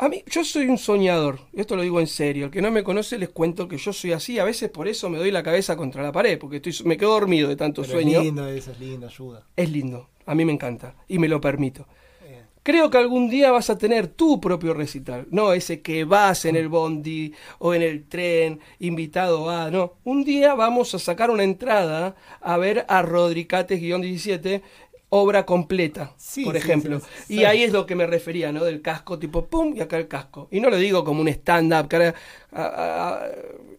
A 0.00 0.08
mí, 0.08 0.24
yo 0.28 0.42
soy 0.44 0.66
un 0.66 0.78
soñador, 0.78 1.40
esto 1.52 1.76
lo 1.76 1.82
digo 1.82 2.00
en 2.00 2.06
serio. 2.06 2.46
El 2.46 2.50
que 2.50 2.62
no 2.62 2.70
me 2.70 2.82
conoce 2.82 3.18
les 3.18 3.28
cuento 3.28 3.68
que 3.68 3.76
yo 3.76 3.92
soy 3.92 4.12
así. 4.12 4.38
A 4.38 4.44
veces 4.44 4.70
por 4.70 4.88
eso 4.88 5.10
me 5.10 5.18
doy 5.18 5.30
la 5.30 5.42
cabeza 5.42 5.76
contra 5.76 6.02
la 6.02 6.10
pared, 6.10 6.38
porque 6.38 6.56
estoy, 6.56 6.74
me 6.86 6.96
quedo 6.96 7.10
dormido 7.10 7.50
de 7.50 7.56
tanto 7.56 7.82
Pero 7.82 7.92
sueño. 7.92 8.20
Es 8.20 8.24
lindo 8.24 8.48
eso, 8.48 8.70
es 8.70 8.80
lindo, 8.80 9.08
ayuda. 9.08 9.46
Es 9.54 9.70
lindo, 9.70 10.08
a 10.24 10.34
mí 10.34 10.46
me 10.46 10.52
encanta 10.52 10.94
y 11.06 11.18
me 11.18 11.28
lo 11.28 11.38
permito. 11.38 11.86
Bien. 12.26 12.46
Creo 12.62 12.88
que 12.88 12.96
algún 12.96 13.28
día 13.28 13.50
vas 13.50 13.68
a 13.68 13.76
tener 13.76 14.06
tu 14.06 14.40
propio 14.40 14.72
recital, 14.72 15.26
no 15.30 15.52
ese 15.52 15.82
que 15.82 16.04
vas 16.04 16.46
en 16.46 16.56
el 16.56 16.68
bondi 16.68 17.34
o 17.58 17.74
en 17.74 17.82
el 17.82 18.08
tren, 18.08 18.60
invitado 18.78 19.50
a, 19.50 19.70
no. 19.70 19.96
Un 20.04 20.24
día 20.24 20.54
vamos 20.54 20.94
a 20.94 20.98
sacar 20.98 21.30
una 21.30 21.44
entrada 21.44 22.16
a 22.40 22.56
ver 22.56 22.86
a 22.88 23.02
Rodricates 23.02 23.78
guion 23.78 24.00
17, 24.00 24.62
obra 25.12 25.44
completa, 25.44 26.12
Sí, 26.16 26.44
por 26.44 26.54
sí, 26.54 26.58
ejemplo. 26.58 27.00
sí, 27.26 27.34
y 27.40 27.44
ahí 27.44 27.62
es 27.64 27.72
lo 27.72 27.84
que 27.84 27.94
me 27.96 28.06
refería, 28.06 28.52
¿no? 28.52 28.64
Del 28.64 28.80
casco, 28.80 29.18
tipo 29.18 29.44
pum, 29.46 29.74
y 29.76 29.80
acá 29.80 29.98
el 29.98 30.06
casco. 30.08 30.46
Y 30.52 30.60
no 30.60 30.70
lo 30.70 30.76
digo 30.76 31.04
como 31.04 31.20
un 31.20 31.28
stand-up, 31.28 31.88
que 31.88 31.96
ahora, 31.96 32.14
a- 32.52 32.62
a- 32.62 33.24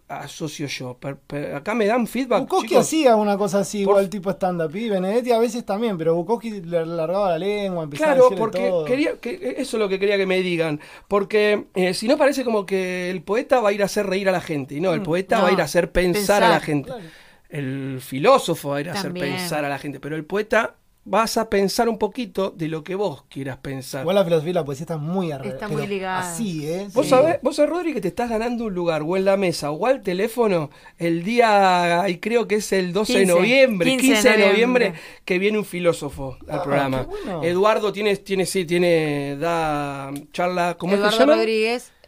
a- 0.10 0.20
asocio 0.24 0.68
yo. 0.68 0.98
Per- 0.98 1.16
per- 1.16 1.56
acá 1.56 1.74
me 1.74 1.86
dan 1.86 2.06
feedback. 2.06 2.42
Bukowski 2.42 2.76
hacía 2.76 3.16
una 3.16 3.38
cosa 3.38 3.60
así, 3.60 3.86
Por- 3.86 3.94
igual 3.94 4.10
tipo 4.10 4.30
stand-up, 4.32 4.76
y 4.76 4.90
Benedetti 4.90 5.32
a 5.32 5.40
veces 5.40 5.66
también, 5.66 5.98
pero 5.98 6.16
Bukowski 6.16 6.60
le 6.62 6.86
largaba 6.86 7.30
la 7.30 7.38
lengua, 7.40 7.86
empezaba 7.86 8.12
a 8.12 8.16
Claro, 8.16 8.24
decirle 8.26 8.40
porque 8.42 8.68
todo. 8.70 8.84
quería, 8.86 9.14
que, 9.22 9.56
eso 9.58 9.78
es 9.78 9.80
lo 9.82 9.88
que 9.88 10.00
quería 10.00 10.18
que 10.18 10.26
me 10.26 10.42
digan. 10.42 10.82
Porque 11.08 11.68
eh, 11.76 11.94
si 11.94 12.10
no 12.10 12.18
parece 12.18 12.44
como 12.44 12.66
que 12.66 13.10
el 13.10 13.22
poeta 13.24 13.62
va 13.62 13.70
a 13.70 13.72
ir 13.72 13.82
a 13.84 13.86
hacer 13.86 14.06
reír 14.06 14.28
a 14.28 14.34
la 14.34 14.42
gente. 14.42 14.76
Y 14.76 14.82
no, 14.82 14.94
el 14.94 15.02
poeta 15.02 15.38
No, 15.38 15.44
va 15.44 15.48
a 15.48 15.54
ir 15.54 15.62
a 15.62 15.64
hacer 15.64 15.94
pensar, 15.94 16.44
a 16.44 16.50
la 16.50 16.60
gente. 16.60 16.88
claro. 16.90 17.06
El 17.48 18.00
filósofo 18.02 18.70
va 18.72 18.78
a 18.78 18.82
ir 18.82 18.90
a 18.90 18.94
También. 18.94 19.26
hacer 19.26 19.38
pensar 19.40 19.66
a 19.66 19.70
la 19.70 19.78
gente. 19.78 20.00
Pero 20.02 20.16
el 20.18 20.24
poeta 20.26 20.76
vas 21.04 21.36
a 21.38 21.50
pensar 21.50 21.90
un 21.90 21.98
poquito 21.98 22.52
de 22.52 22.68
lo 22.68 22.84
que 22.84 22.94
vos 22.96 23.24
quieras 23.28 23.58
pensar. 23.58 24.02
Igual 24.02 24.16
la 24.18 24.24
filosofía 24.24 24.52
y 24.52 24.54
la 24.54 24.64
poesía 24.66 24.84
están 24.84 25.02
muy 25.04 25.32
arre- 25.32 25.48
Está 25.48 25.68
muy 25.68 25.88
ligada. 25.88 26.20
Así, 26.20 26.68
¿eh? 26.68 26.88
Vos 26.94 27.06
Sí. 27.06 27.10
sabés, 27.10 27.40
vos 27.42 27.56
sabés, 27.56 27.72
Rodri, 27.72 27.94
que 27.94 28.02
te 28.02 28.08
estás 28.10 28.30
ganando 28.30 28.66
un 28.66 28.74
lugar 28.76 29.02
o 29.04 29.18
en 29.18 29.26
la 29.26 29.36
mesa 29.36 29.72
o 29.72 29.86
al 29.88 30.02
teléfono 30.04 30.70
el 31.00 31.24
día, 31.24 32.06
y 32.08 32.18
creo 32.20 32.48
que 32.48 32.56
es 32.56 32.72
el 32.72 32.94
12 32.94 33.14
de 33.14 33.20
15, 33.26 33.34
noviembre, 33.34 33.90
15, 33.90 34.06
15 34.06 34.30
de 34.30 34.38
de 34.38 34.48
noviembre, 34.48 34.86
noviembre. 34.90 35.02
que 35.26 35.40
viene 35.40 35.58
un 35.58 35.66
filósofo 35.66 36.38
al 36.48 36.60
Ah, 36.60 36.64
programa. 36.64 37.00
qué 37.02 37.06
bueno. 37.26 37.44
Eduardo 37.44 37.92
tiene, 37.92 38.16
tiene, 38.18 38.46
sí, 38.46 38.66
tiene, 38.66 39.38
da 39.38 40.12
charla, 40.34 40.76
¿cómo 40.78 40.94
es 40.94 41.00
que 41.00 41.08
Eduardo 41.08 41.18
se 41.18 41.24
llama? 41.26 41.42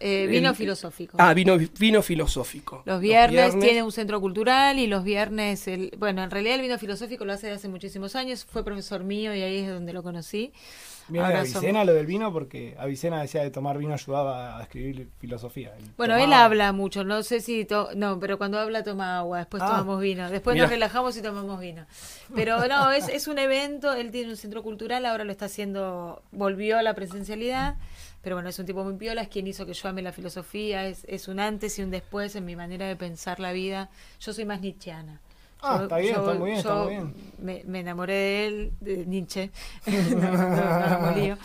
Eh, 0.06 0.28
vino 0.28 0.50
El- 0.50 0.56
filosófico. 0.56 1.16
Ah, 1.20 1.34
vino, 1.34 1.58
vino 1.80 2.02
filosófico. 2.02 2.84
Los 2.86 3.00
viernes, 3.00 3.58
tiene 3.60 3.84
un 3.84 3.92
centro 3.94 4.20
cultural 4.20 4.78
y 4.78 4.88
los 4.88 5.04
viernes, 5.06 5.66
el, 5.70 5.94
bueno, 5.98 6.22
en 6.24 6.30
realidad 6.30 6.56
el 6.56 6.62
vino 6.62 6.78
filosófico 6.78 7.24
lo 7.24 7.32
hace 7.32 7.48
de 7.48 7.54
hace 7.54 7.70
muchísimos 7.70 8.16
años, 8.18 8.44
fue 8.44 8.66
profesor 8.66 9.04
mío 9.06 9.34
y 9.34 9.42
ahí 9.42 9.60
es 9.60 9.70
donde 9.70 9.94
lo 9.94 10.04
conocí. 10.04 10.52
Viene 11.10 11.28
de 11.28 11.34
Ahora 11.34 11.42
Avicena 11.42 11.80
somos- 11.80 11.86
lo 11.88 11.94
del 11.94 12.06
vino 12.06 12.32
porque 12.32 12.76
Avicena 12.80 13.22
decía 13.22 13.44
de 13.44 13.52
tomar 13.52 13.78
vino 13.78 13.94
ayudaba 13.94 14.58
a 14.58 14.64
escribir 14.64 15.10
filosofía. 15.20 15.74
Bueno, 15.98 16.14
tomaba- 16.16 16.24
él 16.24 16.34
habla 16.34 16.72
mucho, 16.72 17.04
no 17.04 17.24
sé 17.24 17.42
si, 17.42 17.66
to- 17.66 17.90
no, 17.96 18.20
pero 18.20 18.38
cuando 18.38 18.58
habla 18.58 18.84
toma 18.84 19.18
agua, 19.20 19.40
después 19.40 19.62
Ah. 19.64 19.68
tomamos 19.68 20.00
vino, 20.02 20.30
después 20.30 20.54
Mirá. 20.54 20.66
nos 20.66 20.72
relajamos 20.72 21.18
y 21.18 21.22
tomamos 21.22 21.60
vino. 21.60 21.86
Pero 22.34 22.68
no, 22.70 22.92
es, 22.92 23.10
es 23.10 23.28
un 23.28 23.38
evento, 23.38 23.94
él 23.94 24.12
tiene 24.12 24.30
un 24.32 24.38
centro 24.38 24.64
cultural, 24.64 25.06
ahora 25.06 25.26
lo 25.26 25.32
está 25.32 25.46
haciendo, 25.46 26.22
volvió 26.32 26.78
a 26.78 26.84
la 26.84 26.94
presencialidad, 26.94 27.76
pero 28.24 28.36
bueno, 28.38 28.50
es 28.50 28.58
un 28.58 28.66
tipo 28.66 28.84
muy 28.84 28.96
piola, 28.96 29.22
es 29.22 29.28
quien 29.28 29.46
hizo 29.46 29.66
que 29.68 29.74
yo 29.74 29.88
ame 29.90 30.02
la 30.02 30.12
filosofía, 30.14 30.88
es, 30.88 31.06
es 31.08 31.28
un 31.28 31.40
antes 31.40 31.78
y 31.78 31.84
un 31.84 31.92
después 31.92 32.36
en 32.36 32.46
mi 32.46 32.56
manera 32.56 32.88
de 32.88 32.96
pensar 32.96 33.40
la 33.40 33.52
vida. 33.52 33.90
Yo 34.20 34.34
soy 34.34 34.46
más 34.46 34.62
nietzscheana. 34.62 35.20
Ah, 35.62 35.80
está 35.84 35.98
bien, 35.98 36.16
está 36.16 36.34
muy 36.34 36.46
bien, 36.48 36.58
está 36.58 36.70
yo 36.70 36.84
muy 36.84 36.90
bien. 36.94 37.14
Me, 37.40 37.64
me 37.66 37.80
enamoré 37.82 38.14
de 38.14 38.46
él, 38.48 38.72
de 38.82 39.06
Nietzsche. 39.06 39.52
no, 39.86 40.32
no, 40.32 41.12
no. 41.12 41.18
Yo- 41.18 41.38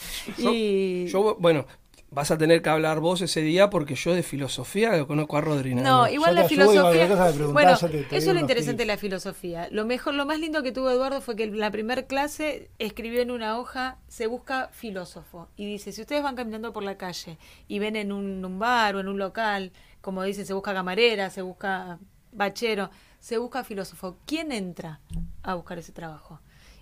Y... 0.53 1.07
Yo, 1.07 1.37
bueno, 1.39 1.67
vas 2.11 2.31
a 2.31 2.39
tener 2.39 2.63
que 2.63 2.71
hablar 2.71 3.01
vos 3.01 3.21
ese 3.21 3.43
día 3.43 3.71
porque 3.71 3.95
yo 3.95 4.15
de 4.15 4.23
filosofía 4.23 4.97
lo 4.97 5.07
conozco 5.07 5.37
a 5.37 5.41
Rodri. 5.41 5.75
No, 5.75 6.09
igual 6.09 6.37
Yo 6.37 6.45
ayudo 6.45 6.83
cualquier 6.83 7.09
filosofía. 7.09 7.47
Bueno, 7.53 7.73
eso 7.73 7.87
es 8.11 8.27
lo 8.27 8.41
interesante 8.41 8.83
de 8.83 8.87
la 8.87 8.97
filosofía. 8.97 9.69
Lo 9.71 9.85
mejor, 9.85 10.15
lo 10.15 10.25
más 10.27 10.39
lindo 10.39 10.63
que 10.63 10.73
tuvo 10.73 10.91
Eduardo 10.91 11.21
fue 11.21 11.37
que 11.37 11.45
en 11.45 11.59
la 11.59 11.71
primera 11.71 12.03
clase 12.03 12.71
escribió 12.79 13.21
en 13.21 13.31
una 13.31 13.59
hoja 13.59 13.99
se 14.09 14.27
busca 14.27 14.69
filósofo 14.73 15.49
y 15.57 15.67
dice 15.67 15.93
si 15.93 16.01
ustedes 16.01 16.23
van 16.23 16.37
caminando 16.37 16.73
por 16.73 16.83
la 16.83 16.97
calle 16.97 17.39
y 17.67 17.79
ven 17.79 17.97
en 17.97 18.13
un, 18.13 18.45
un 18.45 18.59
bar 18.59 18.97
o 18.97 19.01
en 19.01 19.09
un 19.09 19.19
local 19.19 19.73
como 20.01 20.23
dice 20.23 20.45
se 20.45 20.55
busca 20.55 20.73
camarera, 20.73 21.29
se 21.31 21.43
busca 21.43 21.99
bachero, 22.33 22.91
se 23.19 23.39
busca 23.39 23.65
filósofo. 23.65 24.17
¿Quién 24.27 24.53
entra 24.53 25.01
a 25.43 25.55
buscar 25.55 25.79
ese 25.79 25.93
trabajo? 25.93 26.41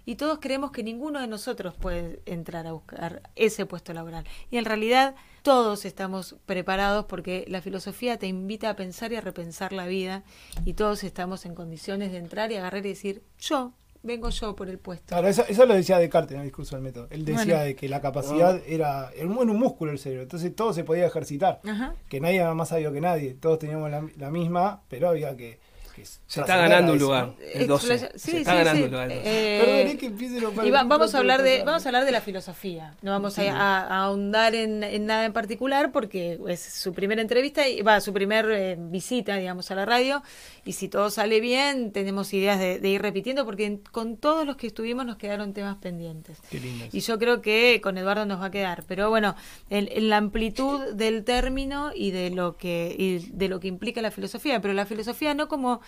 Y 0.09 0.15
todos 0.15 0.39
creemos 0.41 0.71
que 0.71 0.85
ninguno 0.85 1.21
de 1.21 1.27
nosotros 1.27 1.75
puede 1.75 2.21
entrar 2.27 2.67
a 2.69 2.73
buscar 2.73 3.23
ese 3.35 3.67
puesto 3.67 3.93
laboral. 3.93 4.25
Y 4.51 4.57
en 4.57 4.65
realidad 4.65 5.17
todos 5.43 5.85
estamos 5.85 6.37
preparados 6.47 7.07
porque 7.07 7.45
la 7.49 7.61
filosofía 7.61 8.17
te 8.17 8.29
invita 8.29 8.71
a 8.71 8.77
pensar 8.77 9.13
y 9.13 9.17
a 9.17 9.21
repensar 9.21 9.73
la 9.73 9.87
vida 9.87 10.23
y 10.65 10.75
todos 10.75 11.03
estamos 11.03 11.45
en 11.45 11.57
condiciones 11.57 12.13
de 12.13 12.19
entrar 12.19 12.53
y 12.53 12.57
agarrar 12.57 12.87
y 12.87 12.91
decir, 12.91 13.23
yo 13.41 13.73
vengo 14.05 14.31
yo 14.31 14.55
por 14.55 14.69
el 14.69 14.79
puesto. 14.79 15.07
Claro, 15.09 15.27
eso, 15.27 15.45
eso 15.49 15.67
lo 15.67 15.75
decía 15.75 15.99
Descartes 15.99 16.35
en 16.35 16.41
el 16.43 16.47
discurso 16.47 16.77
del 16.77 16.85
método. 16.85 17.09
Él 17.11 17.25
decía 17.25 17.63
de 17.63 17.75
que 17.75 17.89
la 17.89 18.01
capacidad 18.01 18.63
era, 18.67 19.11
era 19.15 19.27
un, 19.27 19.37
un 19.37 19.59
músculo 19.59 19.91
el 19.91 19.99
cerebro, 19.99 20.23
entonces 20.23 20.55
todo 20.55 20.73
se 20.73 20.85
podía 20.85 21.07
ejercitar. 21.07 21.61
Ajá. 21.67 21.95
Que 22.09 22.21
nadie 22.21 22.37
era 22.37 22.55
más 22.55 22.69
sabio 22.69 22.93
que 22.93 23.01
nadie, 23.01 23.35
todos 23.35 23.59
teníamos 23.59 23.91
la, 23.91 24.09
la 24.17 24.31
misma, 24.31 24.83
pero 24.89 25.09
había 25.09 25.37
que... 25.37 25.59
Se 26.27 26.41
está 26.41 26.57
ganando 26.57 26.93
un 26.93 26.99
lugar. 26.99 27.27
¿no? 27.29 27.35
El 27.55 27.67
12. 27.67 27.87
Explaya- 27.95 28.13
sí, 28.19 28.31
se 28.31 28.39
está 28.39 28.51
sí, 28.53 28.57
ganando 28.59 28.77
sí. 28.79 28.83
un 28.85 28.91
lugar. 28.91 29.11
el 29.13 29.19
12. 29.19 29.31
Eh, 29.31 29.61
Perdón, 29.65 29.87
es 29.93 29.97
que 29.99 30.07
empiece 30.07 30.41
lo- 30.41 30.65
y 30.67 30.71
va- 30.71 30.83
vamos 30.85 31.15
a 31.15 31.19
hablar 31.19 31.43
de 31.43 31.63
vamos 31.65 31.85
a 31.87 31.89
hablar 31.89 32.05
de 32.05 32.13
la 32.13 32.21
filosofía 32.21 32.95
no 33.03 33.11
vamos 33.13 33.39
a, 33.39 33.43
a- 33.53 33.81
a 33.87 34.05
ahondar 34.05 34.55
en, 34.55 34.83
en 34.83 35.07
nada 35.07 35.25
en 35.25 35.33
particular 35.33 35.93
porque 35.93 36.39
es 36.49 36.61
su 36.61 36.93
primera 36.93 37.23
entrevista 37.23 37.67
y 37.69 37.83
va 37.83 38.01
su 38.01 38.13
primer 38.13 38.51
eh, 38.51 38.77
visita 38.79 39.37
digamos 39.37 39.71
a 39.71 39.75
la 39.75 39.85
radio 39.87 40.23
y 40.65 40.73
si 40.73 40.89
todo 40.89 41.11
sale 41.11 41.41
bien 41.41 41.93
tenemos 41.93 42.33
ideas 42.35 42.59
de, 42.59 42.79
de 42.81 42.89
ir 42.89 43.01
repitiendo 43.03 43.45
porque 43.45 43.67
en- 43.67 43.79
con 43.79 44.17
todos 44.17 44.45
los 44.47 44.57
que 44.57 44.67
estuvimos 44.67 45.07
nos 45.07 45.17
quedaron 45.17 45.53
temas 45.55 45.77
pendientes 45.77 46.39
Qué 46.51 46.61
lindo 46.61 46.87
y 46.93 47.01
yo 47.01 47.19
creo 47.19 47.41
que 47.43 47.81
con 47.83 47.97
Eduardo 47.99 48.27
nos 48.27 48.41
va 48.41 48.47
a 48.47 48.51
quedar 48.51 48.85
pero 48.87 49.09
bueno 49.11 49.35
en, 49.71 49.89
en 49.91 50.09
la 50.11 50.17
amplitud 50.19 50.93
del 50.95 51.25
término 51.25 51.91
y 51.95 52.11
de 52.11 52.31
lo 52.31 52.57
que 52.57 52.95
y 52.99 53.19
de 53.33 53.49
lo 53.49 53.61
que 53.61 53.69
implica 53.69 54.03
la 54.03 54.11
filosofía 54.11 54.61
pero 54.61 54.75
la 54.75 54.87
filosofía 54.87 55.35
no 55.35 55.49
como 55.49 55.81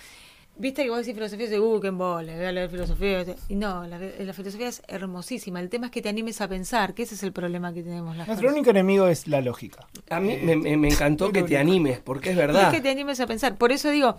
Viste 0.61 0.83
que 0.83 0.91
vos 0.91 0.99
decís 0.99 1.15
filosofía 1.15 1.45
y 1.47 1.49
dices, 1.51 1.63
uh, 1.65 1.79
qué 1.81 1.87
embole, 1.87 2.35
voy 2.35 2.45
a 2.45 2.51
leer 2.51 2.69
filosofía. 2.69 3.25
Y 3.49 3.55
no, 3.55 3.87
la, 3.87 3.97
la 3.99 4.33
filosofía 4.33 4.67
es 4.67 4.83
hermosísima. 4.89 5.61
El 5.61 5.69
tema 5.69 5.87
es 5.87 5.93
que 5.93 6.03
te 6.03 6.09
animes 6.09 6.41
a 6.41 6.49
pensar, 6.49 6.95
que 6.95 7.05
ese 7.05 7.15
es 7.15 7.23
el 7.23 7.33
problema 7.33 7.73
que 7.73 7.85
tenemos 7.85 8.17
las 8.17 8.27
Nuestro 8.27 8.47
personas. 8.49 8.55
único 8.55 8.71
enemigo 8.71 9.07
es 9.07 9.29
la 9.29 9.41
lógica. 9.41 9.87
A 10.11 10.19
mí 10.19 10.37
me, 10.43 10.57
me- 10.57 10.77
me 10.77 10.89
encantó 10.89 11.31
que 11.31 11.45
te 11.45 11.57
animes, 11.59 12.01
porque 12.01 12.31
es 12.31 12.37
verdad. 12.37 12.69
Es 12.71 12.75
que 12.75 12.81
te 12.81 12.91
animes 12.91 13.21
a 13.21 13.29
pensar. 13.29 13.57
Por 13.57 13.71
eso 13.71 13.89
digo, 13.91 14.17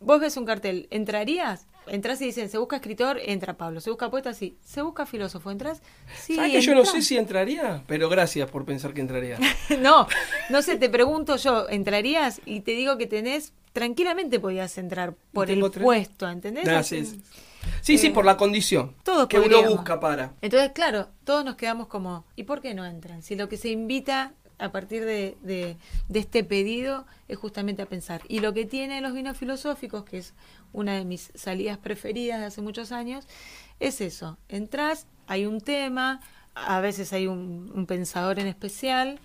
vos 0.00 0.20
ves 0.20 0.36
un 0.36 0.44
cartel, 0.44 0.88
¿entrarías? 0.90 1.68
Entrás 1.86 2.20
y 2.20 2.24
dicen, 2.24 2.48
se 2.48 2.58
busca 2.58 2.74
escritor, 2.74 3.20
entra 3.24 3.56
Pablo. 3.56 3.80
Se 3.80 3.88
busca 3.90 4.10
poeta, 4.10 4.34
sí. 4.34 4.56
Se 4.64 4.82
busca 4.82 5.06
filósofo, 5.06 5.52
¿entras? 5.52 5.82
Sí. 6.20 6.34
¿Sabes 6.34 6.50
que 6.50 6.60
yo 6.62 6.74
no 6.74 6.84
sé 6.84 7.00
si 7.00 7.16
entraría? 7.16 7.84
Pero 7.86 8.08
gracias 8.08 8.50
por 8.50 8.64
pensar 8.64 8.92
que 8.92 9.02
entraría. 9.02 9.38
no, 9.80 10.08
no 10.50 10.62
sé, 10.62 10.78
te 10.78 10.88
pregunto 10.90 11.36
yo, 11.36 11.68
¿entrarías? 11.68 12.40
Y 12.44 12.62
te 12.62 12.72
digo 12.72 12.98
que 12.98 13.06
tenés, 13.06 13.52
tranquilamente 13.76 14.40
podías 14.40 14.78
entrar 14.78 15.14
por 15.32 15.50
el 15.50 15.70
tres. 15.70 15.84
puesto, 15.84 16.26
¿entendés? 16.28 16.66
Ah, 16.66 16.82
sí, 16.82 17.04
sí. 17.04 17.20
Sí, 17.82 17.98
sí, 17.98 18.08
por 18.10 18.24
la 18.24 18.38
condición 18.38 18.94
Todos 19.02 19.28
que 19.28 19.38
uno 19.38 19.62
busca 19.68 20.00
para. 20.00 20.32
Entonces, 20.40 20.72
claro, 20.72 21.08
todos 21.24 21.44
nos 21.44 21.56
quedamos 21.56 21.86
como, 21.88 22.24
¿y 22.36 22.44
por 22.44 22.62
qué 22.62 22.72
no 22.72 22.86
entran? 22.86 23.22
Si 23.22 23.36
lo 23.36 23.50
que 23.50 23.58
se 23.58 23.68
invita 23.68 24.32
a 24.58 24.72
partir 24.72 25.04
de, 25.04 25.36
de- 25.42 25.76
de 26.08 26.18
este 26.18 26.42
pedido 26.42 27.04
es 27.28 27.36
justamente 27.36 27.82
a 27.82 27.86
pensar. 27.86 28.22
Y 28.28 28.38
lo 28.40 28.54
que 28.54 28.64
tiene 28.64 29.02
los 29.02 29.12
vinos 29.12 29.36
filosóficos, 29.36 30.04
que 30.04 30.16
es 30.18 30.32
una 30.72 30.94
de 30.94 31.04
mis 31.04 31.30
salidas 31.34 31.76
preferidas 31.76 32.40
de 32.40 32.46
hace 32.46 32.62
muchos 32.62 32.92
años, 32.92 33.26
es 33.78 34.00
eso. 34.00 34.38
Entrás, 34.48 35.06
hay 35.26 35.44
un 35.44 35.60
tema, 35.60 36.20
a 36.54 36.80
veces 36.80 37.12
hay 37.12 37.26
un, 37.26 37.70
un 37.74 37.84
pensador 37.84 38.38
en 38.38 38.46
especial, 38.46 39.18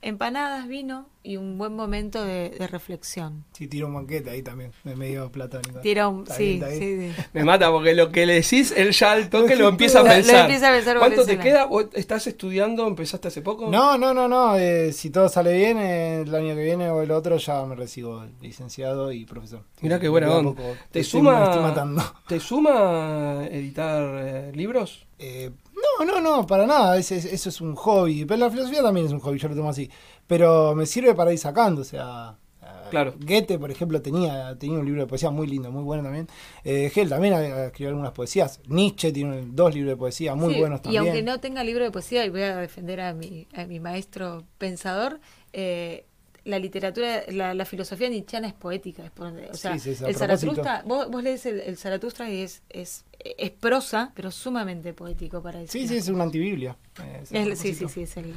empanadas, 0.00 0.66
vino 0.68 1.06
y 1.24 1.36
un 1.36 1.56
buen 1.56 1.76
momento 1.76 2.24
de, 2.24 2.50
de 2.50 2.66
reflexión. 2.66 3.44
Sí, 3.52 3.68
tiro 3.68 3.86
un 3.86 3.94
banquete 3.94 4.30
ahí 4.30 4.42
también, 4.42 4.72
de 4.82 4.96
medio 4.96 5.30
platónico. 5.30 5.78
Tira 5.80 6.08
un... 6.08 6.22
Está 6.22 6.34
Sí, 6.34 6.42
bien, 6.44 6.54
está 6.56 6.68
bien. 6.68 6.80
sí, 6.80 7.14
sí. 7.16 7.22
Me 7.32 7.44
mata 7.44 7.70
porque 7.70 7.94
lo 7.94 8.10
que 8.10 8.26
le 8.26 8.34
decís, 8.34 8.72
él 8.76 8.90
ya 8.90 9.12
al 9.12 9.30
toque 9.30 9.54
lo 9.54 9.68
empieza 9.68 10.00
a 10.00 10.02
Lo- 10.02 10.08
lo 10.08 10.14
pensar. 10.14 10.40
empieza 10.40 10.68
a 10.68 10.72
pensar 10.74 10.98
por 10.98 11.06
¿Cuánto 11.06 11.24
te 11.24 11.38
queda? 11.38 11.66
¿Vos 11.66 11.86
¿Estás 11.92 12.26
estudiando? 12.26 12.86
¿Empezaste 12.88 13.28
hace 13.28 13.40
poco? 13.40 13.70
No, 13.70 13.96
no, 13.96 14.12
no, 14.12 14.26
no. 14.26 14.56
eh, 14.56 14.92
si 14.92 15.10
todo 15.10 15.28
sale 15.28 15.52
bien, 15.56 15.78
eh, 15.78 16.22
el 16.22 16.34
año 16.34 16.56
que 16.56 16.64
viene 16.64 16.90
o 16.90 17.02
el 17.02 17.10
otro 17.12 17.36
ya 17.36 17.64
me 17.66 17.76
recibo 17.76 18.24
licenciado 18.40 19.12
y 19.12 19.24
profesor. 19.24 19.62
Mirá 19.80 20.00
qué 20.00 20.08
buena 20.08 20.28
onda. 20.34 20.50
poco, 20.50 20.74
¿Te 20.90 21.00
estoy- 21.00 21.20
suma, 21.20 21.38
me 21.38 21.44
estoy 21.44 21.62
matando. 21.62 22.02
¿Te 22.26 22.40
suma 22.40 23.46
editar 23.50 24.02
eh, 24.24 24.52
libros? 24.54 25.06
Eh, 25.18 25.50
no, 25.98 26.04
no, 26.04 26.20
no, 26.20 26.46
para 26.46 26.66
nada. 26.66 26.96
ese- 26.96 27.16
ese- 27.18 27.34
eso 27.34 27.48
es 27.48 27.60
un 27.60 27.74
hobby. 27.76 28.24
Pero 28.24 28.40
la 28.40 28.50
filosofía 28.50 28.82
también 28.82 29.06
es 29.06 29.12
un 29.12 29.20
hobby, 29.20 29.38
yo 29.38 29.48
lo 29.48 29.54
tomo 29.54 29.70
así. 29.70 29.88
Pero 30.32 30.74
me 30.74 30.86
sirve 30.86 31.14
para 31.14 31.30
ir 31.32 31.38
sacando, 31.38 31.82
o 31.82 31.84
sea. 31.84 32.36
eh, 32.62 32.66
Claro. 32.90 33.14
Goethe, 33.18 33.58
por 33.58 33.70
ejemplo, 33.70 34.00
tenía, 34.02 34.56
tenía 34.58 34.78
un 34.78 34.84
libro 34.86 35.00
de 35.02 35.06
poesía 35.06 35.30
muy 35.30 35.46
lindo, 35.46 35.70
muy 35.70 35.82
bueno 35.82 36.02
también. 36.02 36.26
Eh, 36.64 36.86
Hegel 36.86 37.08
también 37.08 37.34
ha- 37.34 37.64
escribió 37.66 37.88
algunas 37.90 38.12
poesías. 38.12 38.60
Nietzsche 38.66 39.12
tiene 39.12 39.44
dos 39.46 39.74
libros 39.74 39.92
de 39.92 39.96
poesía 39.96 40.34
muy 40.34 40.54
Sí, 40.54 40.60
buenos 40.60 40.80
Y 40.80 40.82
también. 40.84 41.04
aunque 41.04 41.22
no 41.22 41.40
tenga 41.40 41.64
libro 41.64 41.84
de 41.84 41.90
poesía, 41.90 42.24
y 42.24 42.30
voy 42.30 42.42
a 42.42 42.56
defender 42.56 43.00
a 43.00 43.14
mi, 43.14 43.46
a 43.54 43.64
mi 43.66 43.80
maestro 43.80 44.44
pensador, 44.58 45.20
eh, 45.52 46.04
la 46.44 46.58
literatura, 46.58 47.22
la, 47.28 47.54
la 47.54 47.64
filosofía 47.64 48.08
nietzscheana 48.08 48.48
es 48.48 48.54
poética. 48.54 49.04
Es 49.04 49.10
por- 49.12 49.28
o 49.28 49.54
sea, 49.54 49.78
Sí, 49.78 49.94
sí, 49.94 50.04
el. 50.04 50.14
Zaratustra, 50.16 50.82
vos, 50.84 51.08
vos 51.10 51.22
lees 51.22 51.46
el, 51.46 51.60
el 51.60 51.76
Zaratustra 51.76 52.28
y 52.30 52.42
es, 52.42 52.62
es, 52.68 53.04
es 53.38 53.50
prosa, 53.50 54.12
pero 54.14 54.30
sumamente 54.30 54.92
poético 54.92 55.42
para 55.42 55.60
eso. 55.62 55.72
Sí, 55.72 55.86
sí, 55.88 55.96
es 55.96 56.08
una 56.08 56.24
antibiblia. 56.24 56.76
eh, 57.02 57.20
es 57.22 57.32
Es- 57.32 57.58
sí, 57.58 57.74
sí, 57.74 57.86
sí, 57.88 58.02
es 58.02 58.16
el... 58.16 58.34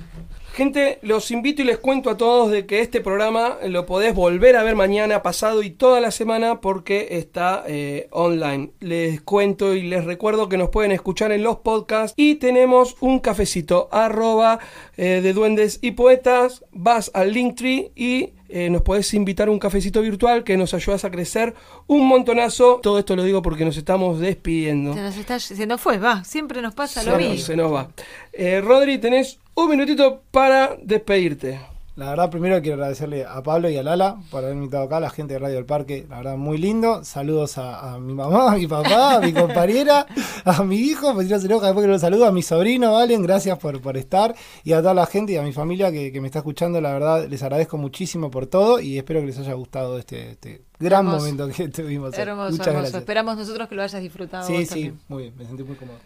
Gente, 0.53 0.99
los 1.01 1.29
invito 1.31 1.61
y 1.61 1.65
les 1.65 1.77
cuento 1.79 2.09
a 2.09 2.17
todos 2.17 2.51
de 2.51 2.65
que 2.65 2.79
este 2.79 3.01
programa 3.01 3.57
lo 3.67 3.85
podés 3.85 4.15
volver 4.15 4.55
a 4.55 4.63
ver 4.63 4.75
mañana, 4.75 5.21
pasado 5.21 5.61
y 5.63 5.69
toda 5.71 5.99
la 5.99 6.11
semana 6.11 6.61
porque 6.61 7.07
está 7.11 7.63
eh, 7.67 8.07
online. 8.11 8.71
Les 8.79 9.21
cuento 9.21 9.73
y 9.75 9.81
les 9.83 10.05
recuerdo 10.05 10.47
que 10.47 10.57
nos 10.57 10.69
pueden 10.69 10.91
escuchar 10.91 11.31
en 11.31 11.43
los 11.43 11.57
podcasts 11.57 12.13
y 12.15 12.35
tenemos 12.35 12.95
un 13.01 13.19
cafecito 13.19 13.89
arroba 13.91 14.59
eh, 14.97 15.19
de 15.21 15.33
duendes 15.33 15.79
y 15.81 15.91
poetas. 15.91 16.63
Vas 16.71 17.11
al 17.13 17.33
Linktree 17.33 17.91
y 17.95 18.33
eh, 18.49 18.69
nos 18.69 18.81
podés 18.81 19.13
invitar 19.13 19.47
a 19.47 19.51
un 19.51 19.59
cafecito 19.59 20.01
virtual 20.01 20.43
que 20.43 20.57
nos 20.57 20.73
ayudas 20.73 21.03
a 21.05 21.11
crecer 21.11 21.53
un 21.87 22.07
montonazo. 22.07 22.79
Todo 22.81 22.99
esto 22.99 23.15
lo 23.15 23.23
digo 23.23 23.41
porque 23.41 23.65
nos 23.65 23.77
estamos 23.77 24.19
despidiendo. 24.19 24.93
Se 24.93 25.01
nos, 25.01 25.17
está, 25.17 25.39
se 25.39 25.65
nos 25.65 25.81
fue, 25.81 25.97
va, 25.97 26.23
siempre 26.23 26.61
nos 26.61 26.73
pasa 26.73 27.01
Se 27.01 27.09
lo 27.09 27.17
nos- 27.17 27.27
mismo. 27.29 27.45
se 27.45 27.55
nos 27.55 27.73
va. 27.73 27.89
Eh, 28.33 28.61
Rodri, 28.61 28.97
tenés 28.97 29.39
un 29.55 29.69
minutito 29.69 30.21
para 30.31 30.75
despedirte. 30.81 31.59
La 31.97 32.09
verdad, 32.09 32.29
primero 32.29 32.61
quiero 32.61 32.75
agradecerle 32.75 33.23
a 33.23 33.41
Pablo 33.41 33.69
y 33.69 33.77
a 33.77 33.83
Lala 33.83 34.17
por 34.29 34.43
haber 34.43 34.57
invitado 34.57 34.83
acá, 34.83 34.97
a 34.97 34.99
la 34.99 35.09
gente 35.09 35.33
de 35.35 35.39
Radio 35.39 35.55
del 35.55 35.65
Parque. 35.65 36.05
La 36.09 36.17
verdad, 36.17 36.35
muy 36.35 36.57
lindo. 36.57 37.05
Saludos 37.05 37.57
a, 37.57 37.93
a 37.93 37.99
mi 37.99 38.13
mamá, 38.13 38.51
a 38.51 38.55
mi 38.57 38.67
papá, 38.67 39.15
a 39.15 39.21
mi 39.21 39.31
compañera, 39.31 40.05
a 40.43 40.61
mi 40.65 40.75
hijo, 40.75 41.13
pues 41.13 41.27
si 41.27 41.33
no 41.33 41.39
se 41.39 41.45
enoja 41.45 41.67
después 41.67 41.85
que 41.85 41.91
lo 41.93 41.97
saludo, 41.97 42.25
a 42.25 42.33
mi 42.33 42.41
sobrino, 42.41 42.91
Valen, 42.91 43.21
gracias 43.23 43.57
por, 43.59 43.79
por 43.81 43.95
estar. 43.95 44.35
Y 44.65 44.73
a 44.73 44.81
toda 44.81 44.93
la 44.93 45.05
gente 45.05 45.31
y 45.31 45.37
a 45.37 45.41
mi 45.41 45.53
familia 45.53 45.89
que, 45.89 46.11
que 46.11 46.19
me 46.19 46.27
está 46.27 46.39
escuchando, 46.39 46.81
la 46.81 46.91
verdad, 46.91 47.27
les 47.29 47.41
agradezco 47.43 47.77
muchísimo 47.77 48.29
por 48.29 48.47
todo 48.47 48.81
y 48.81 48.97
espero 48.97 49.21
que 49.21 49.27
les 49.27 49.39
haya 49.39 49.53
gustado 49.53 49.97
este, 49.97 50.31
este 50.31 50.63
gran 50.77 51.05
Hermoso. 51.05 51.17
momento 51.25 51.47
que 51.47 51.67
tuvimos. 51.69 52.13
Hermoso, 52.17 52.51
Muchas 52.51 52.67
hermoso. 52.67 52.81
gracias. 52.81 52.99
Esperamos 53.03 53.37
nosotros 53.37 53.69
que 53.69 53.75
lo 53.75 53.83
hayas 53.83 54.01
disfrutado. 54.01 54.45
Sí, 54.45 54.57
sí, 54.65 54.67
también. 54.67 54.99
muy 55.07 55.23
bien, 55.23 55.35
me 55.37 55.45
sentí 55.45 55.63
muy 55.63 55.77
cómodo. 55.77 55.97